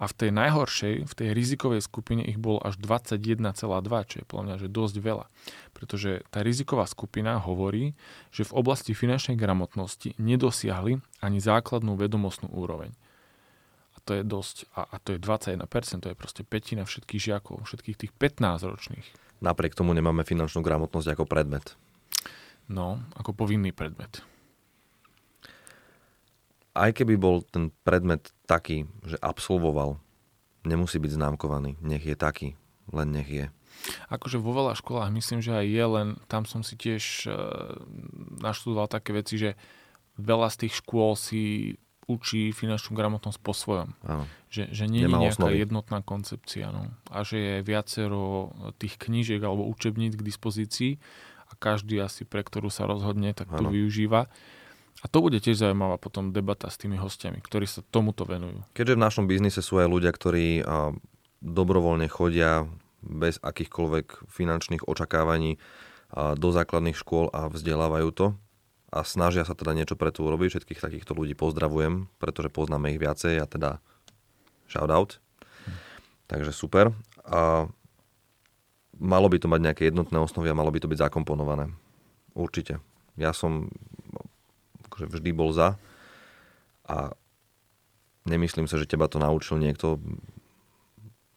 a 0.03 0.09
v 0.09 0.13
tej 0.19 0.31
najhoršej, 0.35 0.93
v 1.07 1.13
tej 1.15 1.29
rizikovej 1.31 1.79
skupine 1.79 2.27
ich 2.27 2.35
bolo 2.35 2.59
až 2.59 2.75
21,2, 2.75 4.09
čo 4.09 4.15
je 4.19 4.25
podľa 4.27 4.43
mňa 4.43 4.55
že 4.59 4.67
dosť 4.67 4.95
veľa. 4.99 5.25
Pretože 5.71 6.27
tá 6.27 6.43
riziková 6.43 6.83
skupina 6.89 7.39
hovorí, 7.39 7.95
že 8.35 8.43
v 8.43 8.51
oblasti 8.51 8.91
finančnej 8.91 9.39
gramotnosti 9.39 10.19
nedosiahli 10.19 10.99
ani 11.23 11.39
základnú 11.39 11.95
vedomostnú 11.95 12.51
úroveň. 12.51 12.91
A 13.95 14.03
to 14.03 14.19
je 14.19 14.23
dosť. 14.27 14.67
A, 14.75 14.91
a 14.91 14.95
to 14.99 15.15
je 15.15 15.19
21%, 15.23 15.63
to 16.03 16.11
je 16.11 16.17
proste 16.19 16.43
petina 16.43 16.83
všetkých 16.83 17.21
žiakov, 17.23 17.63
všetkých 17.63 17.97
tých 18.03 18.11
15 18.11 18.71
ročných. 18.75 19.07
Napriek 19.43 19.75
tomu 19.75 19.91
nemáme 19.91 20.23
finančnú 20.23 20.63
gramotnosť 20.63 21.19
ako 21.19 21.27
predmet. 21.27 21.75
No, 22.71 23.03
ako 23.19 23.35
povinný 23.35 23.75
predmet. 23.75 24.23
Aj 26.71 26.89
keby 26.95 27.19
bol 27.19 27.43
ten 27.43 27.69
predmet 27.83 28.31
taký, 28.47 28.87
že 29.03 29.19
absolvoval, 29.19 29.99
nemusí 30.63 30.97
byť 30.97 31.11
známkovaný. 31.19 31.75
Nech 31.83 32.07
je 32.07 32.15
taký, 32.15 32.55
len 32.89 33.11
nech 33.11 33.27
je. 33.27 33.45
Akože 34.07 34.39
vo 34.39 34.55
veľa 34.55 34.79
školách 34.79 35.11
myslím, 35.11 35.43
že 35.43 35.53
aj 35.53 35.65
je, 35.67 35.83
len 35.85 36.07
tam 36.31 36.47
som 36.47 36.63
si 36.63 36.79
tiež 36.79 37.27
e, 37.27 37.35
naštudoval 38.39 38.87
také 38.87 39.11
veci, 39.11 39.35
že 39.35 39.59
veľa 40.17 40.47
z 40.55 40.65
tých 40.65 40.79
škôl 40.79 41.19
si 41.19 41.75
učí 42.07 42.51
finančnú 42.51 42.95
gramotnosť 42.95 43.39
po 43.39 43.55
svojom. 43.55 43.95
Áno. 44.03 44.27
Že, 44.51 44.63
že 44.75 44.85
nie 44.91 45.03
je 45.03 45.11
nejaká 45.11 45.49
osnovy. 45.49 45.63
jednotná 45.63 45.99
koncepcia. 46.03 46.69
No. 46.69 46.91
A 47.09 47.23
že 47.23 47.37
je 47.39 47.55
viacero 47.65 48.51
tých 48.77 48.99
knížiek 48.99 49.39
alebo 49.39 49.65
učebníc 49.67 50.19
k 50.19 50.25
dispozícii 50.27 50.91
a 51.47 51.53
každý 51.55 52.01
asi 52.03 52.27
pre 52.27 52.43
ktorú 52.43 52.67
sa 52.67 52.85
rozhodne, 52.85 53.31
tak 53.31 53.49
tu 53.51 53.63
Áno. 53.63 53.71
využíva. 53.71 54.27
A 55.03 55.05
to 55.11 55.19
bude 55.19 55.39
tiež 55.43 55.59
zaujímavá 55.59 55.99
potom 55.99 56.31
debata 56.31 56.71
s 56.71 56.79
tými 56.79 56.95
hostiami, 56.95 57.43
ktorí 57.43 57.67
sa 57.67 57.83
tomuto 57.91 58.23
venujú. 58.23 58.63
Keďže 58.71 58.95
v 58.95 59.03
našom 59.03 59.25
biznise 59.27 59.59
sú 59.59 59.83
aj 59.83 59.91
ľudia, 59.91 60.15
ktorí 60.15 60.63
dobrovoľne 61.43 62.07
chodia 62.07 62.63
bez 63.03 63.35
akýchkoľvek 63.43 64.31
finančných 64.31 64.87
očakávaní 64.87 65.59
do 66.15 66.49
základných 66.55 66.95
škôl 66.95 67.27
a 67.35 67.51
vzdelávajú 67.51 68.09
to 68.15 68.25
a 68.93 69.01
snažia 69.01 69.41
sa 69.41 69.57
teda 69.57 69.73
niečo 69.73 69.97
pre 69.97 70.13
to 70.13 70.21
urobiť. 70.21 70.53
Všetkých 70.53 70.83
takýchto 70.85 71.17
ľudí 71.17 71.33
pozdravujem, 71.33 72.05
pretože 72.21 72.53
poznáme 72.53 72.93
ich 72.93 73.01
viacej 73.01 73.41
a 73.41 73.49
teda 73.49 73.81
shout 74.69 74.93
out. 74.93 75.17
Takže 76.29 76.53
super. 76.53 76.93
A 77.25 77.65
malo 79.01 79.27
by 79.33 79.41
to 79.41 79.49
mať 79.49 79.61
nejaké 79.65 79.83
jednotné 79.89 80.21
osnovy 80.21 80.53
a 80.53 80.57
malo 80.57 80.69
by 80.69 80.77
to 80.77 80.85
byť 80.85 81.09
zakomponované. 81.09 81.73
Určite. 82.37 82.77
Ja 83.17 83.33
som 83.33 83.73
akože 84.93 85.09
vždy 85.09 85.29
bol 85.33 85.49
za 85.49 85.81
a 86.85 87.17
nemyslím 88.29 88.69
sa, 88.69 88.77
že 88.77 88.85
teba 88.85 89.09
to 89.09 89.17
naučil 89.17 89.57
niekto 89.57 89.97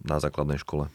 na 0.04 0.20
základnej 0.20 0.60
škole. 0.60 0.92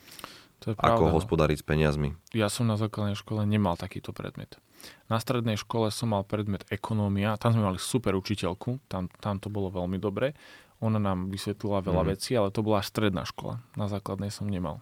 To 0.62 0.72
je 0.72 0.76
pravda, 0.78 0.93
Ako 0.93 1.03
no. 1.09 1.14
hospodáriť 1.18 1.57
s 1.57 1.66
peniazmi. 1.66 2.14
Ja 2.38 2.45
som 2.53 2.70
na 2.70 2.78
základnej 2.78 3.18
škole 3.18 3.49
nemal 3.49 3.74
takýto 3.82 4.14
predmet. 4.14 4.62
Na 5.07 5.19
strednej 5.19 5.55
škole 5.55 5.91
som 5.91 6.15
mal 6.15 6.23
predmet 6.23 6.63
ekonómia, 6.67 7.36
tam 7.36 7.53
sme 7.53 7.67
mali 7.67 7.77
super 7.77 8.15
učiteľku, 8.15 8.79
tam, 8.88 9.11
tam 9.19 9.38
to 9.38 9.47
bolo 9.47 9.69
veľmi 9.69 9.99
dobre. 9.99 10.34
Ona 10.82 10.97
nám 10.97 11.29
vysvetlila 11.29 11.84
veľa 11.84 12.03
Mhm. 12.03 12.09
vecí, 12.09 12.32
ale 12.34 12.49
to 12.49 12.63
bola 12.63 12.82
stredná 12.82 13.21
škola. 13.21 13.61
Na 13.75 13.86
základnej 13.86 14.34
som 14.34 14.49
nemal. 14.49 14.82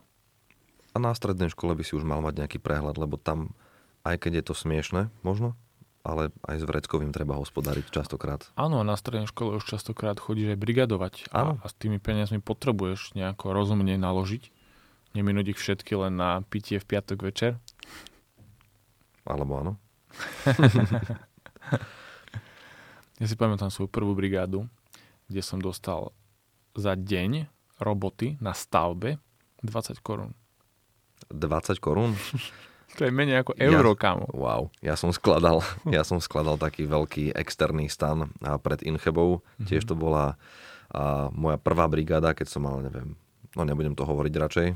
A 0.93 0.97
na 0.97 1.11
strednej 1.11 1.51
škole 1.51 1.75
by 1.75 1.83
si 1.83 1.93
už 1.93 2.07
mal 2.07 2.23
mať 2.23 2.39
nejaký 2.39 2.57
prehľad, 2.57 2.95
lebo 2.95 3.19
tam, 3.19 3.51
aj 4.07 4.15
keď 4.21 4.31
je 4.39 4.43
to 4.47 4.53
smiešne, 4.55 5.11
možno, 5.21 5.53
ale 6.01 6.31
aj 6.47 6.61
s 6.61 6.65
vreckovým 6.65 7.11
treba 7.11 7.35
hospodáriť 7.35 7.91
častokrát. 7.91 8.47
Áno, 8.55 8.79
a 8.79 8.87
na 8.87 8.95
strednej 8.95 9.27
škole 9.27 9.59
už 9.59 9.67
častokrát 9.67 10.17
chodíš 10.17 10.55
aj 10.55 10.59
brigadovať 10.63 11.13
a, 11.29 11.59
a 11.59 11.65
s 11.67 11.75
tými 11.75 11.99
peniazmi 11.99 12.39
potrebuješ 12.39 13.13
nejako 13.13 13.51
rozumne 13.51 13.99
naložiť. 13.99 14.49
Neminúť 15.13 15.53
ich 15.53 15.59
všetky 15.59 15.93
len 15.99 16.15
na 16.15 16.39
pitie 16.47 16.77
v 16.79 16.85
piatok 16.85 17.27
večer. 17.27 17.57
Alebo 19.25 19.59
áno. 19.59 19.73
Ja 23.19 23.25
si 23.27 23.35
pamätám 23.35 23.67
svoju 23.67 23.91
prvú 23.91 24.15
brigádu, 24.15 24.63
kde 25.27 25.43
som 25.43 25.59
dostal 25.59 26.15
za 26.71 26.95
deň 26.95 27.51
roboty 27.75 28.39
na 28.39 28.55
stavbe 28.55 29.19
20 29.59 29.99
korún. 29.99 30.31
20 31.27 31.83
korún? 31.83 32.15
To 32.95 33.05
je 33.05 33.11
menej 33.11 33.43
ako 33.43 33.53
Ja- 33.53 33.69
euro, 33.69 33.93
kamo. 33.93 34.25
Wow. 34.31 34.71
Ja 34.79 34.95
som 34.95 35.11
skladal, 35.11 35.61
ja 35.85 36.01
som 36.01 36.17
skladal 36.17 36.57
taký 36.57 36.87
veľký 36.87 37.35
externý 37.35 37.85
stan 37.85 38.31
pred 38.63 38.81
Inchebou. 38.81 39.43
Mhm. 39.59 39.67
Tiež 39.67 39.83
to 39.85 39.93
bola 39.93 40.39
a 40.89 41.29
moja 41.29 41.61
prvá 41.61 41.85
brigáda, 41.85 42.33
keď 42.33 42.49
som 42.49 42.65
mal, 42.65 42.81
neviem, 42.81 43.13
no 43.55 43.61
nebudem 43.63 43.97
to 43.97 44.05
hovoriť 44.05 44.33
radšej, 44.33 44.67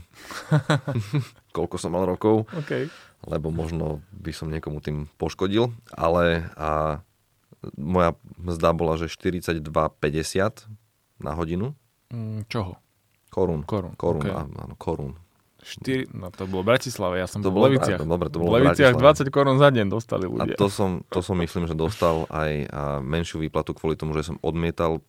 koľko 1.57 1.75
som 1.77 1.93
mal 1.93 2.05
rokov, 2.05 2.45
Okay. 2.65 2.89
lebo 3.27 3.53
možno 3.53 4.01
by 4.13 4.31
som 4.33 4.49
niekomu 4.49 4.81
tým 4.81 5.05
poškodil, 5.17 5.69
ale 5.93 6.49
a 6.57 7.01
moja 7.77 8.17
mzda 8.35 8.75
bola, 8.75 8.99
že 8.99 9.07
42,50 9.07 10.67
na 11.23 11.31
hodinu. 11.37 11.77
Mm, 12.11 12.43
čoho? 12.51 12.75
Korún. 13.31 13.63
Korún. 13.63 13.95
Korún, 13.95 14.21
okay. 14.21 14.35
áno, 14.35 14.75
korún. 14.77 15.15
4, 15.63 16.11
no 16.11 16.27
to 16.27 16.43
bolo 16.43 16.67
v 16.67 16.75
Bratislave, 16.75 17.23
ja 17.23 17.27
som 17.27 17.39
To 17.39 17.47
bol 17.47 17.71
v 17.71 17.79
Leviciach. 17.79 18.03
Dobre, 18.03 18.27
to 18.27 18.43
bolo 18.43 18.51
v 18.51 18.67
Leviciach 18.67 18.99
Bratislave. 18.99 19.31
20 19.31 19.35
korún 19.35 19.57
za 19.63 19.71
deň 19.71 19.85
dostali 19.87 20.27
A 20.27 20.31
ľudia. 20.43 20.55
to 20.59 20.67
som, 20.67 21.07
to 21.07 21.23
som 21.23 21.39
myslím, 21.39 21.71
že 21.71 21.75
dostal 21.75 22.27
aj 22.27 22.51
a, 22.67 22.99
menšiu 22.99 23.39
výplatu 23.39 23.71
kvôli 23.71 23.95
tomu, 23.95 24.11
že 24.11 24.27
som 24.27 24.35
odmietal 24.43 24.99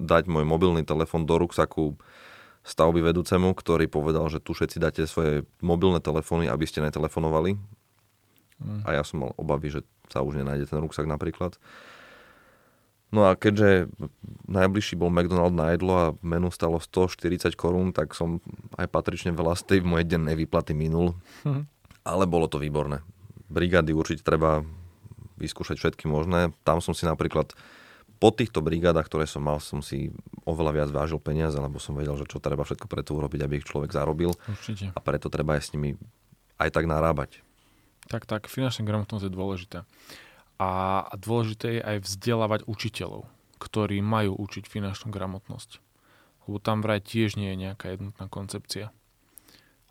dať 0.00 0.24
môj 0.32 0.48
mobilný 0.48 0.80
telefón 0.80 1.28
do 1.28 1.36
ruksaku 1.36 2.00
stavby 2.68 3.00
vedúcemu, 3.00 3.56
ktorý 3.56 3.88
povedal, 3.88 4.28
že 4.28 4.44
tu 4.44 4.52
všetci 4.52 4.76
dáte 4.76 5.02
svoje 5.08 5.48
mobilné 5.64 6.04
telefóny, 6.04 6.52
aby 6.52 6.68
ste 6.68 6.84
netelefonovali. 6.84 7.56
Mm. 8.60 8.84
A 8.84 9.00
ja 9.00 9.02
som 9.02 9.24
mal 9.24 9.32
obavy, 9.40 9.72
že 9.72 9.80
sa 10.12 10.20
už 10.20 10.36
nenájde 10.36 10.68
ten 10.68 10.78
ruksak 10.84 11.08
napríklad. 11.08 11.56
No 13.08 13.24
a 13.24 13.40
keďže 13.40 13.88
najbližší 14.44 15.00
bol 15.00 15.08
McDonald 15.08 15.56
na 15.56 15.72
jedlo 15.72 15.94
a 15.96 16.06
menu 16.20 16.52
stalo 16.52 16.76
140 16.76 17.56
korún, 17.56 17.96
tak 17.96 18.12
som 18.12 18.44
aj 18.76 18.84
patrične 18.92 19.32
veľa 19.32 19.56
z 19.56 19.62
tej 19.64 19.80
mojej 19.80 20.04
dennej 20.04 20.36
výplaty 20.36 20.76
minul. 20.76 21.16
Mhm. 21.48 21.64
Ale 22.04 22.24
bolo 22.28 22.48
to 22.48 22.60
výborné. 22.60 23.00
Brigády 23.48 23.96
určite 23.96 24.20
treba 24.20 24.60
vyskúšať 25.40 25.80
všetky 25.80 26.04
možné. 26.04 26.52
Tam 26.68 26.84
som 26.84 26.92
si 26.92 27.08
napríklad 27.08 27.56
po 28.18 28.34
týchto 28.34 28.58
brigádach, 28.60 29.06
ktoré 29.06 29.30
som 29.30 29.46
mal, 29.46 29.62
som 29.62 29.78
si 29.78 30.10
oveľa 30.42 30.72
viac 30.74 30.90
vážil 30.90 31.22
peniaze, 31.22 31.54
lebo 31.54 31.78
som 31.78 31.94
vedel, 31.94 32.18
že 32.18 32.26
čo 32.26 32.42
treba 32.42 32.66
všetko 32.66 32.90
pre 32.90 33.06
to 33.06 33.14
urobiť, 33.14 33.40
aby 33.46 33.62
ich 33.62 33.66
človek 33.66 33.94
zarobil 33.94 34.34
Určite. 34.50 34.90
a 34.90 34.98
preto 34.98 35.30
treba 35.30 35.54
aj 35.54 35.70
s 35.70 35.72
nimi 35.74 35.94
aj 36.58 36.74
tak 36.74 36.90
narábať. 36.90 37.46
Tak, 38.10 38.26
tak, 38.26 38.50
finančná 38.50 38.82
gramotnosť 38.82 39.24
je 39.28 39.32
dôležitá. 39.32 39.80
A 40.58 40.98
a 41.06 41.14
dôležité 41.14 41.78
je 41.78 41.82
aj 41.86 41.98
vzdelávať 42.02 42.60
učiteľov, 42.66 43.30
ktorí 43.62 44.02
majú 44.02 44.34
učiť 44.34 44.66
finančnú 44.66 45.14
gramotnosť. 45.14 45.78
Lebo 46.46 46.58
tam 46.58 46.82
vraj 46.82 46.98
tiež 46.98 47.38
nie 47.38 47.54
je 47.54 47.62
nejaká 47.68 47.94
jednotná 47.94 48.26
koncepcia. 48.26 48.90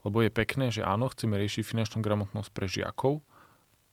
Lebo 0.04 0.24
je 0.26 0.32
pekné, 0.34 0.74
že 0.74 0.84
áno, 0.84 1.08
chceme 1.08 1.40
riešiť 1.40 1.64
finančnú 1.64 2.04
gramotnosť 2.04 2.50
pre 2.52 2.68
žiakov, 2.68 3.24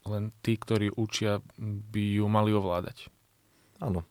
len 0.05 0.35
tí, 0.45 0.59
ktorí 0.59 0.93
učia, 0.93 1.41
by 1.61 2.03
ju 2.21 2.27
mali 2.29 2.53
ovládať. 2.53 3.09
Áno. 3.81 4.05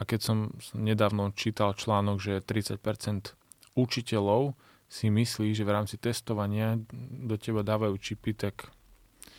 A 0.00 0.08
keď 0.08 0.20
som 0.24 0.36
nedávno 0.72 1.28
čítal 1.36 1.76
článok, 1.76 2.16
že 2.18 2.40
30% 2.40 3.36
učiteľov 3.76 4.56
si 4.90 5.12
myslí, 5.12 5.52
že 5.54 5.62
v 5.62 5.70
rámci 5.76 6.00
testovania 6.00 6.80
do 7.20 7.36
teba 7.36 7.60
dávajú 7.60 7.94
čipy, 8.00 8.32
tak 8.34 8.72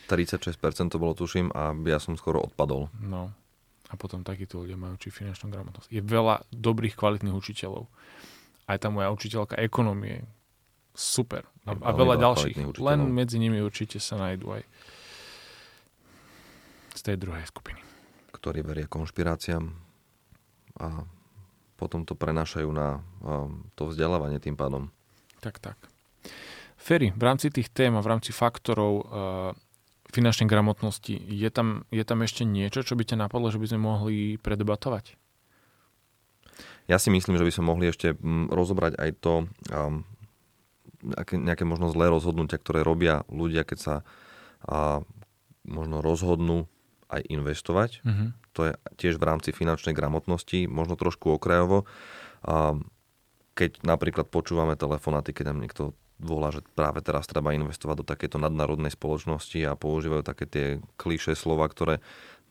36% 0.07 0.93
to 0.93 1.01
bolo, 1.01 1.17
tuším, 1.17 1.49
a 1.51 1.73
ja 1.89 1.97
som 1.97 2.13
skoro 2.15 2.39
odpadol. 2.45 2.87
no. 3.01 3.33
A 3.91 3.99
potom 3.99 4.23
takíto 4.23 4.63
ľudia 4.63 4.79
majú 4.79 4.95
či 4.95 5.11
finančnú 5.11 5.51
gramotnosť. 5.51 5.91
Je 5.91 5.99
veľa 5.99 6.47
dobrých, 6.47 6.95
kvalitných 6.95 7.35
učiteľov. 7.35 7.91
Aj 8.63 8.79
tá 8.79 8.87
moja 8.87 9.11
učiteľka 9.11 9.59
ekonomie. 9.59 10.23
Super. 10.95 11.43
A, 11.67 11.75
a 11.75 11.91
veľa 11.91 12.15
ďalších. 12.15 12.79
Len 12.79 12.99
medzi 13.11 13.35
nimi 13.35 13.59
určite 13.59 13.99
sa 13.99 14.15
nájdú 14.15 14.55
aj 14.55 14.63
z 16.95 17.01
tej 17.03 17.19
druhej 17.19 17.43
skupiny. 17.51 17.83
ktorí 18.31 18.63
veria 18.63 18.87
konšpiráciám 18.87 19.90
a 20.77 21.07
potom 21.75 22.05
to 22.05 22.13
prenášajú 22.13 22.69
na 22.69 23.01
um, 23.25 23.65
to 23.73 23.89
vzdelávanie 23.89 24.37
tým 24.37 24.53
pádom. 24.53 24.93
Tak, 25.41 25.57
tak. 25.57 25.77
Ferry, 26.77 27.13
v 27.13 27.23
rámci 27.25 27.49
tých 27.49 27.73
tém 27.73 27.93
a 27.97 28.01
v 28.01 28.09
rámci 28.09 28.29
faktorov 28.29 28.93
uh, 29.01 29.03
finančnej 30.13 30.45
gramotnosti, 30.45 31.17
je 31.17 31.49
tam, 31.49 31.87
je 31.89 32.03
tam 32.05 32.21
ešte 32.21 32.45
niečo, 32.45 32.85
čo 32.85 32.93
by 32.93 33.03
ťa 33.05 33.17
napadlo, 33.25 33.49
že 33.49 33.57
by 33.57 33.67
sme 33.69 33.81
mohli 33.81 34.37
predebatovať? 34.37 35.17
Ja 36.89 36.99
si 36.99 37.09
myslím, 37.13 37.39
že 37.39 37.47
by 37.47 37.53
sme 37.53 37.65
mohli 37.71 37.89
ešte 37.89 38.13
mm, 38.13 38.51
rozobrať 38.51 38.99
aj 38.99 39.09
to, 39.23 39.33
um, 39.71 40.03
nejaké, 41.31 41.65
možno 41.65 41.89
zlé 41.89 42.13
rozhodnutia, 42.13 42.61
ktoré 42.61 42.85
robia 42.85 43.25
ľudia, 43.31 43.65
keď 43.65 43.77
sa 43.77 43.95
a, 44.61 45.01
možno 45.65 46.01
rozhodnú 46.05 46.69
aj 47.09 47.21
investovať. 47.27 48.05
Mhm. 48.05 48.27
To 48.53 48.67
je 48.67 48.71
tiež 48.99 49.15
v 49.15 49.27
rámci 49.27 49.49
finančnej 49.55 49.95
gramotnosti, 49.95 50.67
možno 50.67 50.99
trošku 50.99 51.31
okrajovo. 51.35 51.87
A 52.43 52.75
keď 53.55 53.83
napríklad 53.83 54.27
počúvame 54.27 54.75
telefonáty, 54.75 55.31
keď 55.31 55.51
nám 55.51 55.59
niekto 55.63 55.83
volá, 56.21 56.53
že 56.53 56.61
práve 56.77 57.01
teraz 57.01 57.25
treba 57.25 57.55
investovať 57.55 57.95
do 58.01 58.05
takéto 58.05 58.37
nadnárodnej 58.37 58.93
spoločnosti 58.93 59.57
a 59.65 59.73
používajú 59.79 60.21
také 60.21 60.45
tie 60.45 60.65
klišé 61.01 61.33
slova, 61.33 61.65
ktoré 61.65 61.99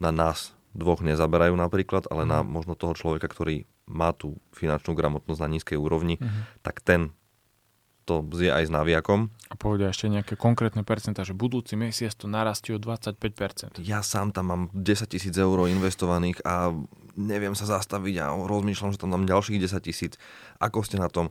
na 0.03 0.11
nás 0.11 0.53
dvoch 0.74 1.03
nezaberajú 1.03 1.55
napríklad, 1.55 2.07
ale 2.11 2.26
na 2.26 2.42
Mhm. 2.42 2.51
možno 2.51 2.72
toho 2.78 2.94
človeka, 2.94 3.26
ktorý 3.30 3.66
má 3.90 4.14
tú 4.14 4.38
finančnú 4.55 4.94
gramotnosť 4.94 5.40
na 5.42 5.51
nízkej 5.51 5.78
úrovni, 5.78 6.18
Mhm. 6.22 6.62
tak 6.62 6.78
ten 6.82 7.11
to 8.11 8.26
zje 8.34 8.50
aj 8.50 8.66
s 8.66 8.72
naviakom. 8.74 9.30
A 9.46 9.54
povedia 9.54 9.94
ešte 9.94 10.11
nejaké 10.11 10.34
konkrétne 10.34 10.82
percentá, 10.82 11.22
že 11.22 11.30
budúci 11.30 11.78
mesiac 11.78 12.11
to 12.18 12.26
narastie 12.26 12.74
o 12.74 12.82
25%. 12.82 13.78
Ja 13.86 14.02
sám 14.02 14.34
tam 14.34 14.50
mám 14.50 14.62
10 14.74 15.06
tisíc 15.06 15.34
eur 15.38 15.70
investovaných 15.70 16.42
a 16.42 16.74
neviem 17.14 17.54
sa 17.54 17.70
zastaviť 17.70 18.26
a 18.26 18.34
rozmýšľam, 18.34 18.90
že 18.90 18.98
tam 18.98 19.14
dám 19.14 19.30
ďalších 19.30 19.62
10 19.62 19.86
tisíc. 19.86 20.18
Ako 20.58 20.82
ste 20.82 20.98
na 20.98 21.06
tom? 21.06 21.30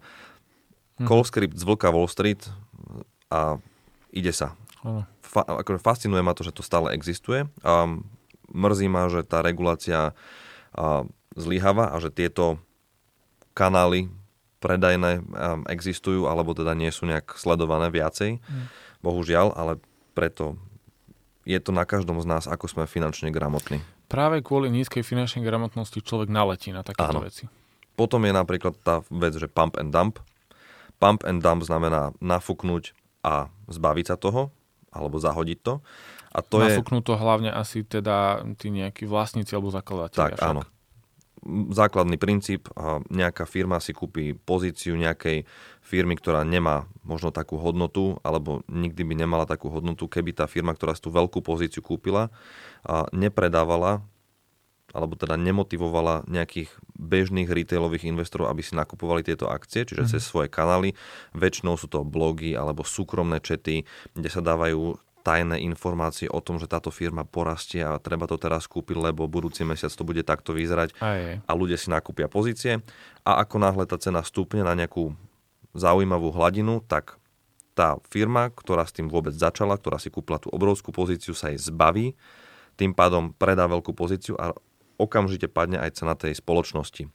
Mhm. 1.04 1.08
Call 1.08 1.24
script 1.28 1.60
z 1.60 1.68
Vlka 1.68 1.92
Wall 1.92 2.08
Street 2.08 2.48
a 3.28 3.60
ide 4.16 4.32
sa. 4.32 4.56
Áno. 4.84 5.04
Fa- 5.20 5.46
akože 5.46 5.84
fascinuje 5.84 6.24
ma 6.24 6.32
to, 6.32 6.48
že 6.48 6.56
to 6.56 6.64
stále 6.64 6.96
existuje. 6.96 7.48
A 7.68 7.88
mrzí 8.52 8.88
ma, 8.88 9.12
že 9.12 9.28
tá 9.28 9.44
regulácia 9.44 10.16
a, 10.74 11.04
zlyháva 11.36 11.92
a 11.92 12.00
že 12.00 12.10
tieto 12.10 12.60
kanály 13.54 14.08
predajné 14.60 15.24
um, 15.24 15.64
existujú, 15.68 16.28
alebo 16.28 16.52
teda 16.52 16.76
nie 16.76 16.92
sú 16.92 17.08
nejak 17.08 17.36
sledované 17.40 17.88
viacej. 17.90 18.40
Mm. 18.44 18.66
Bohužiaľ, 19.00 19.56
ale 19.56 19.80
preto 20.12 20.60
je 21.48 21.58
to 21.58 21.72
na 21.72 21.88
každom 21.88 22.20
z 22.20 22.28
nás, 22.28 22.46
ako 22.46 22.68
sme 22.68 22.84
finančne 22.86 23.32
gramotní. 23.32 23.82
Práve 24.12 24.44
kvôli 24.44 24.70
nízkej 24.70 25.02
finančnej 25.02 25.42
gramotnosti 25.42 25.98
človek 26.04 26.30
naletí 26.30 26.70
na 26.76 26.84
takéto 26.84 27.18
Áno. 27.18 27.26
veci. 27.26 27.48
Potom 27.96 28.22
je 28.24 28.34
napríklad 28.36 28.78
tá 28.80 29.02
vec, 29.10 29.34
že 29.36 29.50
pump 29.50 29.80
and 29.80 29.92
dump. 29.92 30.22
Pump 31.00 31.24
and 31.24 31.40
dump 31.40 31.64
znamená 31.64 32.12
nafúknuť 32.20 32.94
a 33.24 33.52
zbaviť 33.68 34.06
sa 34.12 34.16
toho, 34.16 34.52
alebo 34.92 35.20
zahodiť 35.20 35.60
to. 35.64 35.74
A 36.30 36.40
to 36.46 36.62
je... 36.62 36.78
Nafúknú 36.78 37.02
to 37.02 37.18
hlavne 37.18 37.50
asi 37.50 37.82
teda 37.82 38.46
tí 38.60 38.70
nejakí 38.70 39.10
vlastníci 39.10 39.58
alebo 39.58 39.74
zakladatelia. 39.74 40.36
Tak, 40.36 40.40
však. 40.40 40.50
áno. 40.54 40.62
Základný 41.72 42.20
princíp, 42.20 42.68
nejaká 43.08 43.48
firma 43.48 43.80
si 43.80 43.96
kúpi 43.96 44.36
pozíciu 44.36 45.00
nejakej 45.00 45.48
firmy, 45.80 46.20
ktorá 46.20 46.44
nemá 46.44 46.86
možno 47.02 47.32
takú 47.32 47.56
hodnotu, 47.56 48.20
alebo 48.28 48.60
nikdy 48.68 49.08
by 49.08 49.14
nemala 49.16 49.46
takú 49.48 49.72
hodnotu, 49.72 50.12
keby 50.12 50.36
tá 50.36 50.52
firma, 50.52 50.76
ktorá 50.76 50.92
si 50.94 51.02
tú 51.02 51.10
veľkú 51.10 51.40
pozíciu 51.40 51.80
kúpila, 51.80 52.28
nepredávala 53.16 54.04
alebo 54.90 55.14
teda 55.14 55.38
nemotivovala 55.38 56.26
nejakých 56.26 56.74
bežných 56.98 57.46
retailových 57.46 58.10
investorov, 58.10 58.50
aby 58.50 58.66
si 58.66 58.74
nakupovali 58.74 59.22
tieto 59.22 59.46
akcie, 59.46 59.86
čiže 59.86 60.02
Mhm. 60.02 60.10
cez 60.10 60.26
svoje 60.26 60.50
kanály. 60.50 60.98
Väčšinou 61.38 61.78
sú 61.78 61.86
to 61.86 62.02
blogy 62.02 62.58
alebo 62.58 62.82
súkromné 62.82 63.38
čety, 63.38 63.86
kde 64.18 64.30
sa 64.34 64.42
dávajú 64.42 64.98
tajné 65.22 65.60
informácie 65.62 66.32
o 66.32 66.40
tom, 66.40 66.58
že 66.58 66.70
táto 66.70 66.90
firma 66.90 67.28
porastie 67.28 67.84
a 67.84 68.00
treba 68.00 68.26
to 68.26 68.40
teraz 68.40 68.66
kúpiť, 68.66 69.12
lebo 69.12 69.28
budúci 69.28 69.68
mesiac 69.68 69.92
to 69.92 70.08
bude 70.08 70.24
takto 70.24 70.56
vyzerať 70.56 70.96
Aj, 71.04 71.44
a 71.44 71.52
ľudia 71.54 71.76
si 71.76 71.92
nakúpia 71.92 72.32
pozície 72.32 72.80
a 73.28 73.44
ako 73.44 73.56
náhle 73.60 73.84
tá 73.84 74.00
cena 74.00 74.24
stúpne 74.24 74.64
na 74.64 74.74
nejakú 74.74 75.14
zaujímavú 75.76 76.34
hladinu, 76.34 76.82
tak 76.82 77.20
tá 77.78 77.96
firma, 78.12 78.52
ktorá 78.52 78.84
s 78.84 78.92
tým 78.92 79.08
vôbec 79.08 79.32
začala, 79.32 79.80
ktorá 79.80 80.02
si 80.02 80.12
kúpila 80.12 80.42
tú 80.42 80.52
obrovskú 80.52 80.92
pozíciu, 80.92 81.32
sa 81.32 81.54
jej 81.54 81.60
zbaví, 81.62 82.18
tým 82.76 82.92
pádom 82.92 83.32
predá 83.32 83.68
veľkú 83.72 83.96
pozíciu 83.96 84.36
a 84.36 84.52
okamžite 85.00 85.48
padne 85.48 85.80
aj 85.80 86.04
cena 86.04 86.16
tej 86.16 86.36
spoločnosti. 86.36 87.08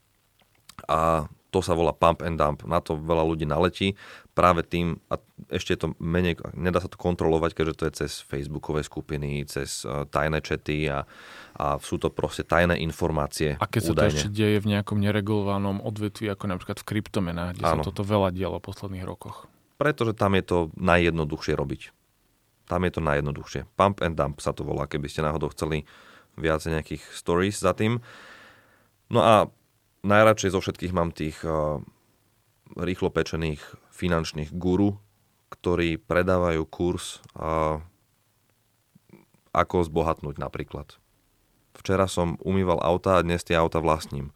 A 0.88 1.28
to 1.54 1.62
sa 1.62 1.78
volá 1.78 1.94
pump 1.94 2.26
and 2.26 2.34
dump. 2.34 2.66
Na 2.66 2.82
to 2.82 2.98
veľa 2.98 3.22
ľudí 3.22 3.46
naletí 3.46 3.94
práve 4.34 4.66
tým, 4.66 4.98
a 5.06 5.22
ešte 5.54 5.78
je 5.78 5.86
to 5.86 5.88
menej, 6.02 6.34
nedá 6.58 6.82
sa 6.82 6.90
to 6.90 6.98
kontrolovať, 6.98 7.54
keďže 7.54 7.74
to 7.78 7.84
je 7.86 7.92
cez 8.02 8.12
facebookové 8.26 8.82
skupiny, 8.82 9.46
cez 9.46 9.86
uh, 9.86 10.02
tajné 10.10 10.42
čety 10.42 10.90
a, 10.90 11.06
a 11.54 11.78
sú 11.78 12.02
to 12.02 12.10
proste 12.10 12.42
tajné 12.42 12.82
informácie. 12.82 13.54
A 13.62 13.70
keď 13.70 13.80
sa 13.86 13.92
to 13.94 13.94
údajne. 13.94 14.18
ešte 14.18 14.34
deje 14.34 14.58
v 14.58 14.66
nejakom 14.74 14.98
neregulovanom 14.98 15.78
odvetví, 15.86 16.26
ako 16.26 16.50
napríklad 16.50 16.82
v 16.82 16.86
kryptomenách, 16.90 17.62
kde 17.62 17.64
Áno. 17.70 17.86
sa 17.86 17.94
toto 17.94 18.02
veľa 18.02 18.34
dialo 18.34 18.58
v 18.58 18.66
posledných 18.66 19.06
rokoch. 19.06 19.46
Pretože 19.78 20.18
tam 20.18 20.34
je 20.34 20.42
to 20.42 20.58
najjednoduchšie 20.74 21.54
robiť. 21.54 21.94
Tam 22.66 22.82
je 22.82 22.90
to 22.90 23.00
najjednoduchšie. 23.06 23.70
Pump 23.78 24.02
and 24.02 24.18
dump 24.18 24.42
sa 24.42 24.50
to 24.50 24.66
volá, 24.66 24.90
keby 24.90 25.06
ste 25.06 25.22
náhodou 25.22 25.54
chceli 25.54 25.86
viacej 26.34 26.74
nejakých 26.74 27.02
stories 27.14 27.62
za 27.62 27.78
tým. 27.78 28.02
No 29.06 29.22
a 29.22 29.46
najradšej 30.04 30.52
zo 30.52 30.60
všetkých 30.60 30.92
mám 30.92 31.10
tých 31.10 31.40
uh, 31.42 31.80
rýchlo 32.76 33.08
pečených 33.08 33.60
finančných 33.90 34.52
guru, 34.52 35.00
ktorí 35.48 35.96
predávajú 35.98 36.62
kurz 36.68 37.24
uh, 37.34 37.80
ako 39.54 39.86
zbohatnúť 39.86 40.36
napríklad. 40.36 41.00
Včera 41.74 42.06
som 42.06 42.38
umýval 42.38 42.78
auta 42.78 43.18
a 43.18 43.24
dnes 43.26 43.42
tie 43.42 43.58
auta 43.58 43.82
vlastním. 43.82 44.30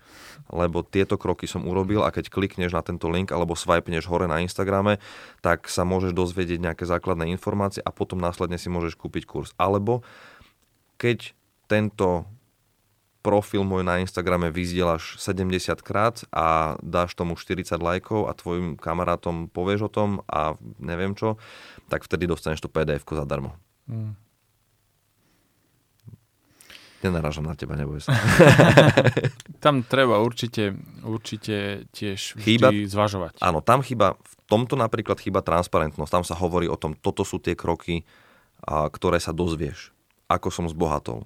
Lebo 0.50 0.82
tieto 0.82 1.14
kroky 1.14 1.46
som 1.46 1.70
urobil 1.70 2.02
a 2.02 2.10
keď 2.10 2.34
klikneš 2.34 2.74
na 2.74 2.82
tento 2.82 3.06
link 3.06 3.30
alebo 3.30 3.54
swipeneš 3.54 4.10
hore 4.10 4.26
na 4.26 4.42
Instagrame, 4.42 4.98
tak 5.38 5.70
sa 5.70 5.86
môžeš 5.86 6.18
dozvedieť 6.18 6.58
nejaké 6.58 6.82
základné 6.82 7.30
informácie 7.30 7.78
a 7.78 7.94
potom 7.94 8.18
následne 8.18 8.58
si 8.58 8.66
môžeš 8.66 8.98
kúpiť 8.98 9.22
kurz. 9.30 9.54
Alebo 9.54 10.02
keď 10.98 11.30
tento 11.70 12.26
profil 13.28 13.60
môj 13.60 13.84
na 13.84 14.00
Instagrame 14.00 14.48
vyzdielaš 14.48 15.20
70 15.20 15.84
krát 15.84 16.24
a 16.32 16.80
dáš 16.80 17.12
tomu 17.12 17.36
40 17.36 17.76
lajkov 17.76 18.24
a 18.24 18.32
tvojim 18.32 18.80
kamarátom 18.80 19.52
povieš 19.52 19.84
o 19.84 19.90
tom 19.92 20.24
a 20.24 20.56
neviem 20.80 21.12
čo, 21.12 21.36
tak 21.92 22.08
vtedy 22.08 22.24
dostaneš 22.24 22.64
to 22.64 22.72
pdf 22.72 23.04
zadarmo. 23.04 23.52
Mm. 23.84 24.16
Nenarážam 26.98 27.46
na 27.46 27.54
teba, 27.54 27.78
neboj 27.78 28.02
sa. 28.02 28.10
Tam 29.64 29.86
treba 29.86 30.18
určite, 30.18 30.74
určite 31.06 31.86
tiež 31.94 32.40
Chýba- 32.42 32.74
zvažovať. 32.74 33.38
Áno, 33.38 33.62
tam 33.62 33.86
chyba, 33.86 34.18
v 34.18 34.34
tomto 34.50 34.74
napríklad 34.74 35.22
chyba 35.22 35.46
transparentnosť. 35.46 36.10
Tam 36.10 36.24
sa 36.26 36.34
hovorí 36.34 36.66
o 36.66 36.74
tom, 36.74 36.98
toto 36.98 37.22
sú 37.22 37.38
tie 37.38 37.54
kroky, 37.54 38.02
a, 38.66 38.90
ktoré 38.90 39.22
sa 39.22 39.30
dozvieš. 39.30 39.94
Ako 40.26 40.50
som 40.50 40.66
zbohatol. 40.66 41.22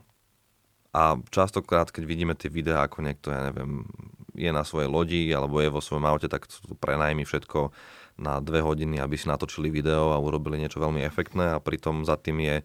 A 0.93 1.17
častokrát, 1.33 1.89
keď 1.89 2.05
vidíme 2.05 2.35
tie 2.37 2.53
videá, 2.53 2.85
ako 2.85 3.01
niekto, 3.01 3.33
ja 3.33 3.49
neviem, 3.49 3.89
je 4.37 4.51
na 4.53 4.65
svojej 4.65 4.89
lodi 4.89 5.25
alebo 5.33 5.61
je 5.61 5.73
vo 5.73 5.81
svojom 5.81 6.05
aute, 6.05 6.29
tak 6.29 6.49
sú 6.49 6.73
to 6.73 6.75
prenajmi 6.77 7.25
všetko 7.25 7.73
na 8.21 8.45
dve 8.45 8.61
hodiny, 8.61 9.01
aby 9.01 9.17
si 9.17 9.29
natočili 9.29 9.73
video 9.73 10.13
a 10.13 10.21
urobili 10.21 10.61
niečo 10.61 10.81
veľmi 10.81 11.01
efektné. 11.05 11.57
A 11.57 11.65
pritom 11.65 12.05
za 12.05 12.21
tým 12.21 12.45
je, 12.45 12.57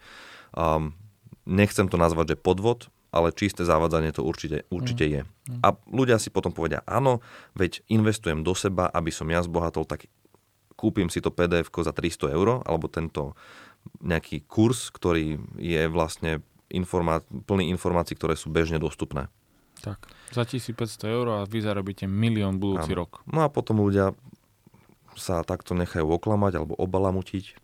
um, 0.55 0.91
nechcem 1.47 1.87
to 1.87 1.95
nazvať, 1.95 2.35
že 2.35 2.43
podvod, 2.43 2.91
ale 3.15 3.31
čisté 3.31 3.63
zavádzanie 3.63 4.11
to 4.11 4.27
určite, 4.27 4.67
určite 4.67 5.07
je. 5.07 5.21
A 5.63 5.71
ľudia 5.87 6.19
si 6.19 6.27
potom 6.27 6.51
povedia, 6.51 6.83
áno, 6.83 7.23
veď 7.55 7.79
investujem 7.87 8.43
do 8.43 8.51
seba, 8.51 8.91
aby 8.91 9.09
som 9.09 9.31
ja 9.31 9.39
zbohatol, 9.39 9.87
tak 9.87 10.11
kúpim 10.75 11.07
si 11.07 11.23
to 11.23 11.31
pdf 11.31 11.71
za 11.71 11.95
300 11.95 12.35
eur, 12.35 12.61
alebo 12.67 12.91
tento 12.91 13.33
nejaký 14.03 14.43
kurz, 14.45 14.91
ktorý 14.91 15.39
je 15.55 15.87
vlastne 15.87 16.43
informá- 16.69 17.23
plný 17.23 17.69
informácií, 17.69 18.13
ktoré 18.13 18.35
sú 18.35 18.49
bežne 18.49 18.77
dostupné. 18.77 19.27
Tak. 19.79 20.09
Za 20.33 20.43
1500 20.43 21.05
eur 21.05 21.25
a 21.29 21.45
vy 21.45 21.61
zarobíte 21.61 22.09
milión 22.09 22.57
budúci 22.57 22.91
Áno. 22.91 23.05
rok. 23.05 23.21
No 23.29 23.45
a 23.45 23.49
potom 23.49 23.79
ľudia 23.79 24.11
sa 25.13 25.41
takto 25.41 25.73
nechajú 25.73 26.05
oklamať 26.07 26.57
alebo 26.57 26.73
obalamutiť 26.77 27.57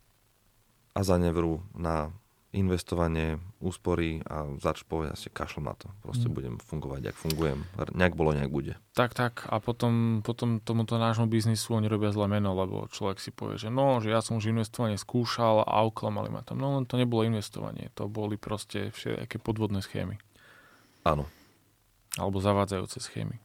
a 0.94 1.02
zanevrú 1.02 1.62
na 1.74 2.14
investovanie, 2.54 3.42
úspory 3.58 4.22
a 4.30 4.46
zač 4.62 4.86
povedia 4.86 5.18
si, 5.18 5.34
kašlem 5.34 5.66
na 5.66 5.74
to. 5.74 5.90
Proste 6.06 6.30
Mm. 6.30 6.34
budem 6.38 6.56
fungovať, 6.62 7.02
jak 7.10 7.18
fungujem. 7.18 7.66
Nejak 7.98 8.14
bolo, 8.14 8.38
nejak 8.38 8.54
bude. 8.54 8.78
Tak, 8.94 9.18
tak. 9.18 9.50
A 9.50 9.58
potom, 9.58 10.22
potom 10.22 10.62
tomuto 10.62 11.02
nášmu 11.02 11.26
biznisu 11.26 11.74
oni 11.74 11.90
robia 11.90 12.14
zlé 12.14 12.30
meno, 12.30 12.54
lebo 12.54 12.86
človek 12.88 13.18
si 13.18 13.34
povie, 13.34 13.58
že 13.58 13.74
no, 13.74 13.98
že 13.98 14.14
ja 14.14 14.22
som 14.22 14.38
už 14.38 14.54
investovanie 14.54 15.02
skúšal 15.02 15.66
a 15.66 15.82
oklamali 15.82 16.30
ma 16.30 16.46
tam. 16.46 16.62
No 16.62 16.78
to 16.86 16.94
nebolo 16.94 17.26
investovanie, 17.26 17.90
to 17.98 18.06
boli 18.06 18.38
proste 18.38 18.94
všetké 18.94 19.42
podvodné 19.42 19.82
schémy. 19.82 20.22
Áno, 21.04 21.26
Alebo 22.22 22.38
zavádzajúce 22.38 23.02
schémy. 23.02 23.42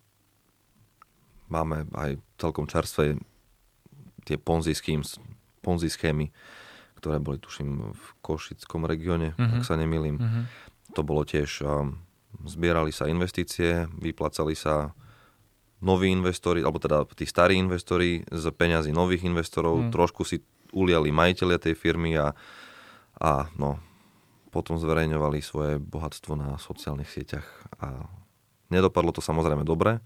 máme 1.49 1.89
aj 1.97 2.21
celkom 2.37 2.69
čerstvé 2.69 3.17
tie 4.29 4.37
Ponzi 4.37 4.77
schemes, 4.77 5.17
Ponzi 5.65 5.89
schémy, 5.89 6.29
ktoré 6.99 7.23
boli, 7.23 7.39
tuším, 7.39 7.95
v 7.95 8.07
Košickom 8.21 8.83
regióne, 8.85 9.39
Mhm. 9.39 9.57
ak 9.57 9.63
sa 9.63 9.79
nemýlim. 9.79 10.19
Mhm. 10.19 10.41
To 10.93 11.01
bolo 11.07 11.23
tiež, 11.23 11.63
zbierali 12.45 12.91
sa 12.91 13.07
investície, 13.07 13.87
vyplácali 13.97 14.53
sa 14.53 14.93
noví 15.79 16.11
investori, 16.11 16.59
alebo 16.61 16.83
teda 16.83 17.07
tí 17.15 17.23
starí 17.23 17.55
investori 17.55 18.27
z 18.27 18.51
peňazí 18.51 18.91
nových 18.91 19.23
investorov, 19.23 19.89
Mm. 19.89 19.91
trošku 19.95 20.27
si 20.27 20.43
uliali 20.75 21.15
majiteľia 21.15 21.59
tej 21.63 21.79
firmy 21.79 22.19
a, 22.19 22.35
a 23.17 23.47
no, 23.57 23.79
potom 24.51 24.75
zverejňovali 24.77 25.39
svoje 25.39 25.79
bohatstvo 25.79 26.35
na 26.35 26.59
sociálnych 26.59 27.09
sieťach 27.09 27.47
a 27.79 28.11
nedopadlo 28.69 29.15
to 29.15 29.23
samozrejme 29.23 29.63
dobre 29.63 30.03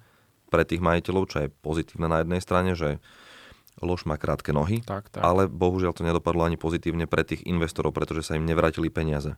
pre 0.53 0.63
tých 0.69 0.85
majiteľov, 0.85 1.25
čo 1.33 1.37
je 1.47 1.49
pozitívne 1.49 2.07
na 2.07 2.21
jednej 2.21 2.41
strane, 2.45 2.77
že 2.77 3.01
lož 3.83 4.07
má 4.07 4.15
krátke 4.17 4.55
nohy, 4.55 4.81
Tak, 4.87 5.11
tak. 5.11 5.21
ale 5.21 5.51
bohužiaľ 5.51 5.93
to 5.93 6.07
nedopadlo 6.07 6.47
ani 6.47 6.57
pozitívne 6.57 7.11
pre 7.11 7.27
tých 7.27 7.43
investorov, 7.45 7.91
pretože 7.93 8.23
sa 8.23 8.39
im 8.39 8.47
nevrátili 8.47 8.89
peniaze. 8.89 9.35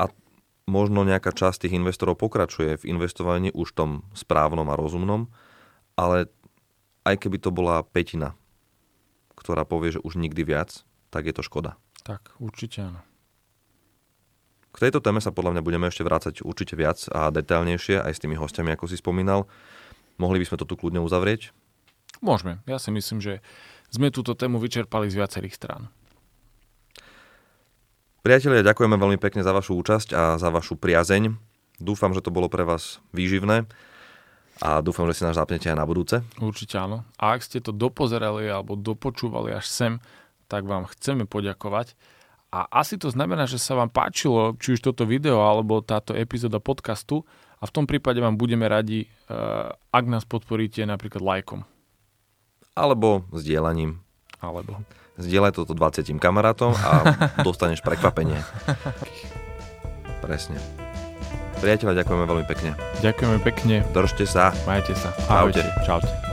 A 0.00 0.08
možno 0.64 1.04
nejaká 1.04 1.30
časť 1.30 1.68
tých 1.68 1.76
investorov 1.76 2.16
pokračuje 2.16 2.80
v 2.80 2.88
investovaní 2.88 3.52
už 3.52 3.76
tom 3.76 3.90
správnom 4.16 4.64
a 4.72 4.78
rozumnom, 4.80 5.28
ale 5.94 6.32
aj 7.04 7.20
keby 7.20 7.36
to 7.38 7.52
bola 7.52 7.84
petina, 7.84 8.32
ktorá 9.36 9.68
povie, 9.68 10.00
že 10.00 10.04
už 10.04 10.16
nikdy 10.16 10.44
viac, 10.44 10.84
tak 11.12 11.28
je 11.28 11.34
to 11.36 11.44
škoda. 11.44 11.76
Tak, 12.04 12.32
určite 12.40 12.80
áno. 12.80 13.00
K 14.70 14.86
tejto 14.86 15.02
téme 15.02 15.18
sa 15.18 15.34
podľa 15.34 15.58
mňa 15.58 15.62
budeme 15.66 15.86
ešte 15.90 16.06
vrácať 16.06 16.46
určite 16.46 16.78
viac 16.78 17.02
a 17.10 17.34
detailnejšie 17.34 17.98
aj 17.98 18.12
s 18.14 18.22
tými 18.22 18.38
hostiami, 18.38 18.70
ako 18.78 18.86
si 18.86 18.96
spomínal. 18.96 19.50
Mohli 20.14 20.44
by 20.44 20.46
sme 20.46 20.56
to 20.62 20.68
tu 20.68 20.78
kľudne 20.78 21.02
uzavrieť? 21.02 21.50
Môžeme. 22.20 22.60
Ja 22.68 22.76
si 22.76 22.92
myslím, 22.92 23.18
že 23.24 23.40
sme 23.88 24.12
túto 24.12 24.36
tému 24.36 24.60
vyčerpali 24.60 25.08
z 25.08 25.18
viacerých 25.18 25.56
strán. 25.56 25.82
Priatelia, 28.20 28.60
ďakujeme 28.60 29.00
veľmi 29.00 29.16
pekne 29.16 29.40
za 29.40 29.56
vašu 29.56 29.80
účasť 29.80 30.08
a 30.12 30.22
za 30.36 30.52
vašu 30.52 30.76
priazeň. 30.76 31.32
Dúfam, 31.80 32.12
že 32.12 32.20
to 32.20 32.28
bolo 32.28 32.52
pre 32.52 32.68
vás 32.68 33.00
výživné 33.16 33.64
a 34.60 34.84
dúfam, 34.84 35.08
že 35.08 35.16
si 35.16 35.24
nás 35.24 35.40
zapnete 35.40 35.72
aj 35.72 35.80
na 35.80 35.88
budúce. 35.88 36.20
Určite 36.36 36.76
áno. 36.76 37.08
A 37.16 37.32
ak 37.32 37.40
ste 37.40 37.64
to 37.64 37.72
dopozerali 37.72 38.44
alebo 38.44 38.76
dopočúvali 38.76 39.56
až 39.56 39.64
sem, 39.64 39.92
tak 40.52 40.68
vám 40.68 40.84
chceme 40.92 41.24
poďakovať. 41.24 41.96
A 42.52 42.68
asi 42.68 43.00
to 43.00 43.08
znamená, 43.08 43.48
že 43.48 43.56
sa 43.56 43.72
vám 43.78 43.88
páčilo 43.88 44.52
či 44.60 44.76
už 44.76 44.84
toto 44.84 45.08
video 45.08 45.40
alebo 45.40 45.80
táto 45.80 46.12
epizóda 46.12 46.60
podcastu 46.60 47.24
a 47.56 47.64
v 47.64 47.72
tom 47.72 47.88
prípade 47.88 48.20
vám 48.20 48.36
budeme 48.36 48.68
radi, 48.68 49.08
eh, 49.08 49.70
ak 49.72 50.04
nás 50.04 50.28
podporíte 50.28 50.84
napríklad 50.84 51.24
lajkom. 51.24 51.64
Alebo 52.80 53.28
sdielaním. 53.36 54.00
Alebo. 54.40 54.80
Zdieľaj 55.20 55.52
toto 55.52 55.76
20 55.76 56.16
kamarátom 56.16 56.72
a 56.72 57.12
dostaneš 57.46 57.84
prekvapenie. 57.84 58.40
Presne. 60.24 60.56
Priateľa, 61.60 62.00
ďakujeme 62.00 62.24
veľmi 62.24 62.46
pekne. 62.48 62.72
Ďakujeme 63.04 63.38
pekne. 63.44 63.84
Držte 63.92 64.24
sa. 64.24 64.56
Majte 64.64 64.96
sa. 64.96 65.12
Ahojte. 65.28 65.60
Čaute. 65.84 66.29